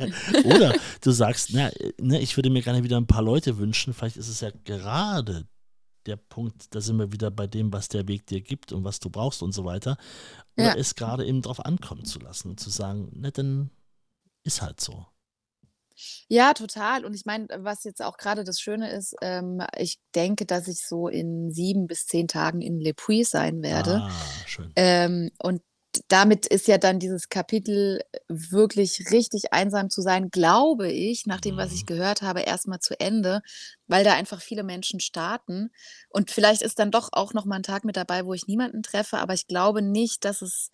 oder 0.44 0.74
du 1.00 1.12
sagst, 1.12 1.50
na, 1.52 1.70
ne, 2.00 2.20
ich 2.20 2.36
würde 2.36 2.50
mir 2.50 2.62
gerne 2.62 2.82
wieder 2.82 2.96
ein 2.96 3.06
paar 3.06 3.22
Leute 3.22 3.58
wünschen, 3.58 3.94
vielleicht 3.94 4.16
ist 4.16 4.28
es 4.28 4.40
ja 4.40 4.50
gerade 4.64 5.46
der 6.06 6.16
Punkt, 6.16 6.74
da 6.74 6.80
sind 6.80 6.98
wir 6.98 7.12
wieder 7.12 7.30
bei 7.30 7.46
dem, 7.46 7.72
was 7.72 7.88
der 7.88 8.08
Weg 8.08 8.26
dir 8.26 8.40
gibt 8.40 8.72
und 8.72 8.82
was 8.82 8.98
du 8.98 9.10
brauchst 9.10 9.44
und 9.44 9.52
so 9.52 9.64
weiter. 9.64 9.96
Oder 10.56 10.68
ja. 10.68 10.74
es 10.74 10.96
gerade 10.96 11.24
eben 11.24 11.40
drauf 11.42 11.64
ankommen 11.64 12.04
zu 12.04 12.18
lassen 12.18 12.50
und 12.50 12.58
zu 12.58 12.70
sagen, 12.70 13.10
ne, 13.12 13.30
dann 13.30 13.70
ist 14.42 14.60
halt 14.60 14.80
so. 14.80 15.06
Ja, 16.28 16.54
total. 16.54 17.04
Und 17.04 17.14
ich 17.14 17.24
meine, 17.24 17.46
was 17.58 17.84
jetzt 17.84 18.02
auch 18.02 18.16
gerade 18.16 18.44
das 18.44 18.60
Schöne 18.60 18.90
ist, 18.90 19.14
ähm, 19.22 19.62
ich 19.76 19.98
denke, 20.14 20.46
dass 20.46 20.68
ich 20.68 20.86
so 20.86 21.08
in 21.08 21.50
sieben 21.52 21.86
bis 21.86 22.06
zehn 22.06 22.28
Tagen 22.28 22.60
in 22.60 22.80
Le 22.80 22.94
Puy 22.94 23.24
sein 23.24 23.62
werde. 23.62 24.02
Ah, 24.02 24.10
schön. 24.46 24.72
Ähm, 24.76 25.30
und 25.38 25.62
damit 26.08 26.46
ist 26.46 26.68
ja 26.68 26.78
dann 26.78 27.00
dieses 27.00 27.28
Kapitel 27.28 28.00
wirklich 28.28 29.10
richtig 29.10 29.52
einsam 29.52 29.90
zu 29.90 30.02
sein, 30.02 30.30
glaube 30.30 30.90
ich, 30.90 31.26
nach 31.26 31.40
dem, 31.40 31.56
was 31.56 31.72
ich 31.72 31.82
mhm. 31.82 31.86
gehört 31.86 32.22
habe, 32.22 32.40
erstmal 32.40 32.78
zu 32.78 32.98
Ende, 33.00 33.40
weil 33.88 34.04
da 34.04 34.14
einfach 34.14 34.40
viele 34.40 34.62
Menschen 34.62 35.00
starten. 35.00 35.70
Und 36.08 36.30
vielleicht 36.30 36.62
ist 36.62 36.78
dann 36.78 36.92
doch 36.92 37.08
auch 37.12 37.34
noch 37.34 37.44
mal 37.44 37.56
ein 37.56 37.64
Tag 37.64 37.84
mit 37.84 37.96
dabei, 37.96 38.24
wo 38.24 38.34
ich 38.34 38.46
niemanden 38.46 38.82
treffe, 38.82 39.18
aber 39.18 39.34
ich 39.34 39.46
glaube 39.46 39.82
nicht, 39.82 40.24
dass 40.24 40.42
es 40.42 40.70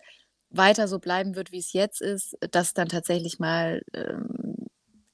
weiter 0.49 0.87
so 0.87 0.99
bleiben 0.99 1.35
wird, 1.35 1.51
wie 1.51 1.59
es 1.59 1.73
jetzt 1.73 2.01
ist, 2.01 2.37
dass 2.51 2.73
dann 2.73 2.87
tatsächlich 2.87 3.39
mal 3.39 3.81
ähm, 3.93 4.55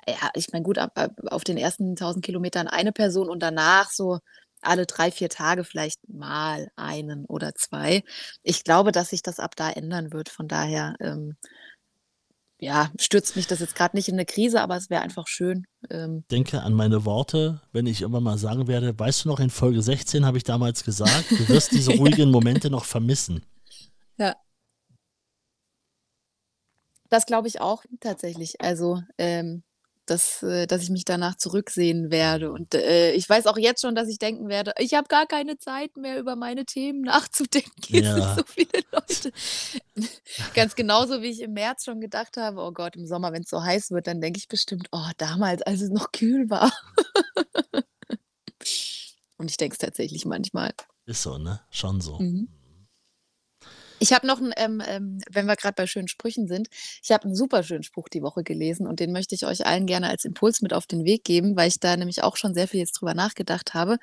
ja, 0.08 0.30
ich 0.36 0.52
meine, 0.52 0.63
gut, 0.63 0.78
ab, 0.78 0.92
ab, 0.96 1.12
auf 1.30 1.44
den 1.44 1.58
ersten 1.58 1.89
1000 1.92 2.24
Kilometern 2.24 2.68
eine 2.68 2.92
Person 2.92 3.30
und 3.30 3.42
danach 3.42 3.92
so 3.92 4.20
alle 4.63 4.86
drei, 4.86 5.12
vier 5.12 5.30
Tage 5.30 5.63
vielleicht 5.63 6.00
mal 6.08 6.70
einen 6.76 7.26
oder 7.26 7.54
zwei. 7.56 8.04
Ich 8.44 8.63
glaube, 8.63 8.92
dass 8.92 9.10
sich 9.10 9.22
das 9.22 9.39
ab 9.39 9.56
da 9.56 9.70
ändern 9.70 10.13
wird. 10.13 10.30
Von 10.30 10.48
daher, 10.48 10.96
ähm, 11.00 11.36
ja, 12.60 12.92
stürzt 13.00 13.36
mich 13.36 13.48
das 13.48 13.60
jetzt 13.60 13.76
gerade 13.76 13.96
nicht 13.96 14.08
in 14.08 14.16
eine 14.16 14.26
Krise, 14.26 14.62
aber 14.62 14.78
es 14.78 14.89
wäre 14.89 15.02
einfach 15.02 15.28
schön. 15.28 15.66
Ähm. 15.89 16.24
Denke 16.32 16.62
an 16.62 16.74
meine 16.74 17.04
Worte, 17.04 17.62
wenn 17.74 17.88
ich 17.88 18.02
irgendwann 18.02 18.24
mal 18.24 18.38
sagen 18.38 18.68
werde, 18.68 18.98
weißt 18.98 19.26
du 19.26 19.30
noch, 19.30 19.39
in 19.39 19.50
Folge 19.50 19.82
16 19.82 20.26
habe 20.26 20.38
ich 20.38 20.44
damals 20.44 20.84
gesagt, 20.84 21.30
du 21.32 21.48
wirst 21.50 21.74
diese 21.74 21.92
ruhigen 21.98 22.32
Momente 22.32 22.70
noch 22.70 22.86
vermissen. 22.86 23.46
Ja. 24.18 24.36
Das 27.10 27.26
glaube 27.26 27.48
ich 27.48 27.60
auch 27.60 27.84
tatsächlich. 28.00 28.62
Also, 28.62 29.02
ähm, 29.18 29.63
dass, 30.06 30.44
äh, 30.44 30.68
dass 30.68 30.84
ich 30.84 30.89
mich 30.89 31.06
danach 31.06 31.36
zurücksehen 31.36 32.12
werde. 32.12 32.52
Und 32.52 32.76
äh, 32.76 33.13
ich 33.13 33.28
weiß 33.30 33.48
auch 33.48 33.58
jetzt 33.58 33.82
schon, 33.82 33.96
dass 33.96 34.10
ich 34.10 34.20
denken 34.20 34.50
werde, 34.50 34.74
ich 34.78 34.94
habe 34.94 35.08
gar 35.08 35.26
keine 35.26 35.58
Zeit 35.58 35.98
mehr, 35.98 36.20
über 36.20 36.36
meine 36.36 36.66
Themen 36.66 37.02
nachzudenken. 37.02 37.72
Ja. 37.96 38.16
sind 38.16 38.36
so 38.36 38.44
viele 38.46 38.84
Leute. 38.92 39.32
Ganz 40.54 40.76
genauso, 40.76 41.22
wie 41.22 41.30
ich 41.30 41.42
im 41.42 41.54
März 41.54 41.86
schon 41.86 42.02
gedacht 42.02 42.38
habe, 42.38 42.62
oh 42.62 42.72
Gott, 42.72 42.96
im 42.96 43.06
Sommer, 43.06 43.32
wenn 43.32 43.44
es 43.44 43.50
so 43.50 43.63
heiß 43.63 43.92
wird, 43.92 44.08
dann 44.08 44.22
denke 44.22 44.38
ich 44.38 44.48
bestimmt, 44.48 44.88
oh, 44.92 45.10
damals, 45.18 45.62
als 45.62 45.82
es 45.82 45.89
noch 45.89 46.12
kühl 46.12 46.50
war. 46.50 46.72
Und 49.38 49.52
ich 49.52 49.58
denke 49.58 49.74
es 49.74 49.80
tatsächlich 49.80 50.26
manchmal. 50.26 50.74
Ist 51.06 51.24
so, 51.24 51.38
ne? 51.38 51.62
Schon 51.70 52.02
so. 52.02 52.20
Mhm. 52.20 52.48
Ich 54.04 54.12
habe 54.12 54.28
noch 54.28 54.42
'n, 54.42 54.52
ähm, 54.58 54.82
ähm, 54.86 55.20
wenn 55.32 55.46
wir 55.46 55.56
gerade 55.56 55.76
bei 55.76 55.88
schönen 55.88 56.10
Sprüchen 56.10 56.46
sind 56.46 56.68
ich 57.02 57.10
habe 57.13 57.24
einen 57.24 57.36
super 57.36 57.63
schönen 57.63 57.84
Spruch 57.84 58.10
die 58.10 58.22
Woche 58.22 58.44
gelesen 58.44 58.86
und 58.86 59.00
den 59.00 59.13
möchte 59.13 59.34
ich 59.34 59.46
euch 59.46 59.66
allen 59.66 59.86
gerne 59.86 60.10
als 60.10 60.26
Impuls 60.26 60.62
mit 60.62 60.74
auf 60.74 60.86
den 60.88 61.06
Weg 61.06 61.24
geben, 61.24 61.56
weil 61.56 61.70
ich 61.70 61.80
da 61.80 61.96
nämlich 61.96 62.22
auch 62.22 62.36
schon 62.36 62.54
sehr 62.54 62.68
viel 62.68 62.82
jetzt 62.82 63.00
drüber 63.00 63.13
nachgedacht 63.13 63.74
habe. 63.74 63.98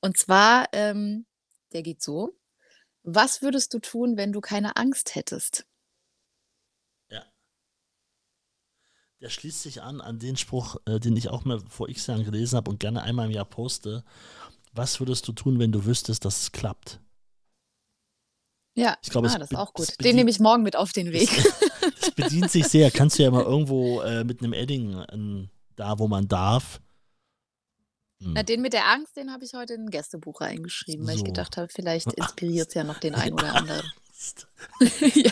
Und 0.00 0.16
zwar, 0.16 0.68
ähm, 0.72 1.26
der 1.74 1.82
geht 1.82 2.02
so: 2.02 2.30
„Was 3.04 3.42
würdest 3.42 3.74
du 3.74 3.80
tun, 3.80 4.16
wenn 4.16 4.32
du 4.32 4.40
keine 4.40 4.76
Angst 4.76 5.14
hättest?“ 5.16 5.64
Ja. 7.10 7.24
Der 9.22 9.28
schließt 9.30 9.62
sich 9.62 9.82
an 9.82 10.00
an 10.00 10.18
den 10.18 10.36
Spruch, 10.36 10.76
äh, 10.86 10.98
den 11.00 11.16
ich 11.16 11.28
auch 11.28 11.44
mal 11.44 11.60
vor 11.68 11.88
X 11.88 12.06
Jahren 12.06 12.24
gelesen 12.24 12.56
habe 12.56 12.70
und 12.70 12.80
gerne 12.80 13.02
einmal 13.02 13.26
im 13.26 13.32
Jahr 13.32 13.44
poste. 13.44 14.04
Was 14.74 15.00
würdest 15.00 15.28
du 15.28 15.32
tun, 15.32 15.58
wenn 15.58 15.72
du 15.72 15.84
wüsstest, 15.86 16.24
dass 16.24 16.42
es 16.42 16.52
klappt? 16.52 17.00
Ja, 18.74 18.96
ich 19.02 19.10
glaube, 19.10 19.28
ah, 19.30 19.38
das 19.38 19.52
ist 19.52 19.56
auch 19.56 19.72
gut. 19.72 19.88
Den 20.04 20.16
nehme 20.16 20.30
ich 20.30 20.40
morgen 20.40 20.64
mit 20.64 20.74
auf 20.74 20.92
den 20.92 21.12
Weg. 21.12 21.30
das 22.00 22.10
bedient 22.10 22.50
sich 22.50 22.66
sehr. 22.66 22.90
Kannst 22.90 23.18
du 23.18 23.22
ja 23.22 23.30
mal 23.30 23.44
irgendwo 23.44 24.00
äh, 24.00 24.24
mit 24.24 24.42
einem 24.42 24.52
Edding 24.52 24.98
äh, 24.98 25.48
da, 25.76 25.98
wo 25.98 26.08
man 26.08 26.26
darf. 26.26 26.80
Hm. 28.20 28.32
Na, 28.34 28.42
den 28.42 28.62
mit 28.62 28.72
der 28.72 28.86
Angst, 28.86 29.16
den 29.16 29.32
habe 29.32 29.44
ich 29.44 29.54
heute 29.54 29.74
in 29.74 29.82
ein 29.82 29.90
Gästebuch 29.90 30.40
reingeschrieben, 30.40 31.06
weil 31.06 31.14
so. 31.14 31.20
ich 31.20 31.24
gedacht 31.24 31.56
habe, 31.56 31.68
vielleicht 31.72 32.12
inspiriert 32.14 32.68
es 32.68 32.74
ja 32.74 32.82
noch 32.82 32.98
den 32.98 33.14
einen 33.14 33.34
oder 33.34 33.54
anderen. 33.56 33.92
ja. 35.14 35.30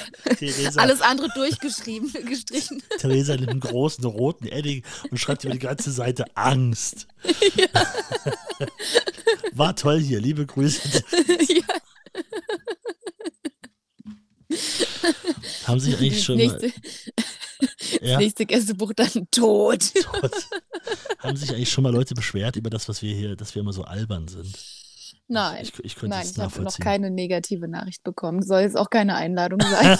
Alles 0.76 1.00
andere 1.00 1.28
durchgeschrieben, 1.34 2.12
gestrichen. 2.26 2.82
Theresa 2.98 3.34
nimmt 3.34 3.50
einen 3.50 3.60
großen 3.60 4.04
roten 4.04 4.46
Edding 4.46 4.84
und 5.10 5.18
schreibt 5.18 5.44
über 5.44 5.52
die 5.54 5.58
ganze 5.58 5.90
Seite 5.90 6.26
Angst. 6.36 7.08
Ja. 7.56 7.66
War 9.52 9.74
toll 9.74 10.00
hier, 10.00 10.20
liebe 10.20 10.44
Grüße. 10.44 11.02
ja. 11.48 11.81
Haben 15.66 15.80
sich 15.80 15.96
eigentlich 15.96 16.22
schon 16.22 16.36
nächste, 16.36 16.66
mal. 16.66 16.74
Das 18.00 18.00
ja? 18.00 18.18
nächste 18.18 18.44
Gästebuch 18.44 18.92
dann 18.92 19.28
tot. 19.30 19.94
tot. 20.02 20.32
Haben 21.18 21.36
sich 21.36 21.50
eigentlich 21.50 21.70
schon 21.70 21.84
mal 21.84 21.92
Leute 21.92 22.14
beschwert 22.14 22.56
über 22.56 22.70
das, 22.70 22.88
was 22.88 23.02
wir 23.02 23.14
hier, 23.14 23.36
dass 23.36 23.54
wir 23.54 23.60
immer 23.60 23.72
so 23.72 23.84
albern 23.84 24.26
sind? 24.26 24.58
Nein, 25.28 25.62
ich, 25.62 25.78
ich, 25.84 26.02
Nein, 26.02 26.26
ich 26.28 26.36
habe 26.38 26.62
noch 26.62 26.78
keine 26.78 27.10
negative 27.10 27.68
Nachricht 27.68 28.02
bekommen. 28.02 28.42
Soll 28.42 28.62
jetzt 28.62 28.76
auch 28.76 28.90
keine 28.90 29.14
Einladung 29.14 29.60
sein. 29.60 29.98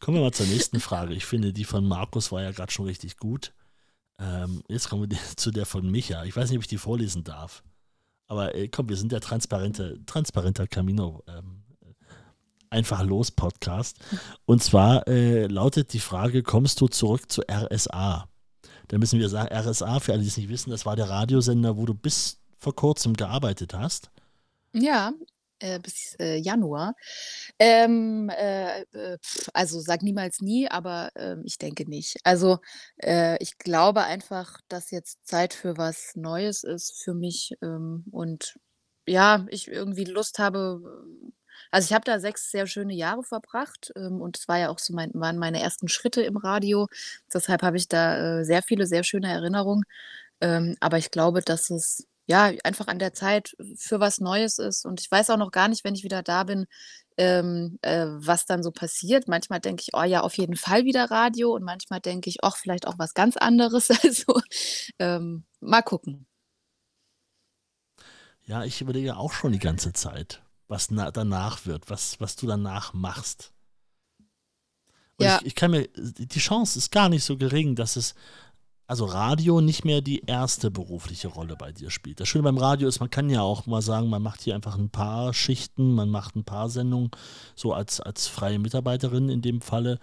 kommen 0.00 0.16
wir 0.16 0.22
mal 0.22 0.32
zur 0.32 0.46
nächsten 0.46 0.80
Frage. 0.80 1.14
Ich 1.14 1.26
finde, 1.26 1.52
die 1.52 1.64
von 1.64 1.84
Markus 1.84 2.32
war 2.32 2.42
ja 2.42 2.50
gerade 2.52 2.72
schon 2.72 2.86
richtig 2.86 3.18
gut. 3.18 3.52
Ähm, 4.18 4.62
jetzt 4.68 4.88
kommen 4.88 5.08
wir 5.08 5.18
zu 5.36 5.50
der 5.50 5.66
von 5.66 5.90
Micha. 5.90 6.24
Ich 6.24 6.34
weiß 6.34 6.48
nicht, 6.48 6.58
ob 6.58 6.64
ich 6.64 6.68
die 6.68 6.78
vorlesen 6.78 7.24
darf. 7.24 7.62
Aber 8.26 8.54
äh, 8.54 8.68
komm, 8.68 8.88
wir 8.88 8.96
sind 8.96 9.12
der 9.12 9.20
transparente, 9.20 9.98
transparenter 10.06 10.66
Camino. 10.66 11.22
Ähm, 11.26 11.59
Einfach 12.70 13.02
los 13.02 13.30
Podcast. 13.32 13.98
Und 14.46 14.62
zwar 14.62 15.06
äh, 15.08 15.46
lautet 15.46 15.92
die 15.92 15.98
Frage: 16.00 16.42
Kommst 16.42 16.80
du 16.80 16.86
zurück 16.88 17.30
zu 17.30 17.42
RSA? 17.42 18.28
Da 18.88 18.98
müssen 18.98 19.18
wir 19.18 19.28
sagen: 19.28 19.52
RSA, 19.52 20.00
für 20.00 20.12
alle, 20.12 20.22
die 20.22 20.28
es 20.28 20.36
nicht 20.36 20.48
wissen, 20.48 20.70
das 20.70 20.86
war 20.86 20.96
der 20.96 21.08
Radiosender, 21.08 21.76
wo 21.76 21.84
du 21.84 21.94
bis 21.94 22.38
vor 22.58 22.74
kurzem 22.74 23.14
gearbeitet 23.14 23.74
hast. 23.74 24.10
Ja, 24.72 25.12
äh, 25.60 25.78
bis 25.78 26.16
äh, 26.18 26.36
Januar. 26.36 26.94
Ähm, 27.58 28.30
äh, 28.30 28.82
äh, 28.82 29.18
also 29.52 29.80
sag 29.80 30.02
niemals 30.02 30.40
nie, 30.40 30.68
aber 30.68 31.10
ähm, 31.16 31.42
ich 31.44 31.58
denke 31.58 31.88
nicht. 31.88 32.16
Also 32.24 32.58
äh, 32.98 33.36
ich 33.42 33.58
glaube 33.58 34.02
einfach, 34.04 34.60
dass 34.68 34.90
jetzt 34.90 35.26
Zeit 35.26 35.54
für 35.54 35.76
was 35.76 36.16
Neues 36.16 36.64
ist 36.64 37.02
für 37.02 37.14
mich 37.14 37.56
ähm, 37.62 38.04
und 38.10 38.58
ja, 39.06 39.46
ich 39.50 39.68
irgendwie 39.68 40.04
Lust 40.04 40.38
habe. 40.38 40.80
Also 41.70 41.86
ich 41.86 41.92
habe 41.92 42.04
da 42.04 42.20
sechs 42.20 42.50
sehr 42.50 42.66
schöne 42.66 42.94
Jahre 42.94 43.22
verbracht 43.22 43.92
ähm, 43.96 44.20
und 44.20 44.38
es 44.38 44.48
war 44.48 44.58
ja 44.58 44.68
auch 44.70 44.78
so 44.78 44.92
mein, 44.94 45.10
waren 45.14 45.38
meine 45.38 45.60
ersten 45.60 45.88
Schritte 45.88 46.22
im 46.22 46.36
Radio. 46.36 46.88
Deshalb 47.32 47.62
habe 47.62 47.76
ich 47.76 47.88
da 47.88 48.40
äh, 48.40 48.44
sehr 48.44 48.62
viele, 48.62 48.86
sehr 48.86 49.04
schöne 49.04 49.30
Erinnerungen. 49.30 49.84
Ähm, 50.40 50.76
aber 50.80 50.98
ich 50.98 51.10
glaube, 51.10 51.42
dass 51.42 51.70
es 51.70 52.06
ja, 52.30 52.52
einfach 52.62 52.86
an 52.86 53.00
der 53.00 53.12
Zeit 53.12 53.56
für 53.76 53.98
was 53.98 54.20
Neues 54.20 54.58
ist. 54.58 54.86
Und 54.86 55.00
ich 55.00 55.10
weiß 55.10 55.30
auch 55.30 55.36
noch 55.36 55.50
gar 55.50 55.66
nicht, 55.68 55.82
wenn 55.82 55.96
ich 55.96 56.04
wieder 56.04 56.22
da 56.22 56.44
bin, 56.44 56.66
ähm, 57.16 57.78
äh, 57.82 58.06
was 58.06 58.46
dann 58.46 58.62
so 58.62 58.70
passiert. 58.70 59.26
Manchmal 59.26 59.58
denke 59.58 59.82
ich, 59.82 59.94
oh 59.94 60.04
ja, 60.04 60.20
auf 60.20 60.36
jeden 60.38 60.54
Fall 60.54 60.84
wieder 60.84 61.10
Radio. 61.10 61.52
Und 61.52 61.64
manchmal 61.64 62.00
denke 62.00 62.30
ich, 62.30 62.44
auch 62.44 62.56
vielleicht 62.56 62.86
auch 62.86 62.98
was 62.98 63.14
ganz 63.14 63.36
anderes. 63.36 63.88
Also 64.04 64.40
ähm, 65.00 65.44
mal 65.60 65.82
gucken. 65.82 66.26
Ja, 68.44 68.64
ich 68.64 68.80
überlege 68.80 69.16
auch 69.16 69.32
schon 69.32 69.52
die 69.52 69.58
ganze 69.58 69.92
Zeit, 69.92 70.42
was 70.70 70.88
danach 70.88 71.66
wird, 71.66 71.90
was, 71.90 72.20
was 72.20 72.36
du 72.36 72.46
danach 72.46 72.94
machst. 72.94 73.52
Und 75.16 75.26
ja. 75.26 75.38
ich, 75.40 75.48
ich 75.48 75.54
kann 75.54 75.72
mir, 75.72 75.88
die 75.96 76.38
Chance 76.38 76.78
ist 76.78 76.90
gar 76.92 77.08
nicht 77.08 77.24
so 77.24 77.36
gering, 77.36 77.74
dass 77.74 77.96
es 77.96 78.14
also 78.86 79.04
Radio 79.04 79.60
nicht 79.60 79.84
mehr 79.84 80.00
die 80.00 80.24
erste 80.26 80.70
berufliche 80.70 81.28
Rolle 81.28 81.54
bei 81.54 81.70
dir 81.70 81.90
spielt. 81.90 82.18
Das 82.18 82.28
Schöne 82.28 82.42
beim 82.42 82.58
Radio 82.58 82.88
ist, 82.88 82.98
man 82.98 83.10
kann 83.10 83.30
ja 83.30 83.40
auch 83.40 83.66
mal 83.66 83.82
sagen, 83.82 84.08
man 84.08 84.22
macht 84.22 84.42
hier 84.42 84.56
einfach 84.56 84.76
ein 84.76 84.90
paar 84.90 85.32
Schichten, 85.32 85.92
man 85.94 86.08
macht 86.08 86.34
ein 86.34 86.42
paar 86.42 86.68
Sendungen, 86.68 87.10
so 87.54 87.72
als, 87.72 88.00
als 88.00 88.26
freie 88.26 88.58
Mitarbeiterin 88.58 89.28
in 89.28 89.42
dem 89.42 89.60
Falle 89.60 90.00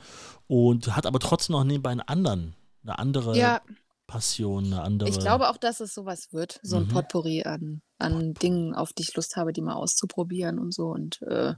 und 0.48 0.96
hat 0.96 1.06
aber 1.06 1.20
trotzdem 1.20 1.54
noch 1.54 1.66
nebenbei 1.66 1.92
einen 1.92 2.00
anderen, 2.00 2.56
eine 2.84 2.98
andere 2.98 3.38
ja. 3.38 3.62
Passion, 4.08 4.66
eine 4.66 4.82
andere. 4.82 5.10
Ich 5.10 5.20
glaube 5.20 5.50
auch, 5.50 5.58
dass 5.58 5.80
es 5.82 5.94
sowas 5.94 6.30
wird, 6.32 6.60
so 6.64 6.78
ein 6.78 6.84
mhm. 6.84 6.90
Potpourri 6.90 7.44
an, 7.44 7.82
an. 8.00 8.34
Dingen, 8.34 8.74
auf 8.74 8.94
die 8.94 9.04
ich 9.04 9.16
Lust 9.16 9.36
habe, 9.36 9.54
die 9.54 9.62
mal 9.62 9.76
auszuprobieren 9.76 10.60
und 10.60 10.74
so 10.74 10.88
und 10.88 11.22
äh, 11.24 11.50
ah. 11.50 11.58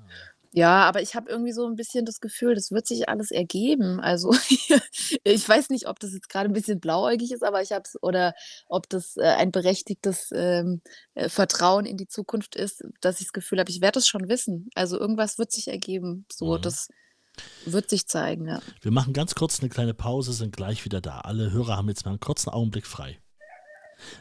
Ja, 0.52 0.86
aber 0.86 1.02
ich 1.04 1.14
habe 1.14 1.30
irgendwie 1.30 1.52
so 1.52 1.68
ein 1.68 1.76
bisschen 1.76 2.06
das 2.06 2.22
Gefühl, 2.22 2.56
das 2.56 2.72
wird 2.72 2.88
sich 2.88 3.08
alles 3.08 3.30
ergeben. 3.30 4.00
Also, 4.00 4.34
ich 5.24 5.48
weiß 5.48 5.70
nicht, 5.70 5.88
ob 5.88 6.00
das 6.00 6.12
jetzt 6.14 6.28
gerade 6.30 6.50
ein 6.50 6.54
bisschen 6.54 6.80
blauäugig 6.80 7.32
ist, 7.32 7.44
aber 7.44 7.62
ich 7.62 7.72
habe 7.72 7.84
es 7.86 8.02
oder 8.02 8.34
ob 8.68 8.90
das, 8.90 9.16
äh, 9.18 9.26
ein 9.26 9.52
berechtigtes, 9.52 10.30
ähm, 10.34 10.82
äh, 11.14 11.30
Vertrauen 11.30 11.86
in 11.86 11.98
die 11.98 12.08
Zukunft 12.08 12.56
ist, 12.56 12.84
dass 13.02 13.20
ich 13.20 13.28
das 13.28 13.34
Gefühl 13.34 13.60
habe, 13.60 13.70
ich 13.70 13.82
werde 13.82 14.00
es 14.00 14.08
schon 14.08 14.28
wissen. 14.28 14.70
Also, 14.74 15.00
irgendwas 15.00 15.38
wird 15.38 15.52
sich 15.52 15.68
ergeben. 15.68 16.26
So, 16.32 16.58
Mhm. 16.58 16.62
das 16.64 16.88
wird 17.66 17.90
sich 17.90 18.08
zeigen, 18.08 18.48
ja. 18.48 18.62
Wir 18.82 18.92
machen 18.92 19.14
ganz 19.14 19.36
kurz 19.36 19.60
eine 19.60 19.70
kleine 19.70 19.94
Pause, 19.94 20.34
sind 20.34 20.56
gleich 20.56 20.86
wieder 20.86 21.02
da. 21.02 21.20
Alle 21.20 21.52
Hörer 21.52 21.78
haben 21.78 21.90
jetzt 21.90 22.06
mal 22.06 22.12
einen 22.12 22.20
kurzen 22.20 22.50
Augenblick 22.50 22.86
frei. 22.86 23.20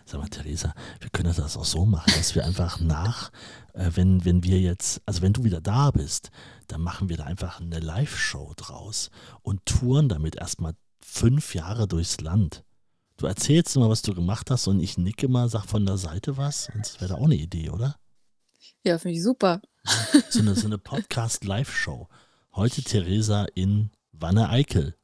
Sag 0.04 0.20
mal, 0.20 0.28
Theresa, 0.28 0.74
wir 1.00 1.10
können 1.10 1.32
das 1.34 1.56
auch 1.56 1.64
so 1.64 1.86
machen, 1.86 2.12
dass 2.16 2.34
wir 2.34 2.44
einfach 2.44 2.80
nach, 2.80 3.30
äh, 3.74 3.90
wenn, 3.94 4.24
wenn 4.24 4.42
wir 4.42 4.58
jetzt, 4.58 5.00
also 5.06 5.22
wenn 5.22 5.32
du 5.32 5.44
wieder 5.44 5.60
da 5.60 5.90
bist, 5.90 6.30
dann 6.66 6.80
machen 6.80 7.08
wir 7.08 7.16
da 7.16 7.24
einfach 7.24 7.60
eine 7.60 7.78
Live-Show 7.78 8.54
draus 8.56 9.10
und 9.42 9.64
touren 9.66 10.08
damit 10.08 10.36
erstmal 10.36 10.74
fünf 11.00 11.54
Jahre 11.54 11.86
durchs 11.86 12.20
Land. 12.20 12.64
Du 13.16 13.26
erzählst 13.26 13.74
immer, 13.76 13.88
was 13.88 14.02
du 14.02 14.14
gemacht 14.14 14.50
hast 14.50 14.66
und 14.66 14.80
ich 14.80 14.98
nicke 14.98 15.28
mal, 15.28 15.48
sag 15.48 15.66
von 15.66 15.86
der 15.86 15.96
Seite 15.96 16.36
was 16.36 16.68
und 16.74 16.84
das 16.84 17.00
wäre 17.00 17.10
da 17.10 17.14
auch 17.16 17.24
eine 17.24 17.36
Idee, 17.36 17.70
oder? 17.70 17.96
Ja, 18.84 18.98
finde 18.98 19.16
ich 19.16 19.22
super. 19.22 19.60
So 20.30 20.40
eine, 20.40 20.54
so 20.54 20.66
eine 20.66 20.78
Podcast-Live-Show. 20.78 22.08
Heute 22.54 22.82
Theresa 22.82 23.46
in 23.54 23.90
Wanne-Eickel. 24.12 24.94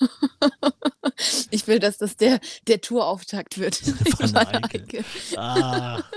Ich 1.50 1.66
will, 1.66 1.78
dass 1.78 1.98
das 1.98 2.16
der, 2.16 2.40
der 2.66 2.80
Tourauftakt 2.80 3.58
wird. 3.58 3.80
Van 4.18 4.36
Eike. 4.36 5.04
Ah. 5.36 6.02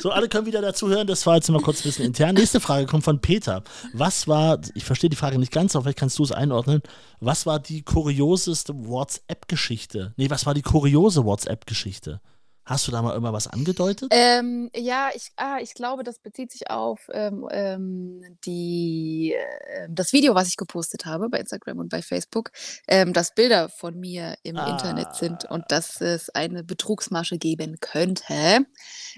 So, 0.00 0.10
alle 0.10 0.28
können 0.28 0.46
wieder 0.46 0.62
dazu 0.62 0.88
hören. 0.88 1.08
Das 1.08 1.26
war 1.26 1.34
jetzt 1.34 1.50
mal 1.50 1.60
kurz 1.60 1.80
ein 1.80 1.82
bisschen 1.82 2.04
intern. 2.04 2.36
Nächste 2.36 2.60
Frage 2.60 2.86
kommt 2.86 3.04
von 3.04 3.20
Peter. 3.20 3.64
Was 3.92 4.28
war, 4.28 4.60
ich 4.74 4.84
verstehe 4.84 5.10
die 5.10 5.16
Frage 5.16 5.38
nicht 5.38 5.52
ganz, 5.52 5.74
aber 5.74 5.82
vielleicht 5.82 5.98
kannst 5.98 6.18
du 6.18 6.22
es 6.22 6.32
einordnen. 6.32 6.80
Was 7.20 7.44
war 7.44 7.58
die 7.58 7.82
kurioseste 7.82 8.72
WhatsApp-Geschichte? 8.86 10.14
Nee, 10.16 10.30
was 10.30 10.46
war 10.46 10.54
die 10.54 10.62
kuriose 10.62 11.24
WhatsApp-Geschichte? 11.24 12.20
Hast 12.68 12.86
du 12.86 12.92
da 12.92 13.00
mal 13.00 13.16
immer 13.16 13.32
was 13.32 13.46
angedeutet? 13.46 14.08
Ähm, 14.12 14.70
ja, 14.76 15.08
ich, 15.14 15.30
ah, 15.36 15.56
ich 15.58 15.72
glaube, 15.72 16.04
das 16.04 16.18
bezieht 16.18 16.52
sich 16.52 16.68
auf 16.70 17.08
ähm, 17.14 17.48
ähm, 17.50 18.36
die, 18.44 19.32
äh, 19.32 19.88
das 19.88 20.12
Video, 20.12 20.34
was 20.34 20.48
ich 20.48 20.58
gepostet 20.58 21.06
habe 21.06 21.30
bei 21.30 21.40
Instagram 21.40 21.78
und 21.78 21.88
bei 21.88 22.02
Facebook, 22.02 22.50
ähm, 22.86 23.14
dass 23.14 23.34
Bilder 23.34 23.70
von 23.70 23.98
mir 23.98 24.36
im 24.42 24.58
ah. 24.58 24.68
Internet 24.68 25.14
sind 25.14 25.46
und 25.46 25.64
dass 25.68 26.02
es 26.02 26.28
eine 26.28 26.62
Betrugsmasche 26.62 27.38
geben 27.38 27.78
könnte. 27.80 28.66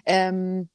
Ähm, 0.06 0.68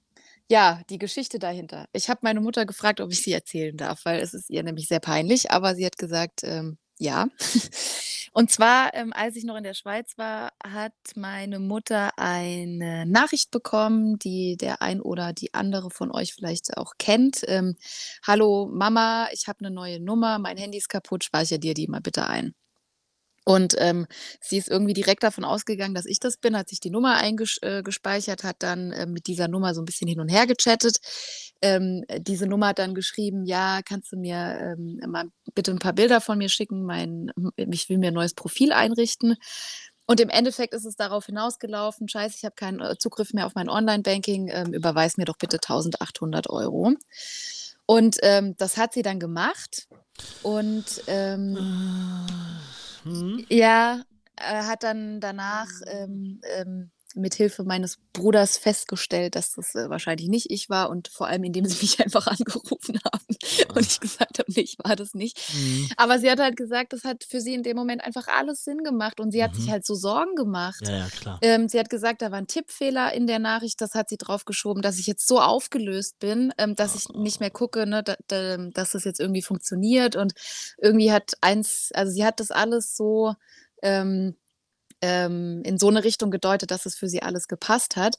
ja, 0.50 0.82
die 0.90 0.98
Geschichte 0.98 1.40
dahinter. 1.40 1.88
Ich 1.94 2.10
habe 2.10 2.20
meine 2.24 2.42
Mutter 2.42 2.66
gefragt, 2.66 3.00
ob 3.00 3.10
ich 3.10 3.24
sie 3.24 3.32
erzählen 3.32 3.78
darf, 3.78 4.04
weil 4.04 4.20
es 4.20 4.34
ist 4.34 4.50
ihr 4.50 4.64
nämlich 4.64 4.90
sehr 4.90 5.00
peinlich, 5.00 5.50
aber 5.50 5.76
sie 5.76 5.86
hat 5.86 5.98
gesagt, 5.98 6.42
ähm, 6.44 6.78
ja. 7.00 7.28
Und 8.34 8.52
zwar, 8.52 8.94
ähm, 8.94 9.14
als 9.14 9.38
ich 9.38 9.46
noch 9.46 9.56
in 9.56 9.64
der 9.64 9.74
Schweiz 9.74 10.18
war, 10.18 10.52
hat 10.62 10.94
meine 11.16 11.60
Mutter 11.60 12.12
eine 12.18 13.06
Nachricht 13.06 13.50
bekommen, 13.50 14.20
die 14.20 14.58
der 14.58 14.82
ein 14.82 15.00
oder 15.00 15.32
die 15.32 15.54
andere 15.54 15.90
von 15.90 16.12
euch 16.12 16.34
vielleicht 16.34 16.76
auch 16.78 16.94
kennt. 16.98 17.44
Ähm, 17.48 17.78
Hallo 18.28 18.70
Mama, 18.70 19.30
ich 19.32 19.48
habe 19.48 19.60
eine 19.60 19.72
neue 19.74 20.02
Nummer, 20.02 20.38
mein 20.40 20.58
Handy 20.58 20.78
ist 20.78 20.90
kaputt, 20.90 21.24
speichere 21.24 21.60
dir 21.60 21.74
die 21.74 21.88
mal 21.88 22.02
bitte 22.02 22.28
ein. 22.28 22.56
Und 23.46 23.76
ähm, 23.78 24.08
sie 24.42 24.58
ist 24.58 24.70
irgendwie 24.70 24.94
direkt 24.94 25.22
davon 25.22 25.46
ausgegangen, 25.46 25.94
dass 25.94 26.08
ich 26.08 26.20
das 26.20 26.38
bin, 26.38 26.58
hat 26.58 26.68
sich 26.68 26.80
die 26.80 26.90
Nummer 26.90 27.16
eingespeichert, 27.18 28.44
äh, 28.44 28.48
hat 28.48 28.58
dann 28.60 28.92
äh, 28.92 29.06
mit 29.06 29.28
dieser 29.28 29.48
Nummer 29.48 29.76
so 29.76 29.82
ein 29.82 29.86
bisschen 29.86 30.08
hin 30.08 30.20
und 30.20 30.30
her 30.30 30.48
gechattet. 30.48 30.98
Ähm, 31.62 32.04
diese 32.18 32.48
Nummer 32.48 32.70
hat 32.70 32.80
dann 32.80 32.96
geschrieben, 32.96 33.46
ja, 33.46 33.82
kannst 33.88 34.12
du 34.12 34.18
mir 34.18 34.76
ähm, 34.78 35.00
mal 35.08 35.26
bitte 35.54 35.72
ein 35.72 35.80
paar 35.80 35.94
Bilder 35.94 36.22
von 36.22 36.40
mir 36.40 36.50
schicken, 36.50 36.84
mein, 36.84 37.32
ich 37.56 37.88
will 37.88 38.00
mir 38.00 38.08
ein 38.08 38.16
neues 38.16 38.34
Profil 38.34 38.74
einrichten. 38.74 39.38
Und 40.08 40.20
im 40.20 40.30
Endeffekt 40.30 40.74
ist 40.74 40.86
es 40.86 40.96
darauf 40.96 41.28
hinausgelaufen, 41.28 42.10
scheiße, 42.10 42.36
ich 42.38 42.46
habe 42.46 42.56
keinen 42.56 42.80
äh, 42.80 42.98
Zugriff 42.98 43.32
mehr 43.34 43.46
auf 43.46 43.54
mein 43.54 43.70
Online-Banking, 43.70 44.50
ähm, 44.52 44.74
überweis 44.74 45.18
mir 45.18 45.26
doch 45.26 45.38
bitte 45.38 45.58
1800 45.58 46.50
Euro. 46.50 46.94
Und 47.86 48.18
ähm, 48.24 48.56
das 48.58 48.78
hat 48.78 48.94
sie 48.94 49.04
dann 49.04 49.20
gemacht. 49.20 49.88
Und 50.42 51.04
ähm, 51.08 51.58
ah. 53.06 53.10
Mhm. 53.10 53.46
Ja, 53.50 54.02
er 54.36 54.68
hat 54.68 54.84
dann 54.84 55.20
danach 55.22 55.68
ähm, 55.88 56.42
ähm, 56.58 56.92
mit 57.16 57.34
Hilfe 57.36 57.64
meines 57.64 57.98
Bruders 58.14 58.58
festgestellt, 58.58 59.36
dass 59.36 59.54
das 59.54 59.74
äh, 59.76 59.90
wahrscheinlich 59.90 60.28
nicht 60.28 60.52
ich 60.52 60.70
war 60.70 60.90
und 60.90 61.08
vor 61.08 61.28
allem, 61.28 61.44
indem 61.44 61.66
sie 61.66 61.78
mich 61.82 62.00
einfach 62.00 62.28
angerufen 62.28 63.00
haben 63.06 63.26
und 63.76 63.82
ich 63.86 64.00
gesagt 64.00 64.40
habe, 64.40 64.52
nee, 64.52 64.62
ich 64.62 64.78
war 64.84 64.96
das 64.96 65.14
nicht. 65.14 65.40
Mhm. 65.54 65.90
Aber 65.98 66.20
sie 66.20 66.30
hat 66.30 66.40
halt 66.40 66.58
gesagt, 66.58 66.94
das 66.94 67.04
hat 67.04 67.24
für 67.24 67.42
sie 67.42 67.54
in 67.54 67.64
dem 67.64 67.78
Moment 67.78 68.04
einfach 68.04 68.28
alles 68.28 68.64
Sinn 68.64 68.84
gemacht 68.84 69.20
und 69.20 69.32
sie 69.32 69.44
hat 69.44 69.56
sich 69.56 69.68
mhm. 69.68 69.72
halt 69.72 69.86
so 69.86 69.96
Sorgen 69.96 70.36
gemacht. 70.36 70.82
Ja, 70.88 70.98
ja, 70.98 71.08
klar. 71.08 71.40
Ähm, 71.42 71.70
sie 71.70 71.80
hat 71.80 71.90
gesagt, 71.90 72.22
da 72.22 72.32
war 72.32 72.38
ein 72.38 72.48
Tippfehler 72.48 73.14
in 73.14 73.28
der 73.28 73.40
Nachricht, 73.40 73.80
das 73.82 73.94
hat 73.94 74.10
sie 74.10 74.18
draufgeschoben, 74.18 74.82
dass 74.82 75.00
ich 75.00 75.08
jetzt 75.08 75.28
so 75.28 75.40
aufgelöst 75.40 76.20
bin, 76.20 76.54
ähm, 76.58 76.76
dass 76.76 76.96
ich 76.96 77.10
nicht 77.10 77.40
mehr 77.40 77.52
gucke, 77.52 77.86
ne, 77.86 78.04
da, 78.04 78.16
da, 78.28 78.58
dass 78.58 78.92
das 78.92 79.06
jetzt 79.06 79.20
irgendwie 79.20 79.42
funktioniert 79.42 80.16
und 80.16 80.34
irgendwie 80.78 81.12
hat 81.12 81.34
eins, 81.42 81.92
also 81.94 82.12
sie 82.12 82.26
hat 82.26 82.40
das 82.40 82.52
alles 82.52 82.96
so 82.96 83.36
ähm, 83.82 84.36
ähm, 85.06 85.62
in 85.64 85.78
so 85.78 85.88
eine 85.88 86.04
Richtung 86.04 86.32
gedeutet, 86.32 86.72
dass 86.72 86.88
es 86.88 86.96
für 86.96 87.08
sie 87.08 87.22
alles 87.22 87.48
gepasst 87.48 87.96
hat. 87.96 88.16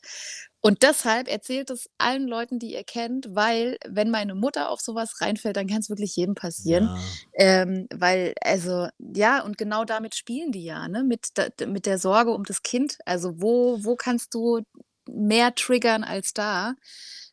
Und 0.61 0.83
deshalb 0.83 1.29
erzählt 1.29 1.71
es 1.71 1.89
allen 1.99 2.27
Leuten, 2.29 2.59
die 2.59 2.75
ihr 2.75 2.85
kennt, 2.85 3.27
weil 3.31 3.77
wenn 3.87 4.11
meine 4.11 4.35
Mutter 4.35 4.71
auf 4.71 4.81
sowas 4.81 5.21
reinfällt, 5.21 5.57
dann 5.57 5.67
kann 5.67 5.79
es 5.79 5.91
wirklich 5.91 6.15
jedem 6.17 6.35
passieren. 6.35 6.85
Ja. 7.39 7.63
Ähm, 7.63 7.87
weil, 7.93 8.35
also, 8.41 8.89
ja, 8.99 9.43
und 9.43 9.59
genau 9.59 9.85
damit 9.85 10.15
spielen 10.15 10.53
die 10.53 10.65
ja, 10.65 10.89
ne? 10.89 11.05
Mit, 11.05 11.29
mit 11.67 11.87
der 11.87 11.99
Sorge 11.99 12.33
um 12.33 12.45
das 12.45 12.63
Kind. 12.63 12.99
Also, 13.05 13.41
wo, 13.41 13.85
wo 13.85 13.97
kannst 13.97 14.35
du 14.35 14.61
mehr 15.09 15.55
triggern 15.55 16.05
als 16.05 16.33
da? 16.33 16.75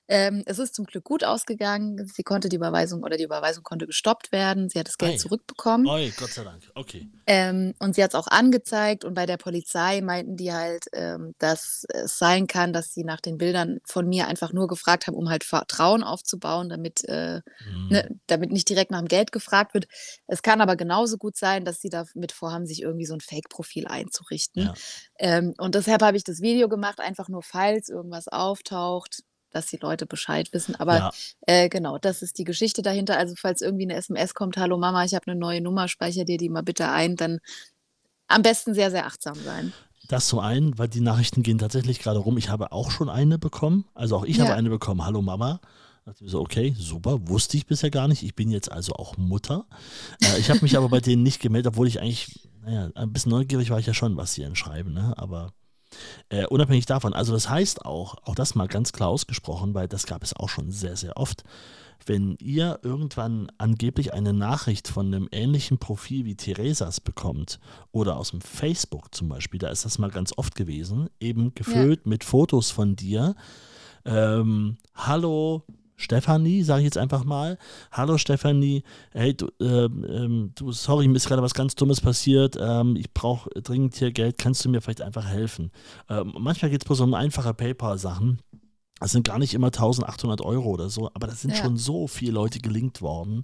Ähm, 0.10 0.44
es 0.46 0.60
ist 0.60 0.76
zum 0.76 0.86
Glück 0.86 1.06
gut 1.06 1.24
ausgegangen. 1.24 2.06
Sie 2.14 2.24
konnte 2.24 2.50
die 2.50 2.58
Überweisung 2.58 3.04
oder 3.04 3.16
die 3.16 3.24
Überweisung 3.24 3.64
konnte 3.64 3.88
gestoppt 3.88 4.32
werden. 4.34 4.70
Sie 4.70 4.78
hat 4.78 4.88
das 4.88 4.98
Geld 4.98 5.14
Ei. 5.14 5.18
zurückbekommen. 5.18 5.88
Oi, 5.88 6.12
Gott 6.18 6.32
sei 6.32 6.44
Dank. 6.44 6.70
Okay. 6.76 7.08
Ähm, 7.26 7.74
und 7.80 7.96
sie 7.96 8.04
hat 8.04 8.12
es 8.12 8.16
auch 8.16 8.28
angezeigt 8.28 9.06
und 9.06 9.14
bei 9.14 9.26
der 9.26 9.38
Polizei 9.38 10.02
meinten 10.02 10.36
die 10.36 10.52
halt, 10.52 10.86
ähm, 10.92 11.34
dass 11.40 11.86
es 11.88 12.18
sein 12.18 12.48
kann, 12.48 12.74
dass 12.74 12.94
sie 12.94 13.06
nach 13.06 13.22
den 13.22 13.38
Bildern 13.38 13.80
von 13.86 14.08
mir 14.08 14.28
einfach 14.28 14.52
nur 14.52 14.68
gefragt 14.68 15.08
haben, 15.08 15.16
um 15.16 15.30
halt 15.30 15.46
Vertrauen 15.46 16.04
aufzubauen, 16.04 16.68
damit, 16.68 17.08
äh, 17.08 17.42
Hm. 17.60 17.88
ne, 17.90 18.10
damit 18.28 18.52
nicht 18.52 18.68
direkt 18.70 18.92
nach 18.92 19.00
dem 19.00 19.08
Geld 19.08 19.32
gefragt 19.32 19.74
wird. 19.74 19.86
Es 20.28 20.42
kann 20.42 20.60
aber 20.60 20.76
genauso 20.76 21.18
gut 21.18 21.38
sein, 21.38 21.64
dass 21.64 21.80
sie 21.80 21.90
damit 21.90 22.34
vorhaben, 22.34 22.66
sich 22.66 22.82
irgendwie 22.82 23.06
so 23.06 23.14
ein 23.14 23.22
Fake-Profil 23.22 23.88
einzurichten. 23.88 24.64
Ja. 24.64 24.74
Ähm, 25.18 25.54
und 25.58 25.76
deshalb 25.76 26.02
habe 26.02 26.18
ich 26.18 26.24
das 26.26 26.42
Video 26.42 26.68
gemacht, 26.68 27.00
einfach 27.00 27.30
nur, 27.30 27.42
falls 27.42 27.88
irgendwas 27.88 28.28
auftaucht, 28.28 29.24
dass 29.54 29.68
die 29.68 29.78
Leute 29.78 30.06
Bescheid 30.06 30.52
wissen. 30.54 30.76
Aber 30.76 30.98
Ja. 30.98 31.12
äh, 31.48 31.70
genau, 31.70 31.98
das 31.98 32.22
ist 32.22 32.38
die 32.38 32.44
Geschichte 32.44 32.82
dahinter. 32.82 33.18
Also 33.18 33.36
falls 33.38 33.62
irgendwie 33.62 33.84
eine 33.84 33.96
SMS 33.96 34.34
kommt, 34.34 34.58
hallo 34.58 34.78
Mama, 34.78 35.04
ich 35.06 35.14
habe 35.14 35.28
eine 35.28 35.40
neue 35.40 35.62
Nummer, 35.62 35.88
speichere 35.88 36.26
dir 36.26 36.38
die 36.38 36.50
mal 36.50 36.64
bitte 36.64 36.90
ein, 36.90 37.16
dann 37.16 37.40
am 38.28 38.42
besten 38.42 38.74
sehr, 38.74 38.92
sehr 38.92 39.06
achtsam 39.06 39.36
sein. 39.36 39.74
Das 40.08 40.28
zum 40.28 40.40
einen, 40.40 40.78
weil 40.78 40.90
die 40.90 41.00
Nachrichten 41.02 41.44
gehen 41.44 41.58
tatsächlich 41.60 42.00
gerade 42.00 42.20
rum. 42.20 42.38
Ich 42.38 42.50
habe 42.50 42.72
auch 42.72 42.92
schon 42.92 43.10
eine 43.10 43.38
bekommen. 43.40 43.86
Also 43.94 44.18
auch 44.18 44.26
ich 44.26 44.40
habe 44.40 44.50
Ja. 44.52 44.56
eine 44.56 44.70
bekommen. 44.70 45.06
Hallo 45.06 45.22
Mama. 45.22 45.62
Da 46.06 46.12
dachte 46.12 46.26
ich 46.26 46.32
so, 46.32 46.42
okay, 46.42 46.76
super, 46.78 47.30
wusste 47.30 47.56
ich 47.56 47.66
bisher 47.66 47.90
gar 47.90 48.10
nicht. 48.10 48.24
Ich 48.24 48.36
bin 48.36 48.52
jetzt 48.52 48.70
also 48.70 48.94
auch 48.94 49.16
Mutter. 49.16 49.66
Äh, 50.22 50.40
ich 50.40 50.50
habe 50.50 50.60
mich 50.62 50.76
aber 50.78 50.90
bei 50.90 51.00
denen 51.00 51.24
nicht 51.24 51.40
gemeldet, 51.42 51.72
obwohl 51.74 51.88
ich 51.88 52.02
eigentlich, 52.02 52.50
naja, 52.66 52.90
ein 52.96 53.14
bisschen 53.14 53.30
neugierig 53.32 53.70
war 53.70 53.80
ich 53.80 53.86
ja 53.86 53.94
schon, 53.94 54.18
was 54.18 54.34
sie 54.34 54.42
denn 54.42 54.56
schreiben, 54.58 54.92
ne? 54.94 55.14
Aber 55.18 55.54
äh, 56.30 56.46
unabhängig 56.48 56.86
davon, 56.86 57.14
also 57.14 57.34
das 57.34 57.50
heißt 57.50 57.86
auch, 57.86 58.16
auch 58.26 58.36
das 58.36 58.56
mal 58.56 58.68
ganz 58.68 58.92
klar 58.92 59.10
ausgesprochen, 59.10 59.74
weil 59.74 59.88
das 59.88 60.06
gab 60.06 60.24
es 60.24 60.36
auch 60.36 60.50
schon 60.50 60.72
sehr, 60.72 60.96
sehr 60.96 61.18
oft, 61.18 61.44
wenn 62.06 62.36
ihr 62.40 62.80
irgendwann 62.84 63.52
angeblich 63.58 64.14
eine 64.14 64.34
Nachricht 64.34 64.88
von 64.88 65.08
einem 65.08 65.30
ähnlichen 65.32 65.78
Profil 65.78 66.26
wie 66.26 66.36
Theresas 66.36 67.00
bekommt 67.00 67.60
oder 67.92 68.18
aus 68.18 68.32
dem 68.32 68.42
Facebook 68.42 69.14
zum 69.16 69.30
Beispiel, 69.30 69.60
da 69.60 69.70
ist 69.70 69.86
das 69.86 70.00
mal 70.00 70.12
ganz 70.12 70.34
oft 70.38 70.56
gewesen, 70.56 71.10
eben 71.20 71.54
gefüllt 71.56 72.06
mit 72.06 72.24
Fotos 72.24 72.72
von 72.72 72.96
dir. 72.96 73.36
Ähm, 74.06 74.78
hallo 74.96 75.64
Stefanie, 75.96 76.64
sage 76.64 76.82
ich 76.82 76.86
jetzt 76.86 76.98
einfach 76.98 77.24
mal. 77.24 77.58
Hallo 77.92 78.18
Stefanie, 78.18 78.84
hey, 79.12 79.34
du, 79.36 79.48
ähm, 79.62 80.06
ähm, 80.10 80.52
du 80.56 80.72
sorry, 80.72 81.08
mir 81.08 81.16
ist 81.18 81.28
gerade 81.28 81.42
was 81.42 81.54
ganz 81.54 81.76
Dummes 81.76 82.02
passiert. 82.02 82.58
Ähm, 82.60 82.96
ich 82.96 83.14
brauche 83.14 83.50
dringend 83.62 83.96
hier 83.96 84.12
Geld. 84.12 84.38
Kannst 84.38 84.66
du 84.66 84.70
mir 84.70 84.82
vielleicht 84.82 85.02
einfach 85.02 85.26
helfen? 85.26 85.72
Ähm, 86.10 86.34
manchmal 86.40 86.72
geht 86.72 86.82
es 86.84 86.86
bloß 86.86 87.02
um 87.02 87.14
einfache 87.14 87.54
PayPal-Sachen. 87.54 88.40
Das 89.00 89.12
sind 89.12 89.28
gar 89.28 89.38
nicht 89.38 89.54
immer 89.54 89.68
1800 89.68 90.42
Euro 90.42 90.70
oder 90.70 90.90
so, 90.90 91.10
aber 91.14 91.28
das 91.28 91.42
sind 91.42 91.52
Ja. 91.52 91.64
schon 91.64 91.78
so 91.78 92.08
viele 92.08 92.32
Leute 92.34 92.60
gelinkt 92.60 93.02
worden. 93.02 93.44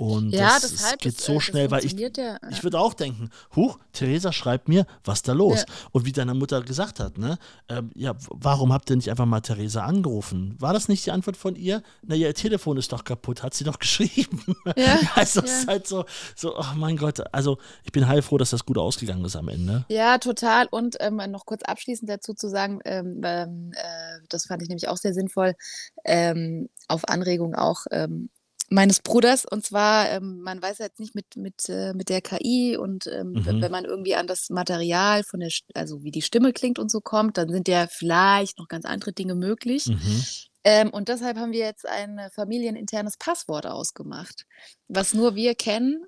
Und 0.00 0.30
Ja, 0.30 0.58
das, 0.58 0.70
deshalb, 0.70 1.00
geht 1.00 1.18
das, 1.18 1.26
so 1.26 1.32
äh, 1.32 1.34
das 1.34 1.44
schnell, 1.44 1.70
weil 1.70 1.84
ich, 1.84 1.92
ja, 1.92 2.38
ich 2.48 2.64
würde 2.64 2.78
auch 2.80 2.94
denken, 2.94 3.28
huch, 3.54 3.78
Theresa 3.92 4.32
schreibt 4.32 4.66
mir, 4.66 4.86
was 5.04 5.20
da 5.20 5.34
los? 5.34 5.66
Und 5.90 6.06
wie 6.06 6.12
deine 6.12 6.32
Mutter 6.32 6.62
gesagt 6.62 7.00
hat, 7.00 7.18
ne? 7.18 7.36
Ähm, 7.68 7.90
ja, 7.94 8.14
warum 8.30 8.72
habt 8.72 8.88
ihr 8.88 8.96
nicht 8.96 9.10
einfach 9.10 9.26
mal 9.26 9.42
Theresa 9.42 9.84
angerufen? 9.84 10.56
War 10.58 10.72
das 10.72 10.88
nicht 10.88 11.04
die 11.04 11.10
Antwort 11.10 11.36
von 11.36 11.54
ihr? 11.54 11.82
Naja, 12.00 12.28
ihr 12.28 12.34
Telefon 12.34 12.78
ist 12.78 12.92
doch 12.92 13.04
kaputt, 13.04 13.42
hat 13.42 13.52
sie 13.52 13.64
doch 13.64 13.78
geschrieben. 13.78 14.56
Also 15.14 15.42
es 15.42 15.52
ist 15.52 15.68
halt 15.68 15.86
so, 15.86 16.06
so, 16.34 16.56
oh 16.56 16.74
mein 16.76 16.96
Gott, 16.96 17.22
also 17.34 17.58
ich 17.84 17.92
bin 17.92 18.08
heilfroh, 18.08 18.38
dass 18.38 18.50
das 18.50 18.64
gut 18.64 18.78
ausgegangen 18.78 19.24
ist 19.26 19.36
am 19.36 19.48
Ende. 19.48 19.84
Ja, 19.90 20.16
total. 20.16 20.66
Und 20.70 20.96
ähm, 21.00 21.20
noch 21.28 21.44
kurz 21.44 21.62
abschließend 21.62 22.08
dazu 22.08 22.32
zu 22.32 22.48
sagen, 22.48 22.80
ähm, 22.86 23.20
ähm, 23.22 23.72
äh, 23.74 24.20
das 24.30 24.46
fand 24.46 24.62
ich 24.62 24.68
nämlich 24.68 24.88
auch 24.88 24.96
sehr 24.96 25.12
sinnvoll, 25.12 25.56
ähm, 26.06 26.70
auf 26.88 27.06
Anregung 27.08 27.54
auch 27.54 27.84
ähm, 27.90 28.30
meines 28.70 29.00
Bruders. 29.00 29.44
Und 29.44 29.64
zwar, 29.64 30.08
ähm, 30.10 30.40
man 30.42 30.62
weiß 30.62 30.78
jetzt 30.78 31.00
nicht 31.00 31.14
mit, 31.14 31.36
mit, 31.36 31.68
äh, 31.68 31.92
mit 31.92 32.08
der 32.08 32.22
KI 32.22 32.76
und 32.78 33.06
ähm, 33.08 33.32
Mhm. 33.32 33.60
wenn 33.60 33.72
man 33.72 33.84
irgendwie 33.84 34.14
an 34.14 34.26
das 34.26 34.48
Material 34.50 35.22
von 35.24 35.40
der, 35.40 35.50
also 35.74 36.02
wie 36.02 36.10
die 36.12 36.22
Stimme 36.22 36.52
klingt 36.52 36.78
und 36.78 36.90
so 36.90 37.00
kommt, 37.00 37.36
dann 37.36 37.50
sind 37.50 37.68
ja 37.68 37.86
vielleicht 37.90 38.58
noch 38.58 38.68
ganz 38.68 38.84
andere 38.84 39.12
Dinge 39.12 39.34
möglich. 39.34 39.86
Mhm. 39.86 40.24
Ähm, 40.64 40.90
und 40.90 41.08
deshalb 41.08 41.36
haben 41.38 41.52
wir 41.52 41.60
jetzt 41.60 41.86
ein 41.88 42.18
äh, 42.18 42.30
familieninternes 42.30 43.16
Passwort 43.18 43.66
ausgemacht, 43.66 44.44
was 44.88 45.14
nur 45.14 45.34
wir 45.34 45.54
kennen. 45.54 46.04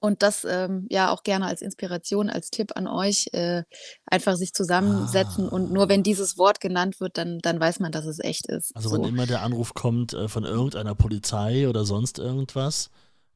Und 0.00 0.22
das 0.22 0.44
ähm, 0.48 0.86
ja 0.90 1.10
auch 1.12 1.22
gerne 1.22 1.44
als 1.46 1.60
Inspiration, 1.62 2.30
als 2.30 2.50
Tipp 2.50 2.72
an 2.74 2.86
euch, 2.86 3.26
äh, 3.32 3.64
einfach 4.06 4.36
sich 4.36 4.54
zusammensetzen 4.54 5.46
und 5.48 5.70
nur 5.72 5.88
wenn 5.90 6.02
dieses 6.02 6.38
Wort 6.38 6.60
genannt 6.60 7.00
wird, 7.00 7.18
dann, 7.18 7.38
dann 7.40 7.60
weiß 7.60 7.80
man, 7.80 7.92
dass 7.92 8.06
es 8.06 8.18
echt 8.18 8.46
ist. 8.48 8.74
Also 8.74 8.88
so. 8.88 8.96
wenn 8.96 9.04
immer 9.04 9.26
der 9.26 9.42
Anruf 9.42 9.74
kommt 9.74 10.14
äh, 10.14 10.26
von 10.28 10.44
irgendeiner 10.44 10.94
Polizei 10.94 11.68
oder 11.68 11.84
sonst 11.84 12.18
irgendwas, 12.18 12.88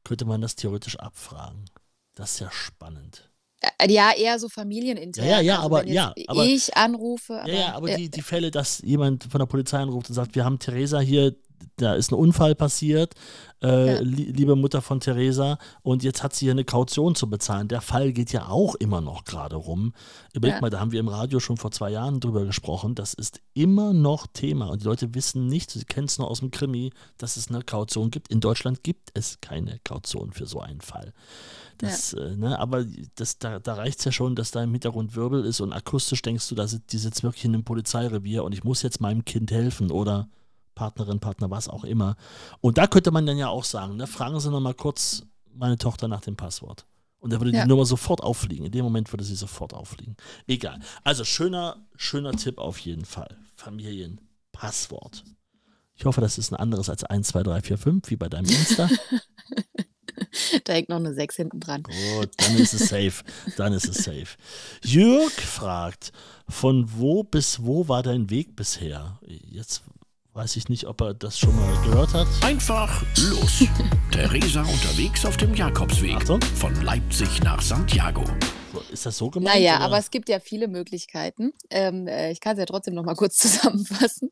könnte 0.03 0.25
man 0.25 0.41
das 0.41 0.55
theoretisch 0.55 0.97
abfragen. 0.97 1.65
Das 2.15 2.31
ist 2.31 2.39
ja 2.39 2.49
spannend. 2.51 3.29
Äh, 3.77 3.91
Ja, 3.91 4.11
eher 4.15 4.39
so 4.39 4.49
familienintern. 4.49 5.23
Ja, 5.23 5.31
ja, 5.33 5.41
ja, 5.41 5.55
also 5.57 5.65
aber- 5.67 5.87
ja, 5.87 6.13
aber- 6.27 6.45
ich 6.45 6.75
anrufe. 6.75 7.43
Ja, 7.45 7.53
ja, 7.53 7.73
aber 7.75 7.89
äh, 7.89 7.95
die, 7.97 8.09
die 8.09 8.21
Fälle, 8.21 8.49
dass 8.51 8.79
jemand 8.79 9.25
von 9.25 9.39
der 9.39 9.45
Polizei 9.45 9.77
anruft 9.77 10.09
und 10.09 10.15
sagt, 10.15 10.35
wir 10.35 10.43
haben 10.45 10.59
Theresa 10.59 10.99
hier, 10.99 11.35
da 11.77 11.93
ist 11.95 12.11
ein 12.11 12.15
Unfall 12.15 12.55
passiert, 12.55 13.13
äh, 13.61 13.95
Ja. 13.95 13.99
li 14.01 14.31
liebe 14.31 14.55
Mutter 14.55 14.81
von 14.81 14.99
Theresa, 14.99 15.57
und 15.81 16.03
jetzt 16.03 16.23
hat 16.23 16.33
sie 16.33 16.45
hier 16.45 16.51
eine 16.51 16.65
Kaution 16.65 17.15
zu 17.15 17.29
bezahlen. 17.29 17.67
Der 17.67 17.81
Fall 17.81 18.11
geht 18.13 18.31
ja 18.31 18.47
auch 18.49 18.75
immer 18.75 19.01
noch 19.01 19.23
gerade 19.25 19.55
rum. 19.55 19.93
Überleg 20.33 20.55
Ja. 20.55 20.61
mal, 20.61 20.69
da 20.69 20.79
haben 20.79 20.91
wir 20.91 20.99
im 20.99 21.07
Radio 21.07 21.39
schon 21.39 21.57
vor 21.57 21.71
zwei 21.71 21.89
Jahren 21.91 22.19
drüber 22.19 22.45
gesprochen. 22.45 22.95
Das 22.95 23.13
ist 23.13 23.41
immer 23.53 23.93
noch 23.93 24.27
Thema 24.27 24.67
und 24.67 24.81
die 24.81 24.85
Leute 24.85 25.13
wissen 25.15 25.47
nicht, 25.47 25.71
sie 25.71 25.85
kennen 25.85 26.07
es 26.07 26.17
nur 26.17 26.29
aus 26.29 26.39
dem 26.39 26.51
Krimi, 26.51 26.91
dass 27.17 27.37
es 27.37 27.49
eine 27.49 27.61
Kaution 27.61 28.11
gibt. 28.11 28.29
In 28.29 28.39
Deutschland 28.41 28.83
gibt 28.83 29.09
es 29.13 29.39
keine 29.41 29.79
Kaution 29.83 30.31
für 30.31 30.45
so 30.45 30.59
einen 30.59 30.81
Fall. 30.81 31.13
Das, 31.77 32.13
äh, 32.13 32.35
ne, 32.37 32.57
aber 32.57 32.85
das, 33.15 33.37
da, 33.37 33.59
da 33.59 33.73
reicht 33.73 33.99
es 33.99 34.05
ja 34.05 34.11
schon, 34.13 34.35
dass 34.35 34.51
da 34.51 34.63
im 34.63 34.71
Hintergrund 34.71 35.15
Wirbel 35.15 35.43
ist 35.43 35.59
und 35.59 35.73
akustisch 35.73 36.21
denkst 36.21 36.47
du, 36.47 36.55
da 36.55 36.67
sit, 36.67 36.91
die 36.93 36.97
sitzt 36.97 37.23
wirklich 37.23 37.43
in 37.43 37.53
einem 37.53 37.65
Polizeirevier 37.65 38.43
und 38.45 38.53
ich 38.53 38.63
muss 38.63 38.81
jetzt 38.81 39.01
meinem 39.01 39.25
Kind 39.25 39.51
helfen 39.51 39.91
oder 39.91 40.29
Partnerin, 40.75 41.19
Partner, 41.19 41.49
was 41.49 41.67
auch 41.69 41.83
immer. 41.83 42.15
Und 42.61 42.77
da 42.77 42.87
könnte 42.87 43.11
man 43.11 43.25
dann 43.25 43.37
ja 43.37 43.47
auch 43.49 43.63
sagen, 43.63 43.95
ne, 43.95 44.05
fragen 44.07 44.39
Sie 44.39 44.49
noch 44.51 44.59
mal 44.59 44.73
kurz 44.73 45.23
meine 45.53 45.77
Tochter 45.77 46.07
nach 46.07 46.21
dem 46.21 46.35
Passwort. 46.35 46.85
Und 47.19 47.31
da 47.33 47.39
würde 47.39 47.53
Ja. 47.57 47.63
die 47.63 47.69
Nummer 47.69 47.85
sofort 47.85 48.21
auffliegen. 48.21 48.65
In 48.67 48.71
dem 48.71 48.83
Moment 48.83 49.11
würde 49.11 49.23
sie 49.23 49.35
sofort 49.35 49.73
auffliegen. 49.73 50.15
Egal. 50.45 50.79
Also 51.03 51.23
schöner, 51.23 51.77
schöner 51.95 52.33
Tipp 52.33 52.59
auf 52.59 52.77
jeden 52.77 53.05
Fall. 53.05 53.35
Familienpasswort. 53.55 55.23
Ich 55.95 56.05
hoffe, 56.05 56.21
das 56.21 56.37
ist 56.37 56.51
ein 56.51 56.57
anderes 56.57 56.89
als 56.89 57.03
1, 57.03 57.29
2, 57.29 57.43
3, 57.43 57.61
4, 57.61 57.77
5, 57.77 58.09
wie 58.11 58.15
bei 58.17 58.27
deinem 58.29 58.49
Insta. 58.49 58.89
da 60.65 60.73
hängt 60.73 60.89
noch 60.89 60.97
eine 60.97 61.13
6 61.13 61.35
hinten 61.37 61.59
dran. 61.61 61.83
Gut, 61.83 62.31
dann 62.37 62.57
ist 62.57 62.73
es 62.73 62.89
safe. 62.89 63.23
Dann 63.57 63.73
ist 63.73 63.87
es 63.87 64.03
safe. 64.03 64.37
Jörg 64.83 65.31
fragt, 65.31 66.11
von 66.47 66.91
wo 66.93 67.23
bis 67.23 67.63
wo 67.63 67.87
war 67.87 68.03
dein 68.03 68.29
Weg 68.29 68.55
bisher? 68.55 69.19
Jetzt 69.25 69.83
weiß 70.35 70.57
ich 70.57 70.67
nicht, 70.67 70.85
ob 70.85 70.99
er 71.01 71.13
das 71.13 71.39
schon 71.39 71.55
mal 71.55 71.81
gehört 71.85 72.13
hat. 72.13 72.27
Einfach 72.43 73.01
los. 73.31 73.63
Theresa 74.11 74.61
unterwegs 74.63 75.25
auf 75.25 75.37
dem 75.37 75.53
Jakobsweg. 75.55 76.15
Achtung. 76.17 76.41
Von 76.41 76.75
Leipzig 76.81 77.41
nach 77.41 77.61
Santiago. 77.61 78.25
So, 78.73 78.81
Ist 78.91 79.05
das 79.05 79.17
so 79.17 79.29
gemeint? 79.29 79.55
Naja, 79.55 79.77
oder? 79.77 79.85
aber 79.85 79.97
es 79.97 80.11
gibt 80.11 80.27
ja 80.27 80.41
viele 80.41 80.67
Möglichkeiten. 80.67 81.53
Ähm, 81.69 82.07
äh, 82.07 82.31
ich 82.31 82.41
kann 82.41 82.53
es 82.53 82.59
ja 82.59 82.65
trotzdem 82.65 82.95
noch 82.95 83.05
mal 83.05 83.15
kurz 83.15 83.37
zusammenfassen. 83.37 84.29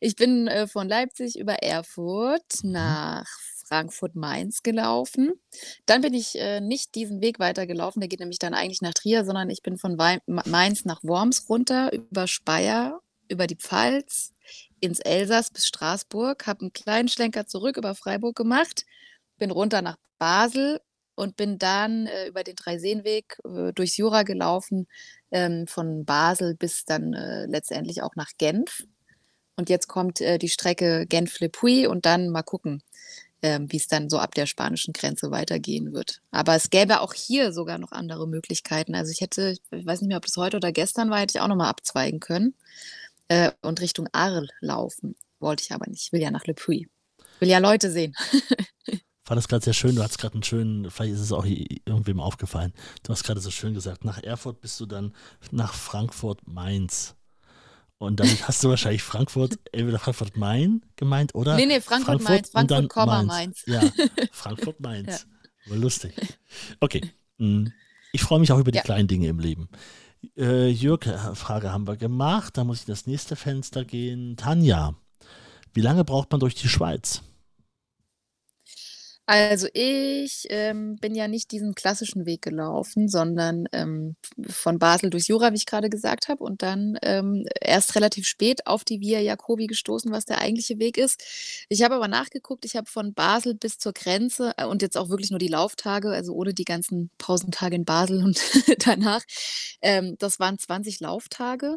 Ich 0.00 0.14
bin 0.14 0.46
äh, 0.46 0.68
von 0.68 0.88
Leipzig 0.88 1.36
über 1.38 1.54
Erfurt 1.54 2.44
Mhm. 2.62 2.70
nach 2.72 3.26
Frankfurt-Mainz 3.66 4.62
gelaufen. 4.62 5.32
Dann 5.86 6.00
bin 6.02 6.14
ich 6.14 6.38
äh, 6.38 6.60
nicht 6.60 6.94
diesen 6.94 7.20
Weg 7.20 7.38
weitergelaufen, 7.40 8.00
der 8.00 8.08
geht 8.08 8.20
nämlich 8.20 8.38
dann 8.38 8.54
eigentlich 8.54 8.82
nach 8.82 8.94
Trier, 8.94 9.24
sondern 9.24 9.50
ich 9.50 9.62
bin 9.62 9.78
von 9.78 9.98
Wei 9.98 10.18
Ma- 10.26 10.42
Mainz 10.46 10.84
nach 10.84 11.02
Worms 11.04 11.48
runter, 11.48 11.92
über 11.92 12.26
Speyer, 12.26 13.00
über 13.28 13.46
die 13.46 13.54
Pfalz, 13.56 14.32
ins 14.80 15.00
Elsass 15.00 15.50
bis 15.50 15.66
Straßburg, 15.66 16.46
habe 16.46 16.62
einen 16.62 16.72
kleinen 16.72 17.08
Schlenker 17.08 17.46
zurück 17.46 17.76
über 17.76 17.94
Freiburg 17.94 18.36
gemacht, 18.36 18.84
bin 19.38 19.50
runter 19.50 19.82
nach 19.82 19.96
Basel 20.18 20.80
und 21.14 21.36
bin 21.36 21.58
dann 21.58 22.06
äh, 22.06 22.28
über 22.28 22.44
den 22.44 22.56
Dreiseenweg 22.56 23.38
äh, 23.44 23.72
durchs 23.72 23.96
Jura 23.96 24.22
gelaufen, 24.22 24.86
ähm, 25.30 25.66
von 25.66 26.04
Basel 26.04 26.54
bis 26.54 26.84
dann 26.84 27.12
äh, 27.12 27.46
letztendlich 27.46 28.02
auch 28.02 28.16
nach 28.16 28.30
Genf. 28.38 28.84
Und 29.56 29.68
jetzt 29.68 29.88
kommt 29.88 30.20
äh, 30.20 30.38
die 30.38 30.48
Strecke 30.48 31.06
Genf-Le 31.06 31.50
Puy 31.50 31.86
und 31.86 32.06
dann 32.06 32.30
mal 32.30 32.42
gucken, 32.42 32.82
ähm, 33.42 33.70
wie 33.70 33.76
es 33.76 33.86
dann 33.88 34.08
so 34.08 34.18
ab 34.18 34.34
der 34.34 34.46
spanischen 34.46 34.92
Grenze 34.92 35.30
weitergehen 35.30 35.92
wird. 35.92 36.22
Aber 36.30 36.54
es 36.54 36.70
gäbe 36.70 37.00
auch 37.00 37.12
hier 37.12 37.52
sogar 37.52 37.78
noch 37.78 37.92
andere 37.92 38.26
Möglichkeiten. 38.26 38.94
Also 38.94 39.12
ich 39.12 39.20
hätte, 39.20 39.56
ich 39.70 39.86
weiß 39.86 40.00
nicht 40.00 40.08
mehr, 40.08 40.16
ob 40.16 40.26
das 40.26 40.36
heute 40.36 40.56
oder 40.56 40.72
gestern 40.72 41.10
war, 41.10 41.18
hätte 41.18 41.36
ich 41.36 41.42
auch 41.42 41.48
nochmal 41.48 41.68
abzweigen 41.68 42.20
können 42.20 42.54
äh, 43.30 43.52
und 43.62 43.80
Richtung 43.80 44.08
Arles 44.12 44.50
laufen. 44.60 45.14
Wollte 45.38 45.62
ich 45.62 45.72
aber 45.72 45.86
nicht. 45.88 46.02
Ich 46.02 46.12
will 46.12 46.20
ja 46.20 46.30
nach 46.30 46.46
Le 46.46 46.54
Puy. 46.54 46.88
Will 47.38 47.48
ja 47.48 47.58
Leute 47.58 47.90
sehen. 47.90 48.14
fand 49.24 49.38
das 49.38 49.46
gerade 49.46 49.64
sehr 49.64 49.72
schön. 49.72 49.94
Du 49.94 50.02
hast 50.02 50.18
gerade 50.18 50.34
einen 50.34 50.42
schönen, 50.42 50.90
vielleicht 50.90 51.14
ist 51.14 51.20
es 51.20 51.30
auch 51.30 51.46
irgendwem 51.46 52.18
aufgefallen. 52.18 52.72
Du 53.04 53.12
hast 53.12 53.22
gerade 53.22 53.40
so 53.40 53.52
schön 53.52 53.74
gesagt, 53.74 54.04
nach 54.04 54.20
Erfurt 54.20 54.60
bist 54.60 54.80
du 54.80 54.86
dann 54.86 55.14
nach 55.52 55.72
Frankfurt, 55.72 56.40
Mainz. 56.48 57.14
Und 57.98 58.18
damit 58.18 58.42
hast 58.48 58.64
du 58.64 58.68
wahrscheinlich 58.68 59.04
Frankfurt, 59.04 59.60
entweder 59.70 60.00
Frankfurt-Main 60.00 60.84
gemeint 60.96 61.34
oder? 61.36 61.54
Nee, 61.54 61.66
nee, 61.66 61.80
Frankfurt-Mainz. 61.80 62.50
Frankfurt, 62.50 62.92
Frankfurt 62.92 63.26
Mainz. 63.26 63.62
Ja, 63.66 63.80
Frankfurt-Mainz. 64.32 65.26
ja. 65.66 65.74
Lustig. 65.76 66.14
Okay. 66.80 67.02
Hm. 67.38 67.72
Ich 68.12 68.22
freue 68.22 68.40
mich 68.40 68.50
auch 68.50 68.58
über 68.58 68.72
die 68.72 68.78
ja. 68.78 68.82
kleinen 68.82 69.06
Dinge 69.06 69.28
im 69.28 69.38
Leben. 69.38 69.68
Äh, 70.36 70.68
Jörg, 70.68 71.06
äh, 71.06 71.34
Frage 71.34 71.72
haben 71.72 71.86
wir 71.86 71.96
gemacht. 71.96 72.56
Da 72.56 72.64
muss 72.64 72.82
ich 72.82 72.88
in 72.88 72.92
das 72.92 73.06
nächste 73.06 73.36
Fenster 73.36 73.84
gehen. 73.84 74.36
Tanja, 74.36 74.94
wie 75.72 75.80
lange 75.80 76.04
braucht 76.04 76.30
man 76.30 76.40
durch 76.40 76.54
die 76.54 76.68
Schweiz? 76.68 77.22
Also 79.32 79.68
ich 79.74 80.48
ähm, 80.50 80.96
bin 80.96 81.14
ja 81.14 81.28
nicht 81.28 81.52
diesen 81.52 81.76
klassischen 81.76 82.26
Weg 82.26 82.42
gelaufen, 82.42 83.06
sondern 83.06 83.66
ähm, 83.70 84.16
von 84.48 84.80
Basel 84.80 85.08
durch 85.08 85.28
Jura, 85.28 85.52
wie 85.52 85.56
ich 85.56 85.66
gerade 85.66 85.88
gesagt 85.88 86.26
habe, 86.28 86.42
und 86.42 86.62
dann 86.62 86.98
ähm, 87.02 87.44
erst 87.60 87.94
relativ 87.94 88.26
spät 88.26 88.66
auf 88.66 88.82
die 88.82 89.00
Via 89.00 89.20
Jacobi 89.20 89.68
gestoßen, 89.68 90.10
was 90.10 90.24
der 90.24 90.40
eigentliche 90.40 90.80
Weg 90.80 90.98
ist. 90.98 91.22
Ich 91.68 91.82
habe 91.84 91.94
aber 91.94 92.08
nachgeguckt, 92.08 92.64
ich 92.64 92.74
habe 92.74 92.90
von 92.90 93.14
Basel 93.14 93.54
bis 93.54 93.78
zur 93.78 93.92
Grenze 93.92 94.52
äh, 94.56 94.64
und 94.64 94.82
jetzt 94.82 94.98
auch 94.98 95.10
wirklich 95.10 95.30
nur 95.30 95.38
die 95.38 95.46
Lauftage, 95.46 96.08
also 96.10 96.32
ohne 96.34 96.52
die 96.52 96.64
ganzen 96.64 97.10
Pausentage 97.16 97.76
in 97.76 97.84
Basel 97.84 98.24
und 98.24 98.40
danach. 98.84 99.22
Ähm, 99.80 100.16
das 100.18 100.40
waren 100.40 100.58
20 100.58 100.98
Lauftage. 100.98 101.76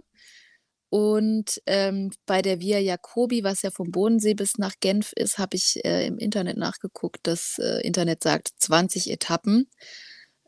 Und 0.94 1.60
ähm, 1.66 2.12
bei 2.28 2.44
der 2.44 2.60
Via 2.60 2.78
Jacobi, 2.78 3.44
was 3.44 3.64
ja 3.64 3.72
vom 3.72 3.90
Bodensee 3.90 4.36
bis 4.36 4.60
nach 4.60 4.76
Genf 4.80 5.12
ist, 5.16 5.40
habe 5.40 5.58
ich 5.58 5.84
äh, 5.84 6.06
im 6.06 6.20
Internet 6.20 6.56
nachgeguckt. 6.56 7.22
Das 7.24 7.58
äh, 7.58 7.82
Internet 7.82 8.22
sagt 8.22 8.52
20 8.60 9.10
Etappen. 9.10 9.72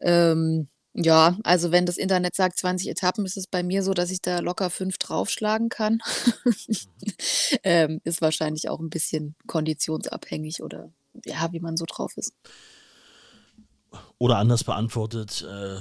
Ähm, 0.02 0.70
ja, 0.94 1.36
also 1.44 1.72
wenn 1.72 1.88
das 1.88 1.98
Internet 1.98 2.36
sagt 2.36 2.60
20 2.60 2.90
Etappen, 2.90 3.26
ist 3.26 3.38
es 3.38 3.48
bei 3.48 3.64
mir 3.64 3.82
so, 3.82 3.96
dass 3.96 4.12
ich 4.12 4.22
da 4.22 4.38
locker 4.38 4.70
fünf 4.70 5.00
draufschlagen 5.00 5.70
kann. 5.70 5.98
ähm, 7.64 8.00
ist 8.04 8.22
wahrscheinlich 8.22 8.70
auch 8.70 8.80
ein 8.80 8.92
bisschen 8.92 9.36
konditionsabhängig 9.48 10.62
oder 10.62 10.94
ja, 11.26 11.52
wie 11.54 11.60
man 11.60 11.76
so 11.76 11.86
drauf 11.86 12.16
ist. 12.18 12.36
Oder 14.20 14.38
anders 14.38 14.64
beantwortet, 14.64 15.42
äh, 15.42 15.80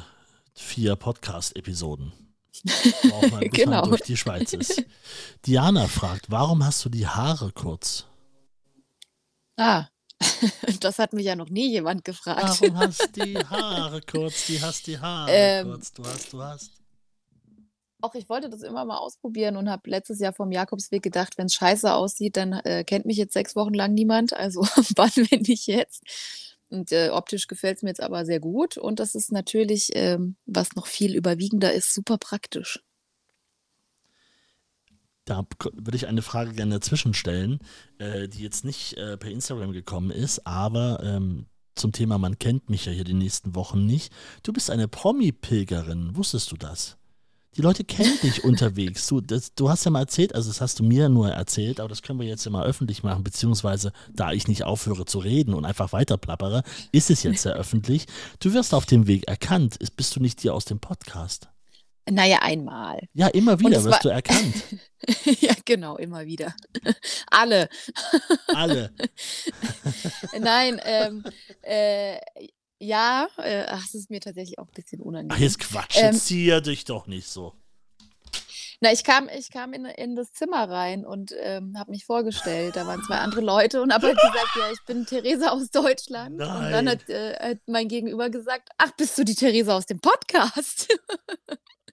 vier 0.55 0.97
Podcast-Episoden. 0.97 2.24
Braucht 2.63 3.31
man, 3.31 3.41
bis 3.51 3.51
genau. 3.51 3.81
man 3.81 3.91
durch 3.91 4.03
die 4.03 4.17
Schweiz 4.17 4.53
ist. 4.53 4.85
Diana 5.47 5.87
fragt, 5.87 6.31
warum 6.31 6.65
hast 6.65 6.85
du 6.85 6.89
die 6.89 7.07
Haare 7.07 7.53
kurz? 7.53 8.07
Ah, 9.57 9.87
das 10.81 10.99
hat 10.99 11.13
mich 11.13 11.27
ja 11.27 11.37
noch 11.37 11.49
nie 11.49 11.71
jemand 11.71 12.05
gefragt. 12.05 12.61
Warum 12.61 12.79
hast 12.79 13.17
du 13.17 13.25
die 13.25 13.39
Haare 13.51 14.01
kurz? 14.01 14.47
Die 14.47 14.61
hast 14.61 14.87
die 14.87 14.99
Haare 14.99 15.31
ähm, 15.31 15.71
kurz. 15.71 15.93
Du 15.93 16.05
hast, 16.05 16.33
du 16.33 16.43
hast. 16.43 16.71
Auch 18.01 18.15
ich 18.15 18.29
wollte 18.29 18.51
das 18.51 18.63
immer 18.63 18.85
mal 18.85 18.99
ausprobieren 18.99 19.57
und 19.57 19.71
habe 19.71 19.89
letztes 19.89 20.21
Jahr 20.21 20.35
vom 20.35 20.53
Jakobsweg 20.53 21.03
gedacht, 21.03 21.39
wenn 21.39 21.47
es 21.47 21.55
scheiße 21.55 21.93
aussieht, 21.95 22.37
dann 22.37 22.53
äh, 22.53 22.85
kennt 22.85 23.07
mich 23.07 23.17
jetzt 23.17 23.33
sechs 23.33 23.57
Wochen 23.57 23.73
lang 23.73 23.95
niemand. 23.95 24.35
Also 24.35 24.63
wann, 24.97 25.11
wenn 25.31 25.43
nicht 25.43 25.67
jetzt? 25.67 26.03
Und 26.75 26.91
äh, 26.91 27.11
optisch 27.11 27.47
gefällt 27.47 27.77
es 27.77 27.83
mir 27.83 27.91
jetzt 27.91 28.03
aber 28.03 28.27
sehr 28.27 28.41
gut. 28.41 28.77
Und 28.77 28.99
das 28.99 29.15
ist 29.15 29.31
natürlich, 29.31 29.91
ähm, 29.95 30.37
was 30.45 30.75
noch 30.75 30.87
viel 30.87 31.15
überwiegender 31.15 31.73
ist, 31.73 31.95
super 31.95 32.19
praktisch. 32.19 32.81
Da 35.25 35.47
würde 35.73 35.97
ich 35.97 36.07
eine 36.09 36.21
Frage 36.21 36.53
gerne 36.53 36.75
dazwischen 36.75 37.15
stellen, 37.15 37.61
äh, 37.99 38.29
die 38.29 38.43
jetzt 38.43 38.65
nicht 38.65 38.95
äh, 38.95 39.17
per 39.17 39.31
Instagram 39.31 39.73
gekommen 39.73 40.11
ist, 40.11 40.47
aber 40.47 41.01
ähm, 41.03 41.47
zum 41.77 41.93
Thema, 41.93 42.19
man 42.19 42.39
kennt 42.39 42.69
mich 42.69 42.87
ja 42.87 42.93
hier 42.93 43.05
die 43.05 43.15
nächsten 43.15 43.55
Wochen 43.55 43.87
nicht. 43.87 44.13
Du 44.43 44.53
bist 44.53 44.71
eine 44.71 44.89
Promi-Pilgerin, 44.89 46.17
wusstest 46.17 46.53
du 46.53 46.57
das? 46.57 46.99
Die 47.57 47.63
Leute 47.63 47.85
kennen 47.85 48.19
dich 48.23 48.43
unterwegs. 48.45 49.07
Du, 49.07 49.21
das, 49.21 49.55
du 49.55 49.71
hast 49.71 49.85
ja 49.85 49.91
mal 49.91 50.01
erzählt, 50.01 50.35
also 50.35 50.51
das 50.51 50.61
hast 50.61 50.81
du 50.81 50.85
mir 50.85 51.09
nur 51.09 51.31
erzählt, 51.31 51.79
aber 51.79 51.89
das 51.89 52.03
können 52.03 52.19
wir 52.19 52.27
jetzt 52.27 52.45
ja 52.45 52.51
mal 52.51 52.67
öffentlich 52.67 53.03
machen, 53.03 53.23
beziehungsweise 53.23 53.93
da 54.13 54.33
ich 54.33 54.49
nicht 54.49 54.65
aufhöre 54.65 55.05
zu 55.05 55.19
reden 55.19 55.55
und 55.55 55.65
einfach 55.65 55.93
weiter 55.93 56.17
plappere, 56.17 56.63
ist 56.91 57.11
es 57.11 57.23
jetzt 57.23 57.45
ja 57.45 57.53
öffentlich. 57.55 58.07
Du 58.41 58.53
wirst 58.53 58.75
auf 58.75 58.87
dem 58.87 59.07
Weg 59.07 59.29
erkannt. 59.29 59.79
Bist 59.97 60.17
du 60.17 60.21
nicht 60.21 60.43
dir 60.43 60.55
aus 60.55 60.65
dem 60.65 60.81
Podcast? 60.81 61.49
Naja, 62.11 62.39
einmal. 62.43 63.09
Ja, 63.15 63.29
immer 63.29 63.59
wieder 63.61 63.83
wirst 63.83 63.87
war... 63.87 64.01
du 64.01 64.09
erkannt. 64.11 64.55
ja, 65.41 65.55
genau, 65.65 65.97
immer 65.97 66.27
wieder. 66.27 66.55
Alle. 67.31 67.69
Alle. 68.49 68.93
Nein, 70.39 70.81
ähm, 70.85 71.25
äh, 71.63 72.17
ja, 72.79 73.29
äh, 73.39 73.65
ach, 73.69 73.85
es 73.85 73.95
ist 73.95 74.11
mir 74.11 74.21
tatsächlich 74.21 74.59
auch 74.59 74.67
ein 74.67 74.75
bisschen 74.75 75.01
unangenehm. 75.01 75.37
Ach, 75.37 75.41
jetzt 75.41 75.61
Quatsch, 75.61 75.97
ähm, 75.97 76.15
zieh 76.15 76.61
dich 76.61 76.85
doch 76.85 77.07
nicht 77.07 77.29
so. 77.29 77.55
Na, 78.81 78.93
ich 78.93 79.05
kam, 79.05 79.31
ich 79.35 79.51
kam 79.51 79.73
in, 79.73 79.87
in 79.87 80.15
das 80.15 80.33
Zimmer 80.33 80.69
rein 80.69 81.07
und 81.07 81.33
ähm, 81.41 81.79
habe 81.79 81.91
mich 81.91 82.05
vorgestellt. 82.05 82.77
Da 82.77 82.87
waren 82.87 83.03
zwei 83.03 83.17
andere 83.17 83.41
Leute 83.41 83.81
und 83.81 83.95
habe 83.95 84.09
halt 84.09 84.19
gesagt, 84.19 84.57
ja, 84.59 84.71
ich 84.73 84.85
bin 84.85 85.07
Theresa 85.07 85.51
aus 85.51 85.71
Deutschland. 85.71 86.37
Nein. 86.37 86.67
Und 86.67 86.71
dann 86.71 86.89
hat, 86.91 87.09
äh, 87.09 87.51
hat 87.51 87.59
mein 87.67 87.89
Gegenüber 87.89 88.29
gesagt, 88.29 88.69
ach, 88.77 88.91
bist 88.93 89.17
du 89.17 89.25
die 89.25 89.35
Theresa 89.35 89.77
aus 89.77 89.87
dem 89.87 90.01
Podcast? 90.01 90.89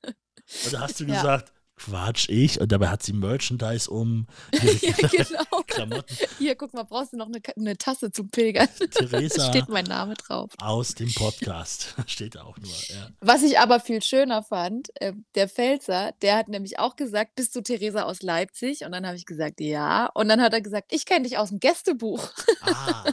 Und 0.04 0.74
da 0.74 0.82
hast 0.82 1.00
du 1.00 1.06
ja. 1.06 1.16
gesagt, 1.16 1.54
Quatsch, 1.84 2.30
ich. 2.30 2.62
Und 2.62 2.72
dabei 2.72 2.90
hat 2.90 3.02
sie 3.02 3.14
Merchandise 3.14 3.90
um. 3.90 4.28
ja, 4.54 4.94
genau. 5.12 5.64
Klamotten. 5.66 6.16
Hier, 6.38 6.56
guck 6.56 6.74
mal, 6.74 6.84
brauchst 6.84 7.14
du 7.14 7.18
noch 7.18 7.28
eine, 7.28 7.40
eine 7.56 7.78
Tasse 7.78 8.12
zum 8.12 8.30
Pilgern? 8.30 8.68
Theresa. 8.92 9.50
steht 9.50 9.68
mein 9.68 9.86
Name 9.86 10.14
drauf. 10.14 10.52
Aus 10.60 10.94
dem 10.94 11.12
Podcast. 11.14 11.96
steht 12.06 12.38
auch 12.38 12.58
nur. 12.58 12.72
Ja. 12.90 13.10
Was 13.20 13.42
ich 13.42 13.58
aber 13.58 13.80
viel 13.80 14.04
schöner 14.04 14.44
fand, 14.44 14.90
äh, 15.02 15.14
der 15.36 15.50
Pfälzer, 15.50 16.14
der 16.22 16.36
hat 16.38 16.50
nämlich 16.50 16.78
auch 16.78 16.96
gesagt, 16.96 17.36
bist 17.36 17.56
du 17.56 17.62
Theresa 17.62 18.04
aus 18.04 18.22
Leipzig? 18.22 18.86
Und 18.86 18.92
dann 18.92 19.08
habe 19.08 19.18
ich 19.18 19.26
gesagt, 19.26 19.60
ja. 19.60 20.08
Und 20.14 20.30
dann 20.30 20.42
hat 20.42 20.54
er 20.54 20.62
gesagt, 20.62 20.94
ich 20.94 21.06
kenne 21.06 21.24
dich 21.28 21.38
aus 21.38 21.50
dem 21.50 21.60
Gästebuch. 21.60 22.30
ah. 22.62 23.06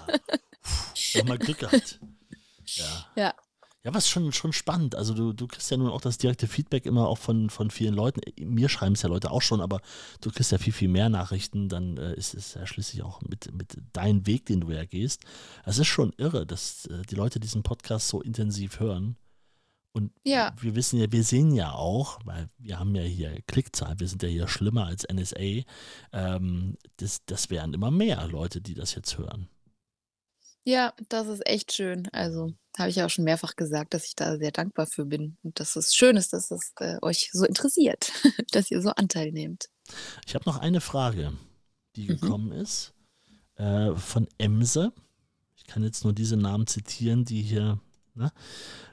Nochmal 1.14 1.38
Glück 1.38 1.58
gehabt. 1.58 2.00
Ja. 2.66 3.06
ja. 3.16 3.34
Ja, 3.88 3.94
was 3.94 4.06
schon, 4.06 4.32
schon 4.32 4.52
spannend. 4.52 4.94
Also 4.94 5.14
du, 5.14 5.32
du 5.32 5.46
kriegst 5.46 5.70
ja 5.70 5.78
nun 5.78 5.88
auch 5.88 6.02
das 6.02 6.18
direkte 6.18 6.46
Feedback 6.46 6.84
immer 6.84 7.08
auch 7.08 7.16
von, 7.16 7.48
von 7.48 7.70
vielen 7.70 7.94
Leuten. 7.94 8.20
Mir 8.38 8.68
schreiben 8.68 8.92
es 8.92 9.00
ja 9.00 9.08
Leute 9.08 9.30
auch 9.30 9.40
schon, 9.40 9.62
aber 9.62 9.80
du 10.20 10.30
kriegst 10.30 10.52
ja 10.52 10.58
viel, 10.58 10.74
viel 10.74 10.88
mehr 10.88 11.08
Nachrichten. 11.08 11.70
Dann 11.70 11.96
äh, 11.96 12.12
ist 12.12 12.34
es 12.34 12.52
ja 12.52 12.66
schließlich 12.66 13.02
auch 13.02 13.22
mit, 13.22 13.50
mit 13.54 13.78
deinem 13.94 14.26
Weg, 14.26 14.44
den 14.44 14.60
du 14.60 14.70
ja 14.70 14.84
gehst. 14.84 15.24
Es 15.64 15.78
ist 15.78 15.86
schon 15.86 16.12
irre, 16.18 16.44
dass 16.44 16.84
äh, 16.84 17.00
die 17.08 17.14
Leute 17.14 17.40
diesen 17.40 17.62
Podcast 17.62 18.08
so 18.08 18.20
intensiv 18.20 18.78
hören. 18.78 19.16
Und 19.92 20.12
ja. 20.22 20.52
wir 20.60 20.74
wissen 20.74 21.00
ja, 21.00 21.10
wir 21.10 21.24
sehen 21.24 21.54
ja 21.54 21.72
auch, 21.72 22.18
weil 22.26 22.50
wir 22.58 22.78
haben 22.78 22.94
ja 22.94 23.04
hier 23.04 23.40
Klickzahlen, 23.46 24.00
wir 24.00 24.08
sind 24.08 24.22
ja 24.22 24.28
hier 24.28 24.48
schlimmer 24.48 24.84
als 24.84 25.06
NSA. 25.10 25.64
Ähm, 26.12 26.76
das, 26.98 27.24
das 27.24 27.48
wären 27.48 27.72
immer 27.72 27.90
mehr 27.90 28.28
Leute, 28.28 28.60
die 28.60 28.74
das 28.74 28.94
jetzt 28.94 29.16
hören. 29.16 29.48
Ja, 30.68 30.92
das 31.08 31.28
ist 31.28 31.46
echt 31.46 31.72
schön. 31.72 32.10
Also, 32.12 32.52
habe 32.76 32.90
ich 32.90 32.96
ja 32.96 33.06
auch 33.06 33.10
schon 33.10 33.24
mehrfach 33.24 33.56
gesagt, 33.56 33.94
dass 33.94 34.04
ich 34.04 34.14
da 34.14 34.36
sehr 34.36 34.50
dankbar 34.50 34.86
für 34.86 35.06
bin 35.06 35.38
und 35.42 35.58
dass 35.60 35.76
es 35.76 35.94
schön 35.94 36.18
ist, 36.18 36.34
dass 36.34 36.50
es 36.50 36.74
äh, 36.78 36.98
euch 37.00 37.30
so 37.32 37.46
interessiert, 37.46 38.12
dass 38.52 38.70
ihr 38.70 38.82
so 38.82 38.90
Anteil 38.90 39.32
nehmt. 39.32 39.70
Ich 40.26 40.34
habe 40.34 40.44
noch 40.44 40.58
eine 40.58 40.82
Frage, 40.82 41.32
die 41.96 42.02
mhm. 42.02 42.06
gekommen 42.08 42.52
ist 42.52 42.92
äh, 43.54 43.94
von 43.94 44.28
Emse. 44.36 44.92
Ich 45.56 45.64
kann 45.64 45.82
jetzt 45.82 46.04
nur 46.04 46.12
diese 46.12 46.36
Namen 46.36 46.66
zitieren, 46.66 47.24
die 47.24 47.40
hier. 47.40 47.80
Ne? 48.12 48.30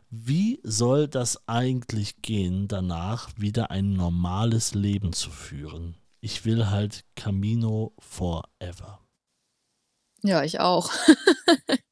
Wie 0.10 0.62
soll 0.64 1.10
das 1.10 1.46
eigentlich 1.46 2.22
gehen, 2.22 2.70
danach 2.70 3.32
wieder 3.38 3.70
ein 3.70 3.92
normales 3.92 4.76
Leben 4.76 5.12
zu 5.12 5.30
führen? 5.30 5.98
Ich 6.22 6.46
will 6.46 6.70
halt 6.70 7.04
Camino 7.18 7.92
forever. 8.00 9.05
Ja, 10.26 10.44
ich 10.44 10.60
auch. 10.60 10.92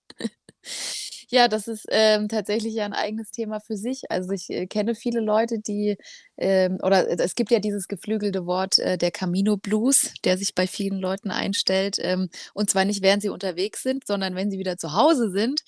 Ja, 1.29 1.47
das 1.47 1.67
ist, 1.67 1.87
ähm, 1.89 2.27
tatsächlich 2.29 2.75
ja 2.75 2.85
ein 2.85 2.93
eigenes 2.93 3.31
Thema 3.31 3.59
für 3.59 3.75
sich. 3.75 4.03
Also, 4.11 4.31
ich, 4.33 4.49
äh, 4.51 4.67
kenne 4.67 4.93
viele 4.93 5.19
Leute, 5.19 5.57
die, 5.59 5.97
ähm 6.37 6.77
oder 6.83 7.09
äh, 7.09 7.17
es 7.19 7.33
gibt 7.35 7.49
ja 7.51 7.59
dieses 7.59 7.87
geflügelte 7.87 8.45
Wort, 8.45 8.77
äh, 8.77 8.97
der 8.99 9.09
Camino 9.11 9.57
Blues, 9.57 10.13
der 10.25 10.37
sich 10.37 10.53
bei 10.53 10.67
vielen 10.67 10.99
Leuten 10.99 11.31
einstellt, 11.31 11.97
ähm, 11.99 12.29
und 12.53 12.69
zwar 12.69 12.85
nicht, 12.85 13.01
während 13.01 13.23
sie 13.23 13.29
unterwegs 13.29 13.81
sind, 13.81 14.05
sondern 14.05 14.35
wenn 14.35 14.51
sie 14.51 14.59
wieder 14.59 14.77
zu 14.77 14.93
Hause 14.93 15.31
sind, 15.31 15.61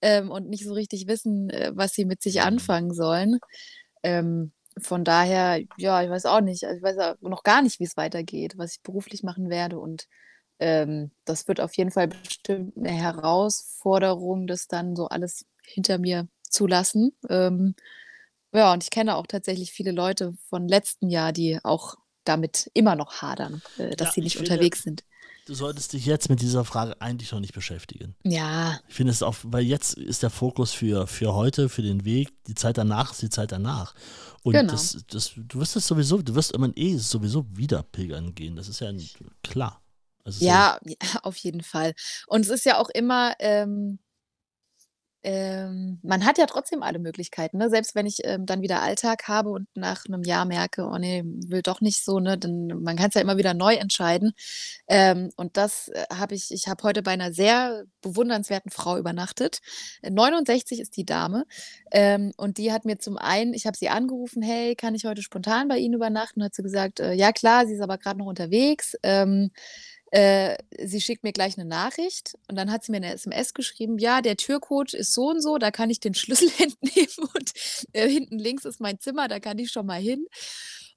ähm, 0.00 0.28
und 0.30 0.48
nicht 0.48 0.64
so 0.64 0.72
richtig 0.74 1.06
wissen, 1.06 1.50
äh, 1.50 1.70
was 1.74 1.92
sie 1.94 2.04
mit 2.04 2.20
sich 2.22 2.36
mhm. 2.36 2.42
anfangen 2.42 2.92
sollen. 2.92 3.38
Ähm, 4.02 4.52
von 4.80 5.04
daher, 5.04 5.60
ja, 5.76 6.02
ich 6.02 6.10
weiß 6.10 6.26
auch 6.26 6.40
nicht. 6.40 6.64
Also, 6.64 6.78
ich 6.78 6.82
weiß 6.82 6.98
auch 6.98 7.16
noch 7.20 7.42
gar 7.44 7.62
nicht, 7.62 7.78
wie 7.80 7.84
es 7.84 7.96
weitergeht, 7.96 8.54
was 8.56 8.72
ich 8.76 8.82
beruflich 8.82 9.22
machen 9.22 9.50
werde 9.50 9.78
und 9.78 10.08
ähm, 10.62 11.10
das 11.24 11.48
wird 11.48 11.60
auf 11.60 11.76
jeden 11.76 11.90
Fall 11.90 12.08
bestimmt 12.08 12.76
eine 12.76 12.90
Herausforderung, 12.90 14.46
das 14.46 14.68
dann 14.68 14.94
so 14.94 15.08
alles 15.08 15.44
hinter 15.64 15.98
mir 15.98 16.28
zu 16.48 16.66
lassen. 16.68 17.12
Ähm, 17.28 17.74
ja, 18.54 18.72
und 18.72 18.84
ich 18.84 18.90
kenne 18.90 19.16
auch 19.16 19.26
tatsächlich 19.26 19.72
viele 19.72 19.90
Leute 19.92 20.34
von 20.48 20.68
letzten 20.68 21.10
Jahr, 21.10 21.32
die 21.32 21.58
auch 21.64 21.96
damit 22.24 22.70
immer 22.74 22.94
noch 22.94 23.22
hadern, 23.22 23.62
äh, 23.78 23.96
dass 23.96 24.08
ja, 24.08 24.12
sie 24.14 24.20
nicht 24.22 24.36
finde, 24.36 24.52
unterwegs 24.52 24.82
sind. 24.82 25.04
du 25.46 25.54
solltest 25.54 25.92
dich 25.94 26.06
jetzt 26.06 26.28
mit 26.28 26.40
dieser 26.40 26.64
Frage 26.64 27.00
eigentlich 27.00 27.32
noch 27.32 27.40
nicht 27.40 27.54
beschäftigen. 27.54 28.14
Ja. 28.22 28.78
Ich 28.88 28.94
finde 28.94 29.10
es 29.12 29.22
auch, 29.24 29.34
weil 29.42 29.64
jetzt 29.64 29.94
ist 29.94 30.22
der 30.22 30.30
Fokus 30.30 30.72
für, 30.72 31.08
für 31.08 31.34
heute, 31.34 31.68
für 31.68 31.82
den 31.82 32.04
Weg, 32.04 32.30
die 32.46 32.54
Zeit 32.54 32.78
danach 32.78 33.10
ist 33.12 33.22
die 33.22 33.30
Zeit 33.30 33.50
danach. 33.50 33.94
Und 34.44 34.52
Genau. 34.52 34.70
das, 34.72 35.04
das, 35.08 35.32
du 35.36 35.58
wirst 35.58 35.74
es 35.76 35.86
sowieso, 35.86 36.22
du 36.22 36.34
wirst 36.36 36.52
immer 36.52 36.70
eh 36.76 36.96
sowieso 36.98 37.44
wieder 37.56 37.82
pilgern 37.82 38.34
gehen. 38.34 38.54
Das 38.56 38.68
ist 38.68 38.80
ja 38.80 38.92
klar. 39.42 39.81
Also 40.24 40.44
Ja, 40.44 40.78
ja, 40.84 40.96
auf 41.22 41.36
jeden 41.36 41.62
Fall. 41.62 41.94
Und 42.26 42.42
es 42.42 42.48
ist 42.50 42.64
ja 42.64 42.78
auch 42.78 42.88
immer, 42.90 43.34
ähm, 43.38 43.98
ähm, 45.24 46.00
man 46.02 46.24
hat 46.26 46.36
ja 46.38 46.46
trotzdem 46.46 46.82
alle 46.82 46.98
Möglichkeiten, 46.98 47.58
ne? 47.58 47.70
Selbst 47.70 47.94
wenn 47.94 48.06
ich, 48.06 48.18
ähm, 48.24 48.44
dann 48.44 48.60
wieder 48.60 48.82
Alltag 48.82 49.28
habe 49.28 49.50
und 49.50 49.68
nach 49.76 50.04
einem 50.06 50.24
Jahr 50.24 50.44
merke: 50.46 50.84
„Oh 50.84 50.98
ne, 50.98 51.22
will 51.46 51.62
doch 51.62 51.80
nicht 51.80 52.04
so“, 52.04 52.18
ne, 52.18 52.36
dann 52.36 52.66
man 52.82 52.96
kann's 52.96 53.14
ja 53.14 53.20
immer 53.20 53.36
wieder 53.36 53.54
neu 53.54 53.74
entscheiden. 53.76 54.32
Ähm, 54.88 55.30
und 55.36 55.56
das, 55.56 55.88
äh, 55.88 56.06
habe 56.14 56.36
ich 56.36 56.52
ich 56.52 56.68
habe 56.68 56.84
heute 56.84 57.02
bei 57.02 57.12
einer 57.12 57.32
sehr 57.34 57.84
bewundernswerten 58.00 58.70
Frau 58.72 58.96
übernachtet. 58.98 59.58
Äh, 60.02 60.10
69 60.12 60.80
ist 60.80 60.96
die 60.96 61.06
Dame, 61.06 61.46
ähm, 61.92 62.32
und 62.36 62.58
die 62.58 62.72
hat 62.72 62.84
mir 62.84 62.98
zum 63.00 63.18
einen 63.18 63.54
ich 63.54 63.66
habe 63.66 63.76
sie 63.76 63.88
angerufen: 63.90 64.42
„Hey, 64.42 64.76
kann 64.76 64.94
ich 64.94 65.04
heute 65.04 65.22
spontan 65.22 65.68
bei 65.68 65.78
Ihnen 65.78 65.94
übernachten?“ 65.94 66.44
Hat 66.44 66.54
sie 66.54 66.62
gesagt: 66.64 67.00
„Äh, 67.00 67.14
ja 67.14 67.32
klar“, 67.32 67.66
sie 67.66 67.74
ist 67.74 67.82
aber 67.82 67.98
grad 67.98 68.18
noch 68.18 68.26
unterwegs. 68.26 68.94
Äh, 70.12 70.56
sie 70.78 71.00
schickt 71.00 71.24
mir 71.24 71.32
gleich 71.32 71.56
'ne 71.56 71.64
Nachricht 71.64 72.34
und 72.48 72.56
dann 72.56 72.70
hat 72.70 72.84
sie 72.84 72.92
mir 72.92 73.00
'ne 73.00 73.12
SMS 73.14 73.54
geschrieben: 73.54 73.98
„Ja, 73.98 74.20
der 74.20 74.36
Türcode 74.36 74.92
ist 74.94 75.14
so 75.14 75.30
und 75.30 75.40
so, 75.42 75.56
da 75.58 75.70
kann 75.70 75.88
ich 75.90 76.00
den 76.00 76.14
Schlüssel 76.14 76.48
entnehmen 76.60 77.30
und, 77.34 77.52
äh, 77.94 78.08
hinten 78.08 78.38
links 78.38 78.66
ist 78.66 78.80
mein 78.80 79.00
Zimmer, 79.00 79.28
da 79.28 79.40
kann 79.40 79.58
ich 79.58 79.72
schon 79.72 79.86
mal 79.86 80.00
hin.“ 80.00 80.26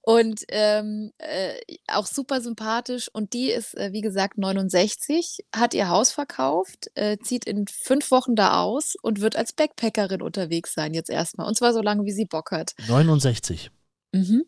Und, 0.02 0.42
ähm, 0.50 1.14
äh, 1.20 1.56
auch 1.88 2.06
super 2.08 2.42
sympathisch 2.42 3.10
und 3.14 3.34
die 3.34 3.52
ist, 3.52 3.76
äh, 3.78 3.92
wie 3.94 4.02
gesagt, 4.02 4.38
69, 4.38 5.40
hat 5.56 5.74
ihr 5.74 5.90
Haus 5.90 6.12
verkauft, 6.12 6.92
äh, 6.96 7.18
zieht 7.18 7.46
in 7.46 7.68
5 7.68 8.12
Wochen 8.12 8.36
da 8.36 8.62
aus 8.62 8.96
und 9.02 9.22
wird 9.22 9.36
als 9.38 9.54
Backpackerin 9.54 10.22
unterwegs 10.22 10.74
sein 10.74 10.94
jetzt 10.94 11.10
erst 11.10 11.38
mal 11.38 11.46
und 11.48 11.58
zwar 11.58 11.74
so 11.74 11.82
lange, 11.82 12.04
wie 12.06 12.12
sie 12.12 12.26
Bock 12.26 12.52
hat. 12.52 12.74
69. 12.88 13.72
Mhm. 14.14 14.46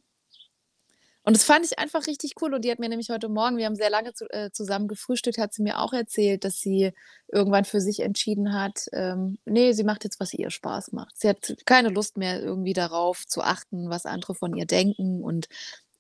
Und 1.28 1.36
das 1.36 1.44
fand 1.44 1.66
ich 1.66 1.78
einfach 1.78 2.08
richtig 2.08 2.36
cool 2.42 2.54
und 2.54 2.64
die 2.64 2.72
hat 2.72 2.80
mir 2.80 2.88
nämlich 2.88 3.10
heute 3.10 3.28
Morgen 3.28 3.58
wir 3.58 3.66
haben 3.66 3.76
sehr 3.76 3.90
lange 3.90 4.14
zu 4.14 4.30
äh, 4.30 4.50
zusammen 4.54 4.88
gefrühstückt, 4.88 5.38
hat 5.38 5.54
sie 5.54 5.62
mir 5.62 5.82
auch 5.82 5.92
erzählt, 5.92 6.46
dass 6.46 6.62
sie 6.62 6.94
irgendwann 7.28 7.66
für 7.66 7.82
sich 7.82 8.00
entschieden 8.00 8.54
hat, 8.54 8.86
ähm, 8.94 9.38
ne, 9.44 9.74
sie 9.74 9.84
macht 9.84 10.06
jetzt, 10.06 10.22
was 10.22 10.34
ihr 10.34 10.50
Spaß 10.50 10.94
macht. 10.94 11.20
Sie 11.20 11.28
hat 11.28 11.54
keine 11.66 11.90
Lust 11.90 12.16
mehr 12.16 12.42
irgendwie 12.42 12.72
darauf 12.72 13.28
zu 13.28 13.42
achten, 13.42 13.90
was 13.90 14.06
andere 14.06 14.36
von 14.36 14.56
ihr 14.56 14.66
denken 14.66 15.22
und, 15.22 15.50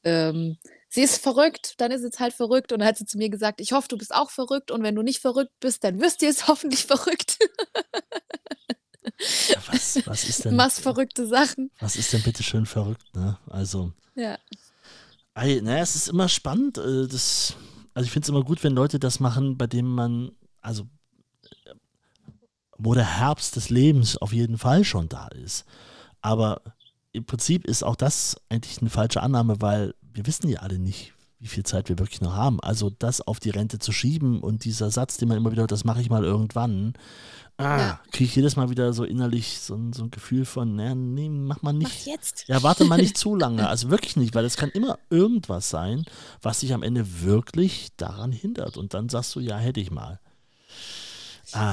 ähm, 0.05 0.59
sie 0.87 1.01
ist 1.01 1.21
verrückt, 1.21 1.73
dann 1.81 1.91
ist 1.91 2.03
es 2.03 2.21
halt 2.21 2.31
verrückt 2.33 2.71
und 2.71 2.79
dann 2.79 2.87
hat 2.87 2.97
sie 2.97 3.05
zu 3.05 3.17
mir 3.17 3.29
gesagt: 3.29 3.59
„Ich 3.59 3.73
hoffe, 3.73 3.89
du 3.89 3.97
bist 3.97 4.15
auch 4.15 4.29
verrückt 4.29 4.71
und 4.71 4.81
wenn 4.81 4.95
du 4.95 5.01
nicht 5.01 5.19
verrückt 5.19 5.51
bist, 5.59 5.83
dann 5.83 5.99
wirst 5.99 6.21
dir's 6.21 6.47
hoffentlich 6.47 6.85
verrückt.“ 6.85 7.37
Ja, 9.49 9.57
was 9.67 9.99
was 10.07 10.23
ist 10.23 10.45
denn 10.45 10.55
Machst 10.55 10.79
verrückte 10.79 11.27
Sachen. 11.27 11.69
was 11.81 11.97
ist 11.97 12.13
denn 12.13 12.21
bitte 12.23 12.43
schön 12.43 12.65
verrückt, 12.65 13.13
ne? 13.13 13.37
Also 13.49 13.91
Ja. 14.15 14.37
Ei, 15.39 15.59
na 15.63 15.75
ja, 15.77 15.83
es 15.83 15.95
ist 15.95 16.07
immer 16.09 16.29
spannend, 16.29 16.79
äh, 16.79 17.07
das 17.07 17.55
also, 17.93 18.05
ich 18.05 18.11
finde 18.11 18.25
es 18.25 18.29
immer 18.29 18.43
gut, 18.43 18.63
wenn 18.63 18.73
Leute 18.73 18.97
das 18.99 19.19
machen, 19.19 19.55
bei 19.57 19.67
denen 19.67 19.87
man 19.89 20.31
also, 20.61 20.83
äh, 20.83 20.87
wo 22.77 22.93
der 22.95 23.19
Herbst 23.19 23.55
des 23.55 23.69
Lebens 23.69 24.17
auf 24.17 24.33
jeden 24.33 24.57
Fall 24.57 24.83
schon 24.85 25.09
da 25.09 25.27
ist. 25.29 25.65
Aber 26.21 26.61
im 27.13 27.25
Prinzip 27.25 27.65
ist 27.65 27.83
auch 27.83 27.95
das 27.97 28.37
eigentlich 28.49 28.81
'ne 28.81 28.89
falsche 28.91 29.23
Annahme, 29.23 29.61
weil 29.61 29.95
wir 30.01 30.27
wissen 30.27 30.49
ja 30.49 30.61
alle 30.61 30.79
nicht, 30.79 31.13
wie 31.39 31.47
viel 31.47 31.63
Zeit 31.65 31.89
wir 31.89 31.99
wirklich 31.99 32.21
noch 32.21 32.35
haben. 32.35 32.59
Also, 32.61 32.89
das 32.91 33.21
auf 33.21 33.39
die 33.39 33.51
Rente 33.51 33.79
zu 33.79 33.91
schieben 33.93 34.41
und 34.41 34.65
dieser 34.65 34.91
Satz, 34.91 35.17
den 35.17 35.29
man 35.29 35.37
immer 35.37 35.51
wieder 35.53 35.67
„Das 35.67 35.85
mache 35.85 36.01
ich 36.01 36.09
mal 36.09 36.23
irgendwann“, 36.25 36.93
ah, 37.57 37.95
Ja. 37.95 38.07
kriege 38.11 38.25
ich 38.29 38.35
jedes 38.35 38.55
Mal 38.55 38.69
wieder 38.69 38.93
so 38.93 39.03
innerlich 39.03 39.59
so 39.59 39.75
'n 39.75 39.93
so 39.93 40.03
'n 40.03 40.11
Gefühl 40.11 40.45
von: 40.45 40.75
„Na 40.75 40.95
ne, 40.95 41.29
mach 41.29 41.61
mal 41.61 41.73
Mach 41.81 41.93
nicht.“ 41.93 42.05
jetzt. 42.05 42.45
Ja, 42.47 42.63
warte 42.63 42.85
mal 42.85 42.97
nicht 42.99 43.17
zu 43.17 43.35
lange. 43.35 43.67
Also, 43.67 43.89
wirklich 43.89 44.15
nicht, 44.15 44.33
weil 44.35 44.45
es 44.45 44.57
kann 44.57 44.69
immer 44.71 44.99
irgendwas 45.09 45.69
sein, 45.69 46.05
was 46.41 46.59
dich 46.61 46.73
am 46.73 46.83
Ende 46.83 47.21
wirklich 47.23 47.89
daran 47.97 48.31
hindert 48.31 48.77
und 48.77 48.93
dann 48.93 49.09
sagst 49.09 49.35
du: 49.35 49.39
„Ja, 49.41 49.57
hätte 49.57 49.79
ich 49.81 49.91
mal.“ 49.91 50.19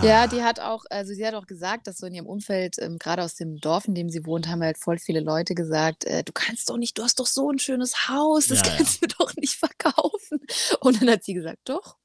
Ja, 0.02 0.26
Ah. 0.26 0.26
die 0.26 0.42
hat 0.42 0.60
auch 0.60 0.84
also, 0.90 1.14
sie 1.14 1.26
hat 1.26 1.34
auch 1.34 1.46
gesagt, 1.46 1.86
dass 1.86 1.98
so 1.98 2.06
in 2.06 2.14
ihrem 2.14 2.26
Umfeld, 2.26 2.76
ähm, 2.78 2.98
grade 2.98 3.22
aus 3.22 3.34
dem 3.36 3.58
Dorf, 3.60 3.86
in 3.88 3.94
dem 3.94 4.08
sie 4.08 4.24
wohnt, 4.26 4.48
haben 4.48 4.62
halt 4.62 4.78
voll 4.78 4.98
viele 4.98 5.20
Leute 5.20 5.54
gesagt: 5.54 6.04
„Äh, 6.04 6.22
du 6.24 6.32
kannst 6.32 6.68
doch 6.68 6.76
nicht 6.76 6.98
du 6.98 7.02
hast 7.02 7.18
doch 7.20 7.26
so 7.26 7.48
'n 7.50 7.58
schönes 7.58 8.08
Haus, 8.08 8.46
das 8.48 8.62
Ja, 8.62 8.74
ja. 8.74 8.94
kannst 8.94 9.02
du 9.02 9.06
doch 9.18 9.34
nicht 9.36 9.54
verkaufen.“ 9.56 10.40
Und 10.80 11.00
dann 11.00 11.10
hat 11.10 11.24
sie 11.24 11.34
gesagt: 11.34 11.58
„Doch, 11.64 11.96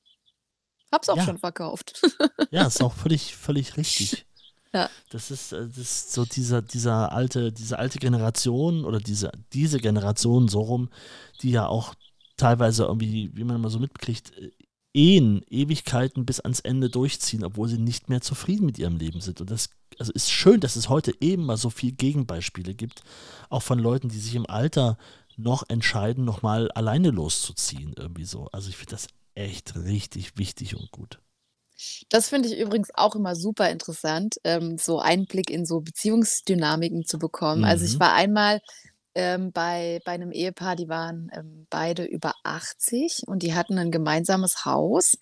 habe 0.91 1.01
es 1.03 1.09
auch 1.09 1.17
Ja. 1.17 1.25
schon 1.25 1.37
verkauft.“ 1.37 2.01
Ja, 2.51 2.65
ist 2.67 2.81
auch 2.83 2.93
völlig 3.03 3.35
völlig 3.35 3.77
richtig. 3.77 4.25
Ja. 4.73 4.89
Das 5.09 5.31
ist 5.31 5.51
äh, 5.51 5.67
das 5.67 5.77
ist 5.77 6.13
so 6.13 6.25
dieser 6.25 6.61
dieser 6.61 7.11
alte 7.11 7.51
diese 7.51 7.79
alte 7.79 7.99
Generation 7.99 8.85
oder 8.85 8.99
diese 8.99 9.31
diese 9.53 9.79
Generation 9.79 10.47
so 10.47 10.61
rum, 10.61 10.89
die 11.41 11.51
ja 11.51 11.67
auch 11.67 11.95
teilweise 12.37 12.83
irgendwie, 12.85 13.31
wie 13.35 13.43
man 13.43 13.55
immer 13.57 13.69
so 13.69 13.79
mitkriegt, 13.79 14.37
äh, 14.37 14.51
Ehen 14.93 15.43
Ewigkeiten 15.49 16.25
bis 16.25 16.39
ans 16.39 16.61
Ende 16.61 16.89
durchziehen, 16.89 17.43
obwohl 17.43 17.67
sie 17.67 17.77
nicht 17.77 18.09
mehr 18.09 18.21
zufrieden 18.21 18.65
mit 18.65 18.79
ihrem 18.79 18.97
Leben 18.97 19.21
sind. 19.21 19.39
Und 19.39 19.51
das 19.51 19.69
also, 19.99 20.11
ist 20.13 20.31
schön, 20.31 20.61
dass 20.61 20.75
es 20.75 20.89
heute 20.89 21.13
eben 21.21 21.45
mal 21.45 21.57
so 21.57 21.69
viel 21.69 21.91
Gegenbeispiele 21.91 22.73
gibt, 22.73 23.03
auch 23.49 23.61
von 23.61 23.77
Leuten, 23.77 24.09
die 24.09 24.17
sich 24.17 24.33
im 24.33 24.49
Alter 24.49 24.97
noch 25.37 25.63
entscheiden, 25.69 26.25
noch 26.25 26.41
mal 26.41 26.71
alleine 26.71 27.11
loszuziehen 27.11 27.93
irgendwie 27.97 28.25
so. 28.25 28.47
Also, 28.51 28.69
ich 28.69 28.77
finde 28.77 28.91
das 28.91 29.07
echt 29.39 29.75
richtig 29.75 30.37
wichtig 30.37 30.75
und 30.75 30.91
gut. 30.91 31.21
Das 32.11 32.27
finde 32.29 32.49
ich 32.49 32.57
übrigens 32.59 32.89
auch 32.95 33.15
immer 33.15 33.35
super 33.35 33.69
interessant, 33.69 34.37
ähm, 34.43 34.79
so 34.79 34.97
Einblick 34.99 35.51
in 35.51 35.63
so 35.65 35.79
Beziehungsdynamiken 35.81 37.05
zu 37.05 37.19
bekommen. 37.19 37.63
Also, 37.63 37.85
ich 37.85 37.99
Mhm. 37.99 37.99
war 37.99 38.13
einmal, 38.13 38.61
ähm, 39.15 39.51
bei 39.51 39.99
bei 40.05 40.17
'nem 40.17 40.31
Ehepaar, 40.31 40.75
die 40.75 40.87
waren, 40.89 41.29
ähm, 41.33 41.67
beide 41.69 42.05
über 42.05 42.33
80 42.43 43.23
und 43.27 43.43
die 43.43 43.53
hatten 43.55 43.75
'nen 43.75 43.91
gemeinsames 43.91 44.65
Haus, 44.65 45.17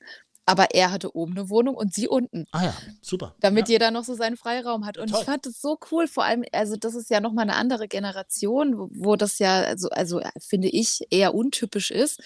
aber 0.45 0.72
er 0.76 0.91
hatte 0.91 1.15
oben 1.15 1.34
'ne 1.36 1.49
Wohnung 1.49 1.76
und 1.76 1.93
sie 1.93 2.07
unten. 2.09 2.45
Ah 2.53 2.63
ja, 2.63 2.82
super. 3.01 3.36
Damit 3.41 3.68
Ja. 3.68 3.70
jeder 3.70 3.91
noch 3.91 4.03
so 4.05 4.15
seinen 4.15 4.38
Freiraum 4.38 4.86
hat. 4.86 4.97
Und 4.97 5.09
Toll. 5.09 5.11
ich 5.11 5.26
fand 5.26 5.45
das 5.45 5.61
so 5.61 5.78
cool, 5.91 6.07
vor 6.07 6.26
allem 6.26 6.43
also, 6.53 6.76
das 6.78 6.95
ist 6.95 7.09
ja 7.11 7.22
noch 7.22 7.34
mal 7.34 7.45
'ne 7.45 7.55
andere 7.55 7.88
Generation, 7.89 8.78
wo 8.80 8.89
wo 8.93 9.15
das 9.18 9.39
ja 9.39 9.61
also 9.63 9.89
also, 9.91 10.20
äh, 10.22 10.32
finde 10.41 10.70
ich, 10.70 11.01
eher 11.11 11.36
untypisch 11.36 11.91
ist, 11.91 12.22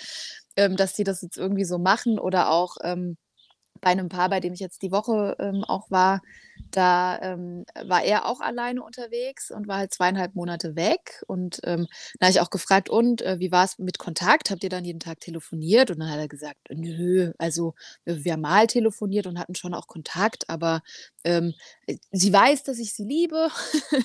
ähm, 0.57 0.75
dass 0.77 0.93
die 0.95 1.03
das 1.05 1.21
jetzt 1.21 1.37
irgendwie 1.37 1.65
so 1.65 1.79
machen 1.79 2.19
oder 2.19 2.51
auch, 2.51 2.75
ähm, 2.83 3.17
bei 3.81 3.95
'nem 3.95 4.09
Paar, 4.09 4.29
bei 4.29 4.39
dem 4.41 4.53
ich 4.53 4.59
jetzt 4.61 4.81
die 4.83 4.91
Woche, 4.91 5.35
ähm, 5.39 5.63
auch 5.65 5.91
war, 5.91 6.21
da, 6.71 7.19
ähm, 7.21 7.65
war 7.85 8.03
er 8.03 8.25
auch 8.27 8.39
alleine 8.41 8.83
unterwegs 8.83 9.51
und 9.51 9.67
war 9.67 9.77
halt 9.77 9.93
2,5 9.93 10.35
Monate 10.35 10.75
weg. 10.75 11.23
Und, 11.27 11.59
ähm, 11.63 11.87
da 12.19 12.27
habe 12.27 12.31
ich 12.33 12.39
auch 12.41 12.49
gefragt: 12.49 12.89
„Und, 12.89 13.21
äh, 13.21 13.39
wie 13.39 13.51
war's 13.51 13.79
mit 13.79 13.97
Kontakt? 13.99 14.49
Habt 14.51 14.63
ihr 14.63 14.69
dann 14.69 14.85
jeden 14.85 14.99
Tag 14.99 15.19
telefoniert?“ 15.19 15.91
Und 15.91 15.99
dann 15.99 16.09
hat 16.11 16.19
er 16.19 16.27
gesagt: 16.27 16.57
„Nö, 16.69 17.31
also, 17.37 17.73
wir 18.05 18.23
wir 18.23 18.33
haben 18.33 18.41
mal 18.41 18.67
telefoniert 18.67 19.27
und 19.27 19.39
hatten 19.39 19.55
schon 19.55 19.73
auch 19.73 19.87
Kontakt, 19.87 20.49
aber, 20.49 20.81
ähm, 21.23 21.53
äh, 21.87 21.97
sie 22.11 22.31
weiß, 22.33 22.63
dass 22.63 22.79
ich 22.79 22.93
sie 22.93 23.03
liebe 23.05 23.49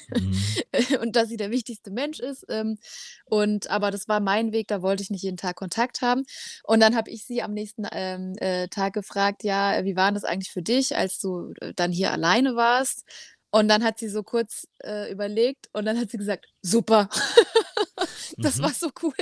Mhm. 0.08 0.56
und 1.00 1.16
dass 1.16 1.28
sie 1.28 1.36
der 1.36 1.50
wichtigste 1.50 1.90
Mensch 1.90 2.20
ist, 2.20 2.44
ähm, 2.48 2.78
und 3.24 3.70
aber 3.70 3.90
das 3.90 4.08
war 4.08 4.20
mein 4.20 4.52
Weg, 4.52 4.68
da 4.68 4.82
wollte 4.82 5.02
ich 5.02 5.10
nicht 5.10 5.22
jeden 5.22 5.36
Tag 5.36 5.56
Kontakt 5.56 6.02
haben.“ 6.02 6.24
Und 6.64 6.80
dann 6.80 6.96
habe 6.96 7.10
ich 7.10 7.24
sie 7.24 7.42
am 7.42 7.52
nächsten, 7.52 7.86
ähm, 7.92 8.34
äh, 8.38 8.68
Tag 8.68 8.94
gefragt: 8.94 9.44
„Ja, 9.44 9.84
wie 9.84 9.96
war 9.96 10.12
das 10.12 10.24
eigentlich 10.24 10.52
für 10.52 10.62
dich, 10.62 10.96
als 10.96 11.18
du, 11.18 11.52
äh, 11.60 11.72
dann 11.74 11.92
hier 11.92 12.12
alleine 12.12 12.45
warst?“ 12.54 13.04
Und 13.50 13.68
dann 13.68 13.82
hat 13.84 13.98
sie 13.98 14.08
so 14.08 14.22
kurz, 14.22 14.66
äh, 14.84 15.10
überlegt 15.10 15.68
und 15.72 15.86
dann 15.86 15.98
hat 15.98 16.10
sie 16.10 16.18
gesagt: 16.18 16.46
„Super.“ 16.62 17.08
Das 18.42 18.58
Mhm. 18.58 18.62
war 18.62 18.70
so 18.72 18.90
cool. 19.02 19.14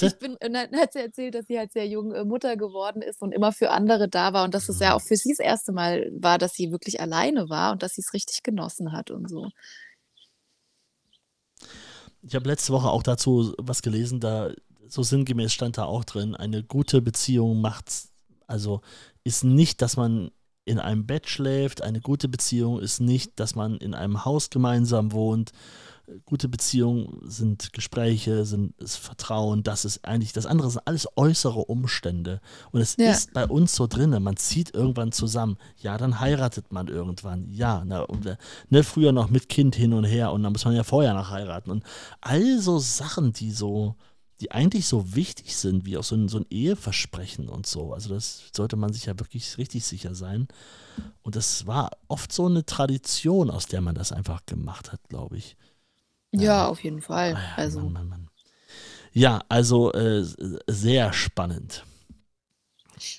Ich 0.00 0.18
bin 0.18 0.32
und 0.42 0.52
dann 0.54 0.74
hat 0.76 0.92
sie 0.94 1.00
erzählt, 1.00 1.34
dass 1.34 1.46
sie 1.46 1.58
halt 1.58 1.72
sehr 1.72 1.86
jung, 1.86 2.12
äh, 2.14 2.24
Mutter 2.24 2.56
geworden 2.56 3.02
ist 3.02 3.20
und 3.22 3.32
immer 3.32 3.52
für 3.52 3.70
andere 3.70 4.08
da 4.08 4.32
war 4.32 4.44
und 4.44 4.54
dass 4.54 4.68
es 4.68 4.78
ja 4.80 4.94
auch 4.94 5.00
Mhm. 5.00 5.06
für 5.06 5.16
sie 5.16 5.30
das 5.30 5.38
1. 5.40 5.72
Mal 5.72 6.10
war, 6.18 6.38
dass 6.38 6.54
sie 6.54 6.72
wirklich 6.72 7.00
alleine 7.00 7.48
war 7.50 7.72
und 7.72 7.82
dass 7.82 7.94
sie's 7.94 8.12
richtig 8.14 8.42
genossen 8.42 8.92
hat 8.92 9.10
und 9.10 9.28
so. 9.28 9.50
Ich 12.22 12.34
habe 12.34 12.48
letzte 12.48 12.72
Woche 12.72 12.88
auch 12.88 13.02
dazu 13.02 13.54
was 13.58 13.82
gelesen, 13.82 14.20
da 14.20 14.50
so 14.88 15.02
sinngemäß 15.02 15.52
stand 15.52 15.78
da 15.78 15.84
auch 15.84 16.04
drin, 16.04 16.34
eine 16.34 16.62
gute 16.62 17.02
Beziehung 17.02 17.60
macht's 17.60 18.10
also, 18.46 18.82
ist 19.24 19.42
nicht, 19.42 19.80
dass 19.80 19.96
man 19.96 20.30
in 20.64 20.78
einem 20.78 21.06
Bett 21.06 21.28
schläft. 21.28 21.82
Eine 21.82 22.00
gute 22.00 22.28
Beziehung 22.28 22.80
ist 22.80 23.00
nicht, 23.00 23.38
dass 23.38 23.54
man 23.54 23.76
in 23.76 23.94
einem 23.94 24.24
Haus 24.24 24.50
gemeinsam 24.50 25.12
wohnt. 25.12 25.52
Gute 26.26 26.50
Beziehungen 26.50 27.18
sind 27.24 27.72
Gespräche, 27.72 28.44
sind 28.44 28.78
ist 28.78 28.96
Vertrauen, 28.96 29.62
das 29.62 29.86
ist 29.86 30.04
eigentlich 30.04 30.34
das 30.34 30.44
andere 30.44 30.70
sind 30.70 30.86
alles 30.86 31.08
äußere 31.16 31.60
Umstände. 31.64 32.42
Und 32.72 32.82
es 32.82 32.96
Ja. 32.98 33.10
ist 33.10 33.32
bei 33.32 33.46
uns 33.46 33.74
so 33.74 33.86
drinne, 33.86 34.20
man 34.20 34.36
zieht 34.36 34.74
irgendwann 34.74 35.12
zusammen. 35.12 35.56
Ja, 35.78 35.96
dann 35.96 36.20
heiratet 36.20 36.72
man 36.72 36.88
irgendwann. 36.88 37.50
Ja, 37.50 37.82
na 37.86 38.02
und, 38.02 38.26
äh, 38.26 38.36
ne, 38.68 38.82
früher 38.84 39.12
noch 39.12 39.30
mit 39.30 39.48
Kind 39.48 39.76
hin 39.76 39.94
und 39.94 40.04
her 40.04 40.32
und 40.32 40.42
dann 40.42 40.52
muss 40.52 40.66
man 40.66 40.76
ja 40.76 40.84
vorher 40.84 41.14
noch 41.14 41.30
heiraten. 41.30 41.70
Und 41.70 41.84
all 42.20 42.58
so 42.60 42.78
Sachen, 42.78 43.32
die 43.32 43.50
so 43.50 43.94
die 44.40 44.50
eigentlich 44.52 44.86
so 44.86 45.14
wichtig 45.14 45.56
sind, 45.56 45.86
wie 45.86 45.96
auch 45.96 46.04
so 46.04 46.16
ein, 46.16 46.28
so 46.28 46.38
ein 46.38 46.46
Eheversprechen 46.50 47.48
und 47.48 47.66
so. 47.66 47.92
Also 47.92 48.08
das 48.12 48.50
sollte 48.54 48.76
man 48.76 48.92
sich 48.92 49.06
ja 49.06 49.18
wirklich 49.18 49.58
richtig 49.58 49.84
sicher 49.84 50.14
sein. 50.14 50.48
Und 51.22 51.36
das 51.36 51.66
war 51.66 51.90
oft 52.08 52.32
so 52.32 52.46
eine 52.46 52.66
Tradition, 52.66 53.50
aus 53.50 53.66
der 53.66 53.80
man 53.80 53.94
das 53.94 54.12
einfach 54.12 54.44
gemacht 54.46 54.92
hat, 54.92 55.00
glaube 55.08 55.36
ich. 55.36 55.56
Ja, 56.32 56.42
ja, 56.42 56.66
auf 56.66 56.82
jeden 56.82 57.00
Fall. 57.00 57.34
Ah 57.34 57.40
ja, 57.40 57.54
also. 57.56 57.80
Mann, 57.80 57.92
Mann, 57.92 58.08
Mann. 58.08 58.30
Ja, 59.12 59.42
also 59.48 59.92
äh, 59.92 60.24
sehr 60.66 61.12
spannend. 61.12 61.84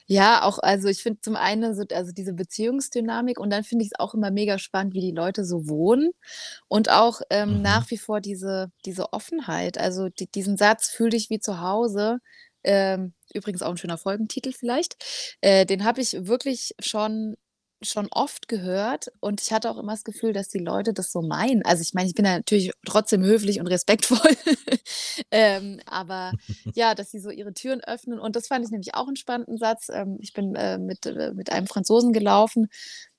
Ja, 0.08 0.44
auch, 0.44 0.60
also 0.60 0.88
ich 0.88 1.02
finde 1.04 1.22
zum 1.22 1.36
einen 1.36 1.76
so, 1.76 1.84
also 1.92 2.12
diese 2.12 2.34
Beziehungsdynamik 2.34 3.40
und 3.40 3.50
dann 3.52 3.64
finde 3.64 3.84
ich 3.86 3.92
es 3.94 4.00
auch 4.00 4.14
immer 4.14 4.32
mega 4.32 4.60
spannend, 4.60 4.94
wie 4.94 5.02
die 5.02 5.12
Leute 5.12 5.46
so 5.46 5.68
wohnen 5.68 6.12
und 6.68 6.90
auch 6.90 7.22
ähm, 7.30 7.58
mhm. 7.58 7.62
nach 7.62 7.90
wie 7.92 7.98
vor 7.98 8.22
diese, 8.22 8.72
diese 8.86 9.14
Offenheit. 9.14 9.78
Also 9.78 10.10
die, 10.10 10.28
diesen 10.28 10.58
Satz, 10.58 10.90
fühl 10.90 11.10
dich 11.10 11.30
wie 11.30 11.40
zu 11.40 11.62
Hause. 11.62 12.20
Ähm, 12.64 13.14
übrigens 13.34 13.62
auch 13.62 13.70
ein 13.70 13.78
schöner 13.78 13.98
Folgentitel 13.98 14.52
vielleicht. 14.52 14.96
Äh, 15.42 15.66
den 15.66 15.84
habe 15.84 16.02
ich 16.02 16.28
wirklich 16.28 16.74
schon 16.80 17.36
schon 17.82 18.08
oft 18.12 18.48
gehört 18.48 19.12
und 19.20 19.42
ich 19.42 19.52
hatte 19.52 19.70
auch 19.70 19.78
immer 19.78 19.94
das 19.94 20.04
Gefühl, 20.04 20.34
dass 20.34 20.50
die 20.50 20.60
Leute 20.60 20.94
das 20.94 21.12
so 21.12 21.22
meinen. 21.22 21.64
Also 21.64 21.82
ich 21.82 21.94
meine, 21.94 22.08
ich 22.08 22.16
bin 22.16 22.26
ja 22.26 22.38
natürlich 22.38 22.72
trotzdem 22.86 23.24
höflich 23.24 23.60
und 23.60 23.68
respektvoll, 23.68 24.20
ähm, 25.32 25.80
aber 25.86 26.32
ja, 26.76 26.96
dass 26.96 27.12
sie 27.12 27.20
so 27.20 27.30
ihre 27.30 27.54
Türen 27.54 27.82
öffnen 27.84 28.20
und 28.20 28.36
das 28.36 28.48
fand 28.48 28.66
ich 28.66 28.72
nämlich 28.72 28.96
auch 28.96 29.08
einen 29.08 29.18
spannenden 29.18 29.58
Satz. 29.58 29.90
Ähm, 29.90 30.18
ich 30.20 30.34
bin 30.34 30.56
äh, 30.56 30.78
mit, 30.78 31.06
äh, 31.06 31.34
mit 31.34 31.52
einem 31.52 31.68
Franzosen 31.68 32.14
gelaufen 32.14 32.70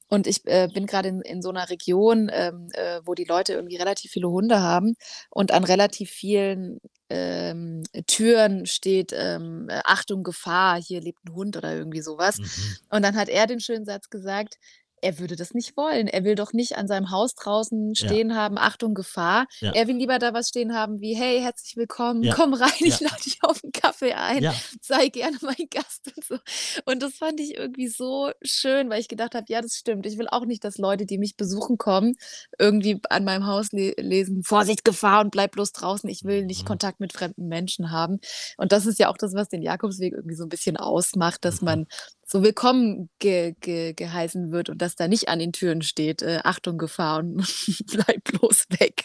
und 0.09 0.27
ich 0.27 0.47
äh, 0.47 0.69
bin 0.73 0.87
gerade 0.87 1.09
in, 1.09 1.21
in 1.21 1.43
so 1.43 1.51
einer 1.51 1.69
Region, 1.69 2.31
ähm, 2.33 2.69
äh, 2.73 3.01
wo 3.05 3.15
die 3.15 3.25
Leute 3.25 3.55
irgendwie 3.55 3.77
relativ 3.77 4.13
viele 4.13 4.29
Hunde 4.29 4.61
haben 4.61 4.95
und 5.31 5.53
an 5.53 5.65
relativ 5.65 6.11
vielen 6.11 6.81
ähm, 7.09 7.83
Türen 8.07 8.67
steht 8.67 9.13
ähm, 9.17 9.69
Achtung, 9.85 10.23
Gefahr, 10.23 10.81
hier 10.81 11.01
lebt 11.01 11.25
ein 11.25 11.35
Hund 11.35 11.57
oder 11.57 11.75
irgendwie 11.75 12.03
sowas. 12.03 12.39
Mhm. 12.39 12.77
Und 12.91 13.03
dann 13.05 13.17
hat 13.17 13.29
er 13.29 13.47
den 13.47 13.61
schönen 13.61 13.85
Satz 13.85 14.11
gesagt, 14.11 14.59
er 15.01 15.19
würde 15.19 15.37
das 15.37 15.55
nicht 15.55 15.77
wollen. 15.77 16.07
Er 16.07 16.25
will 16.25 16.35
doch 16.35 16.53
nicht 16.53 16.77
an 16.77 16.89
seinem 16.89 17.11
Haus 17.11 17.35
draußen 17.35 17.95
stehen 17.95 18.31
ja. 18.31 18.37
haben, 18.37 18.59
Achtung, 18.59 18.95
Gefahr. 18.95 19.47
Ja. 19.61 19.73
Er 19.73 19.87
will 19.87 19.97
lieber 19.97 20.19
da 20.19 20.33
was 20.33 20.49
stehen 20.49 20.75
haben 20.75 21.01
wie, 21.01 21.15
hey, 21.15 21.41
herzlich 21.41 21.77
willkommen, 21.77 22.23
ja. 22.23 22.35
komm 22.35 22.55
rein, 22.55 22.71
ich 22.81 23.01
lade 23.01 23.23
dich 23.23 23.39
auf 23.43 23.63
einen 23.63 23.73
Kaffee 23.73 24.15
ein, 24.15 24.53
sei 24.81 25.09
gerne 25.09 25.37
mein 25.43 25.55
Gast 25.71 26.13
und 26.17 26.25
so. 26.25 26.39
Und 26.85 27.03
das 27.03 27.15
fand 27.15 27.41
ich 27.41 27.57
irgendwie 27.57 27.89
so 27.89 28.31
schön, 28.43 28.91
weil 28.91 29.01
ich 29.01 29.09
gedacht 29.09 29.35
habe, 29.35 29.47
ja, 29.49 29.61
das 29.61 29.75
stimmt. 29.75 30.07
Ich 30.07 30.19
will 30.19 30.29
auch 30.29 30.45
nicht, 30.45 30.65
dass 30.65 30.79
Leute, 30.79 31.07
die 31.07 31.19
mich 31.19 31.37
besuchen 31.37 31.79
kommen, 31.79 32.15
irgendwie 32.59 33.01
an 33.11 33.25
meinem 33.25 33.47
Haus 33.47 33.73
le 33.73 33.95
lesen, 33.99 34.43
Vorsicht, 34.43 34.85
Gefahr 34.85 35.21
und 35.21 35.31
bleib 35.31 35.53
bloß 35.53 35.73
draußen. 35.73 36.09
Ich 36.09 36.25
will 36.25 36.45
nicht 36.45 36.63
mhm. 36.63 36.69
Kontakt 36.69 37.01
mit 37.01 37.13
fremden 37.13 37.49
Menschen 37.49 37.91
haben. 37.91 38.21
Und 38.57 38.73
das 38.73 38.87
ist 38.87 38.99
ja 38.99 39.09
auch 39.09 39.17
das, 39.17 39.35
was 39.35 39.49
den 39.49 39.63
Jakobsweg 39.63 40.13
irgendwie 40.13 40.37
so 40.37 40.45
ein 40.45 40.49
bisschen 40.49 40.77
ausmacht, 40.77 41.45
dass 41.45 41.61
mhm. 41.61 41.67
man 41.67 41.87
so 42.29 42.43
willkommen 42.43 43.09
ge 43.21 43.55
ge 43.61 43.93
geheißen 43.93 44.51
wird 44.51 44.69
und 44.69 44.83
dass 44.83 44.97
da 44.97 45.07
nicht 45.07 45.29
an 45.29 45.39
den 45.39 45.53
Türen 45.53 45.83
steht, 45.83 46.23
äh, 46.23 46.41
Achtung, 46.43 46.77
Gefahr 46.77 47.21
und 47.21 47.37
bleib 47.87 48.25
bloß 48.25 48.67
weg. 48.81 49.05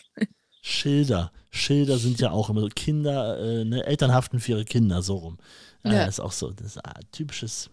Schilder. 0.63 1.31
Schilder 1.51 1.99
sind 1.99 2.19
ja 2.19 2.31
auch 2.31 2.49
immer 2.49 2.61
so 2.61 2.69
Kinder, 2.69 3.39
äh, 3.39 3.63
ne, 3.63 3.85
Eltern 3.85 4.11
haften 4.11 4.39
für 4.39 4.53
ihre 4.53 4.65
Kinder, 4.65 5.03
so 5.03 5.17
rum. 5.17 5.37
Ja, 5.83 5.93
ja. 5.93 6.03
ist 6.05 6.19
auch 6.19 6.31
so, 6.31 6.51
das 6.51 6.67
ist 6.67 6.85
ah, 6.85 6.99
typisches 7.11 7.69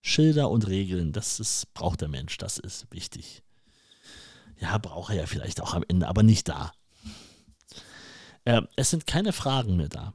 Schilder 0.00 0.50
und 0.50 0.68
Regeln, 0.68 1.12
das 1.12 1.40
ist, 1.40 1.74
braucht 1.74 2.00
der 2.00 2.08
Mensch, 2.08 2.38
das 2.38 2.58
ist 2.58 2.86
wichtig. 2.90 3.42
Ja, 4.60 4.78
braucht 4.78 5.10
er 5.10 5.16
ja 5.16 5.26
vielleicht 5.26 5.60
auch 5.60 5.74
am 5.74 5.84
Ende, 5.88 6.06
aber 6.06 6.22
nicht 6.22 6.48
da. 6.48 6.72
Äh, 8.44 8.62
es 8.76 8.90
sind 8.90 9.06
keine 9.06 9.32
Fragen 9.32 9.76
mehr 9.76 9.88
da. 9.88 10.14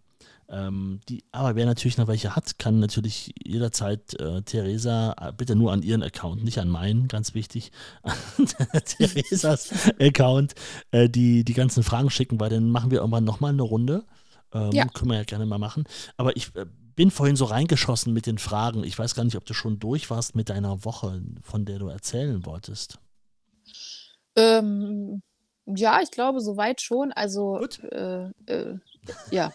Ähm, 0.51 0.99
die, 1.07 1.23
aber 1.31 1.55
wer 1.55 1.67
natürlich 1.67 1.97
noch 1.97 2.07
welche 2.07 2.35
hat, 2.35 2.57
kann 2.57 2.79
natürlich 2.79 3.31
jederzeit 3.43 4.19
äh, 4.19 4.41
Theresa, 4.41 5.15
äh, 5.19 5.31
bitte 5.31 5.55
nur 5.55 5.71
an 5.71 5.83
ihren 5.83 6.01
Account, 6.01 6.43
nicht 6.43 6.57
an 6.57 6.69
meinen, 6.69 7.07
ganz 7.07 7.35
wichtig, 7.35 7.71
Theresas 8.85 9.91
Account, 9.99 10.55
äh, 10.91 11.07
die, 11.07 11.43
die 11.43 11.53
ganzen 11.53 11.83
Fragen 11.83 12.09
schicken, 12.09 12.39
weil 12.39 12.49
dann 12.49 12.71
machen 12.71 12.89
wir 12.89 12.99
irgendwann 12.99 13.25
nochmal 13.25 13.51
eine 13.51 13.61
Runde. 13.61 14.05
Ähm, 14.51 14.71
ja. 14.71 14.87
Können 14.87 15.11
wir 15.11 15.17
ja 15.17 15.23
gerne 15.23 15.45
mal 15.45 15.59
machen. 15.59 15.83
Aber 16.17 16.35
ich 16.35 16.55
äh, 16.55 16.65
bin 16.95 17.11
vorhin 17.11 17.35
so 17.35 17.45
reingeschossen 17.45 18.11
mit 18.11 18.25
den 18.25 18.39
Fragen. 18.39 18.83
Ich 18.83 18.97
weiß 18.97 19.13
gar 19.13 19.23
nicht, 19.23 19.37
ob 19.37 19.45
du 19.45 19.53
schon 19.53 19.77
durch 19.77 20.09
warst 20.09 20.35
mit 20.35 20.49
deiner 20.49 20.83
Woche, 20.83 21.21
von 21.43 21.65
der 21.65 21.77
du 21.77 21.87
erzählen 21.87 22.43
wolltest. 22.47 22.97
Ähm, 24.35 25.21
ja, 25.67 26.01
ich 26.01 26.09
glaube, 26.09 26.41
soweit 26.41 26.81
schon. 26.81 27.11
Also, 27.11 27.59
äh, 27.91 28.31
äh, 28.47 28.79
ja. 29.29 29.53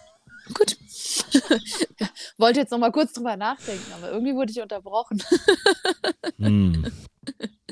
Gut. 0.52 0.76
Wollte 2.38 2.60
jetzt 2.60 2.70
noch 2.70 2.78
mal 2.78 2.92
kurz 2.92 3.12
drüber 3.12 3.36
nachdenken, 3.36 3.92
aber 3.94 4.10
irgendwie 4.10 4.34
wurde 4.34 4.52
ich 4.52 4.60
unterbrochen. 4.60 5.22
hm. 6.38 6.92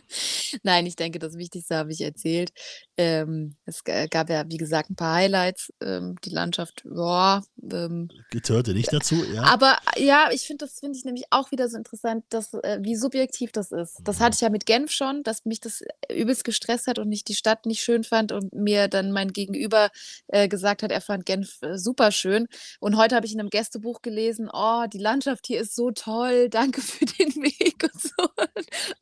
Nein, 0.62 0.86
ich 0.86 0.96
denke, 0.96 1.18
das 1.18 1.36
Wichtigste 1.36 1.76
habe 1.76 1.92
ich 1.92 2.00
erzählt. 2.00 2.52
Ähm, 2.96 3.56
es 3.64 3.84
gab 3.84 4.30
ja, 4.30 4.44
wie 4.48 4.56
gesagt, 4.56 4.90
ein 4.90 4.96
paar 4.96 5.14
Highlights. 5.14 5.72
Ähm, 5.82 6.16
die 6.24 6.30
Landschaft, 6.30 6.84
ja. 6.84 7.42
Ähm, 7.70 8.08
Gehörte 8.30 8.74
nicht 8.74 8.92
dazu, 8.92 9.24
ja. 9.24 9.42
Aber 9.44 9.78
ja, 9.96 10.28
ich 10.30 10.42
finde, 10.42 10.66
das 10.66 10.78
finde 10.78 10.98
ich 10.98 11.04
nämlich 11.04 11.24
auch 11.30 11.50
wieder 11.50 11.68
so 11.68 11.76
interessant, 11.76 12.24
dass, 12.28 12.54
äh, 12.54 12.78
wie 12.82 12.96
subjektiv 12.96 13.52
das 13.52 13.72
ist. 13.72 13.98
Das 14.02 14.20
hatte 14.20 14.34
ich 14.34 14.40
ja 14.40 14.50
mit 14.50 14.66
Genf 14.66 14.92
schon, 14.92 15.22
dass 15.22 15.44
mich 15.44 15.60
das 15.60 15.82
übelst 16.10 16.44
gestresst 16.44 16.86
hat 16.86 16.98
und 16.98 17.10
ich 17.12 17.24
die 17.24 17.34
Stadt 17.34 17.66
nicht 17.66 17.82
schön 17.82 18.04
fand 18.04 18.32
und 18.32 18.52
mir 18.52 18.88
dann 18.88 19.12
mein 19.12 19.32
Gegenüber 19.32 19.90
äh, 20.28 20.48
gesagt 20.48 20.82
hat, 20.82 20.92
er 20.92 21.00
fand 21.00 21.26
Genf 21.26 21.58
äh, 21.62 21.78
super 21.78 22.12
schön. 22.12 22.46
Und 22.80 22.96
heute 22.96 23.16
habe 23.16 23.26
ich 23.26 23.32
in 23.32 23.40
einem 23.40 23.50
Gästebuch 23.50 24.02
gelesen, 24.02 24.48
oh, 24.52 24.84
die 24.92 24.98
Landschaft 24.98 25.46
hier 25.46 25.60
ist 25.60 25.74
so 25.74 25.90
toll, 25.90 26.48
danke 26.48 26.80
für 26.80 27.04
den 27.04 27.34
Weg 27.42 27.82
und 27.82 28.00
so. 28.00 28.28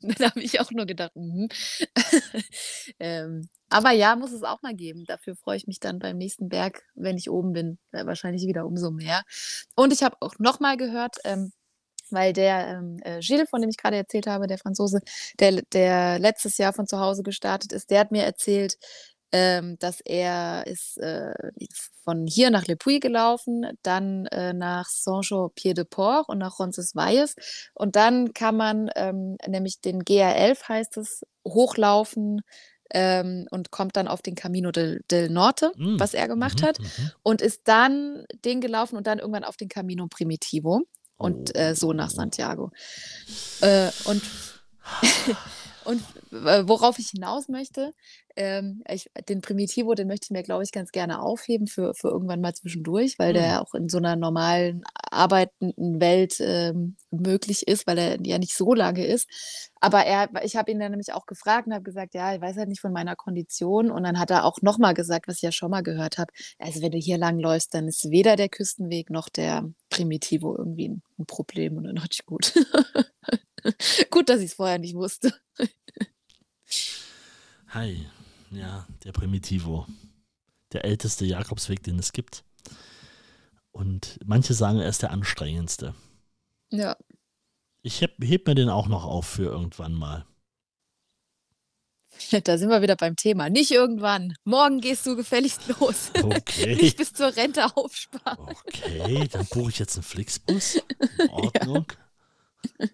Und 0.03 0.21
dann 0.21 0.31
habe 0.31 0.41
ich 0.41 0.61
auch 0.61 0.71
nur 0.71 0.87
gedacht, 0.87 1.00
mhm. 1.15 1.49
ähm, 3.01 3.49
aber 3.69 3.93
ja, 3.93 4.17
muss 4.17 4.33
es 4.33 4.43
auch 4.43 4.63
mal 4.63 4.75
geben. 4.75 5.05
Dafür 5.07 5.37
freue 5.37 5.57
ich 5.57 5.67
mich 5.67 5.81
dann 5.81 5.99
beim 5.99 6.19
nächsten 6.19 6.49
Berg, 6.49 6.83
wenn 6.95 7.17
ich 7.17 7.31
oben 7.31 7.53
bin, 7.53 7.79
äh, 7.93 8.05
wahrscheinlich 8.05 8.47
wieder 8.47 8.67
umso 8.67 8.91
mehr. 8.91 9.23
Und 9.77 9.93
ich 9.93 10.03
habe 10.03 10.17
auch 10.21 10.35
noch 10.39 10.61
mal 10.61 10.77
gehört, 10.77 11.17
ähm, 11.25 11.53
weil 12.11 12.33
der 12.33 12.69
ähm, 12.69 12.99
äh, 13.03 13.21
Gilles, 13.21 13.49
von 13.49 13.61
dem 13.61 13.71
ich 13.71 13.77
gerade 13.77 13.97
erzählt 13.97 14.27
habe, 14.27 14.47
der 14.47 14.59
Franzose, 14.59 15.01
der, 15.39 15.63
der 15.73 16.19
letztes 16.19 16.59
Jahr 16.59 16.73
von 16.73 16.87
zu 16.87 16.99
Hause 16.99 17.23
gestartet 17.23 17.73
ist, 17.73 17.91
der 17.91 18.01
hat 18.01 18.13
mir 18.13 18.25
erzählt, 18.25 18.77
ähm, 19.33 19.79
dass 19.79 20.01
er 20.01 20.67
ist 20.67 20.99
äh, 20.99 21.33
von 22.05 22.27
hier 22.27 22.51
nach 22.51 22.67
Le 22.67 22.77
Puy 22.77 22.99
gelaufen, 22.99 23.67
dann 23.83 24.27
äh, 24.27 24.53
nach 24.53 24.89
Saint-Jean-Pied-de-Port 24.89 26.29
und 26.29 26.39
nach 26.39 26.59
Roncesvalles 26.59 27.37
und 27.75 27.97
dann 27.97 28.33
kann 28.33 28.57
man 28.57 28.91
ähm, 28.97 29.37
nämlich 29.47 29.81
den 29.81 30.03
GR11 30.03 30.69
heißt 30.69 30.97
es 30.97 31.23
hochlaufen 31.47 32.43
ähm, 32.93 33.47
und 33.51 33.71
kommt 33.71 33.97
dann 33.97 34.09
auf 34.09 34.23
den 34.23 34.35
Camino 34.35 34.73
del, 34.73 35.03
del 35.11 35.31
Norte, 35.31 35.73
mm. 35.77 36.01
was 36.01 36.15
er 36.15 36.27
gemacht 36.27 36.61
mm 36.61 36.65
hat, 36.65 36.81
mm 36.81 36.85
und 37.23 37.43
ist 37.43 37.63
dann 37.65 38.25
den 38.45 38.61
gelaufen 38.61 38.97
und 38.97 39.07
dann 39.07 39.21
irgendwann 39.21 39.45
auf 39.45 39.57
den 39.57 39.69
Camino 39.69 40.07
Primitivo 40.09 40.83
und 41.17 41.55
äh, 41.57 41.75
so 41.75 41.93
nach 41.93 42.11
oh. 42.11 42.17
Santiago. 42.17 42.71
Äh, 43.61 43.91
und 44.07 44.23
und 45.85 46.03
äh, 46.33 46.67
worauf 46.67 46.99
ich 46.99 47.11
hinaus 47.11 47.49
möchte, 47.49 47.93
ähm, 48.37 48.83
ich, 48.89 49.11
den 49.29 49.41
Primitivo, 49.41 49.95
den 49.95 50.09
möchte 50.09 50.27
ich 50.27 50.31
mir, 50.31 50.43
glaube 50.43 50.63
ich, 50.63 50.73
ganz 50.73 50.91
gerne 50.93 51.21
aufheben 51.21 51.67
für, 51.67 51.95
für 51.95 52.09
irgendwann 52.09 52.41
mal 52.41 52.55
zwischendurch, 52.55 53.19
weil 53.19 53.31
mhm. 53.31 53.39
der 53.39 53.63
auch 53.63 53.75
in 53.75 53.89
so 53.89 53.99
einer 53.99 54.17
normalen, 54.17 54.83
arbeitenden 55.11 56.01
Welt 56.01 56.37
ähm, 56.41 56.97
möglich 57.11 57.67
ist, 57.67 57.87
weil 57.87 57.99
er 57.99 58.19
ja 58.23 58.39
nicht 58.39 58.55
so 58.55 58.75
lange 58.75 59.05
ist. 59.07 59.29
Aber 59.81 60.05
er, 60.05 60.29
ich 60.45 60.57
habe 60.57 60.71
ihn 60.71 60.79
dann 60.79 60.91
nämlich 60.91 61.13
auch 61.13 61.27
gefragt 61.27 61.67
und 61.67 61.75
habe 61.75 61.83
gesagt, 61.83 62.15
ja, 62.15 62.35
ich 62.35 62.41
weiß 62.41 62.57
halt 62.57 62.69
nicht 62.69 62.81
von 62.81 62.93
meiner 62.93 63.17
Kondition. 63.17 63.91
Und 63.91 64.05
dann 64.05 64.19
hat 64.19 64.31
er 64.31 64.45
auch 64.45 64.63
nochmal 64.63 64.95
gesagt, 64.95 65.27
was 65.27 65.37
ich 65.37 65.43
ja 65.43 65.53
schon 65.53 65.71
mal 65.71 65.83
gehört 65.83 66.19
habe. 66.19 66.33
Also 66.59 66.83
wenn 66.83 66.93
du 66.93 66.99
hier 66.99 67.19
lang 67.19 67.39
läufst, 67.39 67.75
dann 67.75 67.89
ist 67.89 68.11
weder 68.11 68.37
der 68.37 68.49
Küstenweg 68.49 69.11
noch 69.11 69.29
der 69.29 69.69
Primitivo 69.89 70.57
irgendwie 70.57 70.89
ein, 70.89 71.03
ein 71.19 71.27
Problem. 71.27 71.77
Und 71.77 71.85
dann 71.85 71.97
dachte 71.97 72.11
ich, 72.13 72.27
gut. 72.27 72.55
gut, 74.11 74.29
dass 74.29 74.41
ich 74.41 74.47
es 74.47 74.55
vorher 74.55 74.79
nicht 74.79 74.95
wusste. 74.95 75.33
Hi, 77.69 78.07
ja, 78.51 78.87
der 79.05 79.13
Primitivo. 79.13 79.87
Der 80.73 80.85
älteste 80.85 81.25
Jakobsweg, 81.25 81.83
den 81.83 81.99
es 81.99 82.13
gibt. 82.13 82.45
Und 83.73 84.19
manche 84.25 84.55
sagen, 84.55 84.79
er 84.79 84.89
ist 84.89 85.03
der 85.03 85.11
anstrengendste. 85.11 85.95
Ja. 86.71 86.97
Ich 87.83 88.01
heb, 88.01 88.23
heb 88.23 88.47
mir 88.47 88.55
den 88.55 88.69
auch 88.69 88.89
noch 88.89 89.05
auf 89.05 89.27
für 89.27 89.45
irgendwann 89.45 89.95
mal. 89.95 90.27
Da 92.45 92.59
sind 92.59 92.69
wir 92.69 92.83
wieder 92.83 92.97
beim 92.97 93.17
Thema. 93.17 93.49
Nicht 93.49 93.71
irgendwann. 93.71 94.35
Morgen 94.45 94.81
gehst 94.81 95.07
du 95.07 95.17
gefälligst 95.17 95.69
los. 95.69 96.11
Okay. 96.15 96.77
Nicht 96.83 96.97
bis 96.97 97.13
zur 97.13 97.35
Rente 97.35 97.77
aufsparen. 97.77 98.55
Okay, 98.67 99.29
dann 99.29 99.47
buche 99.47 99.71
ich 99.71 99.79
jetzt 99.79 99.97
einen 99.97 100.03
Flixbus. 100.03 100.77
In 101.19 101.29
Ordnung. 101.31 101.87
Ja. 102.79 102.87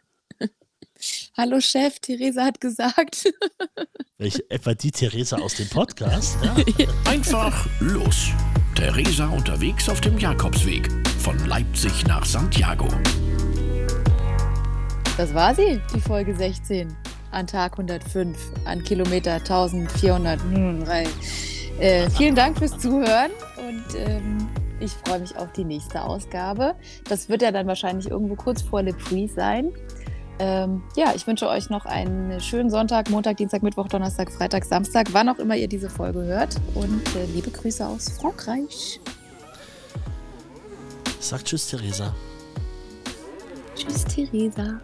Hallo 1.39 1.61
Chef, 1.61 1.99
Theresa 2.01 2.47
hat 2.47 2.62
gesagt. 2.62 3.30
Welche, 4.18 4.51
etwa 4.51 4.72
die 4.72 4.91
Theresa 4.91 5.37
aus 5.37 5.55
dem 5.57 5.68
Podcast? 5.68 6.39
Ja? 6.43 6.57
Einfach 7.05 7.66
los. 7.80 8.28
Theresa 8.74 9.26
unterwegs 9.28 9.87
auf 9.91 10.01
dem 10.01 10.16
Jakobsweg 10.16 10.89
von 11.18 11.39
Leipzig 11.47 12.07
nach 12.07 12.24
Santiago. 12.24 12.89
Das 15.18 15.34
war 15.34 15.55
sie, 15.55 15.78
die 15.95 16.01
Folge 16.01 16.34
16. 16.34 16.97
An 17.32 17.47
Tag 17.47 17.72
105, 17.72 18.39
an 18.64 18.82
Kilometer 18.82 19.34
1403. 19.34 21.07
Äh, 21.78 22.09
vielen 22.16 22.34
Dank 22.34 22.57
fürs 22.59 22.78
Zuhören 22.78 23.30
und 23.59 23.84
ähm, 23.95 24.49
ich 24.80 24.93
freue 24.93 25.20
mich 25.20 25.37
auf 25.37 25.53
die 25.53 25.64
nächste 25.64 26.03
Ausgabe. 26.03 26.76
Das 27.11 27.28
wird 27.28 27.43
ja 27.43 27.51
dann 27.51 27.66
wahrscheinlich 27.66 28.11
irgendwo 28.11 28.37
kurz 28.37 28.62
vor 28.62 28.82
Le 28.82 28.95
Puy 28.95 29.28
sein. 29.28 29.72
Ähm, 30.39 30.82
ja, 30.97 31.12
ich 31.14 31.26
wünsche 31.26 31.49
euch 31.49 31.70
noch 31.70 31.87
einen 31.87 32.41
schönen 32.41 32.70
Sonntag, 32.70 33.09
Montag, 33.11 33.39
Dienstag, 33.39 33.62
Mittwoch, 33.62 33.89
Donnerstag, 33.89 34.30
Freitag, 34.30 34.64
Samstag, 34.64 35.09
wann 35.12 35.28
auch 35.28 35.39
immer 35.39 35.57
ihr 35.57 35.68
diese 35.68 35.89
Folge 35.89 36.22
hört. 36.24 36.57
Und 36.74 37.03
äh, 37.16 37.24
liebe 37.34 37.51
Grüße 37.51 37.87
aus 37.87 38.11
Frankreich. 38.20 39.01
Sag 41.20 41.45
Tschüss, 41.45 41.68
Theresa. 41.68 42.14
Tschüss, 43.74 44.05
Theresa. 44.05 44.80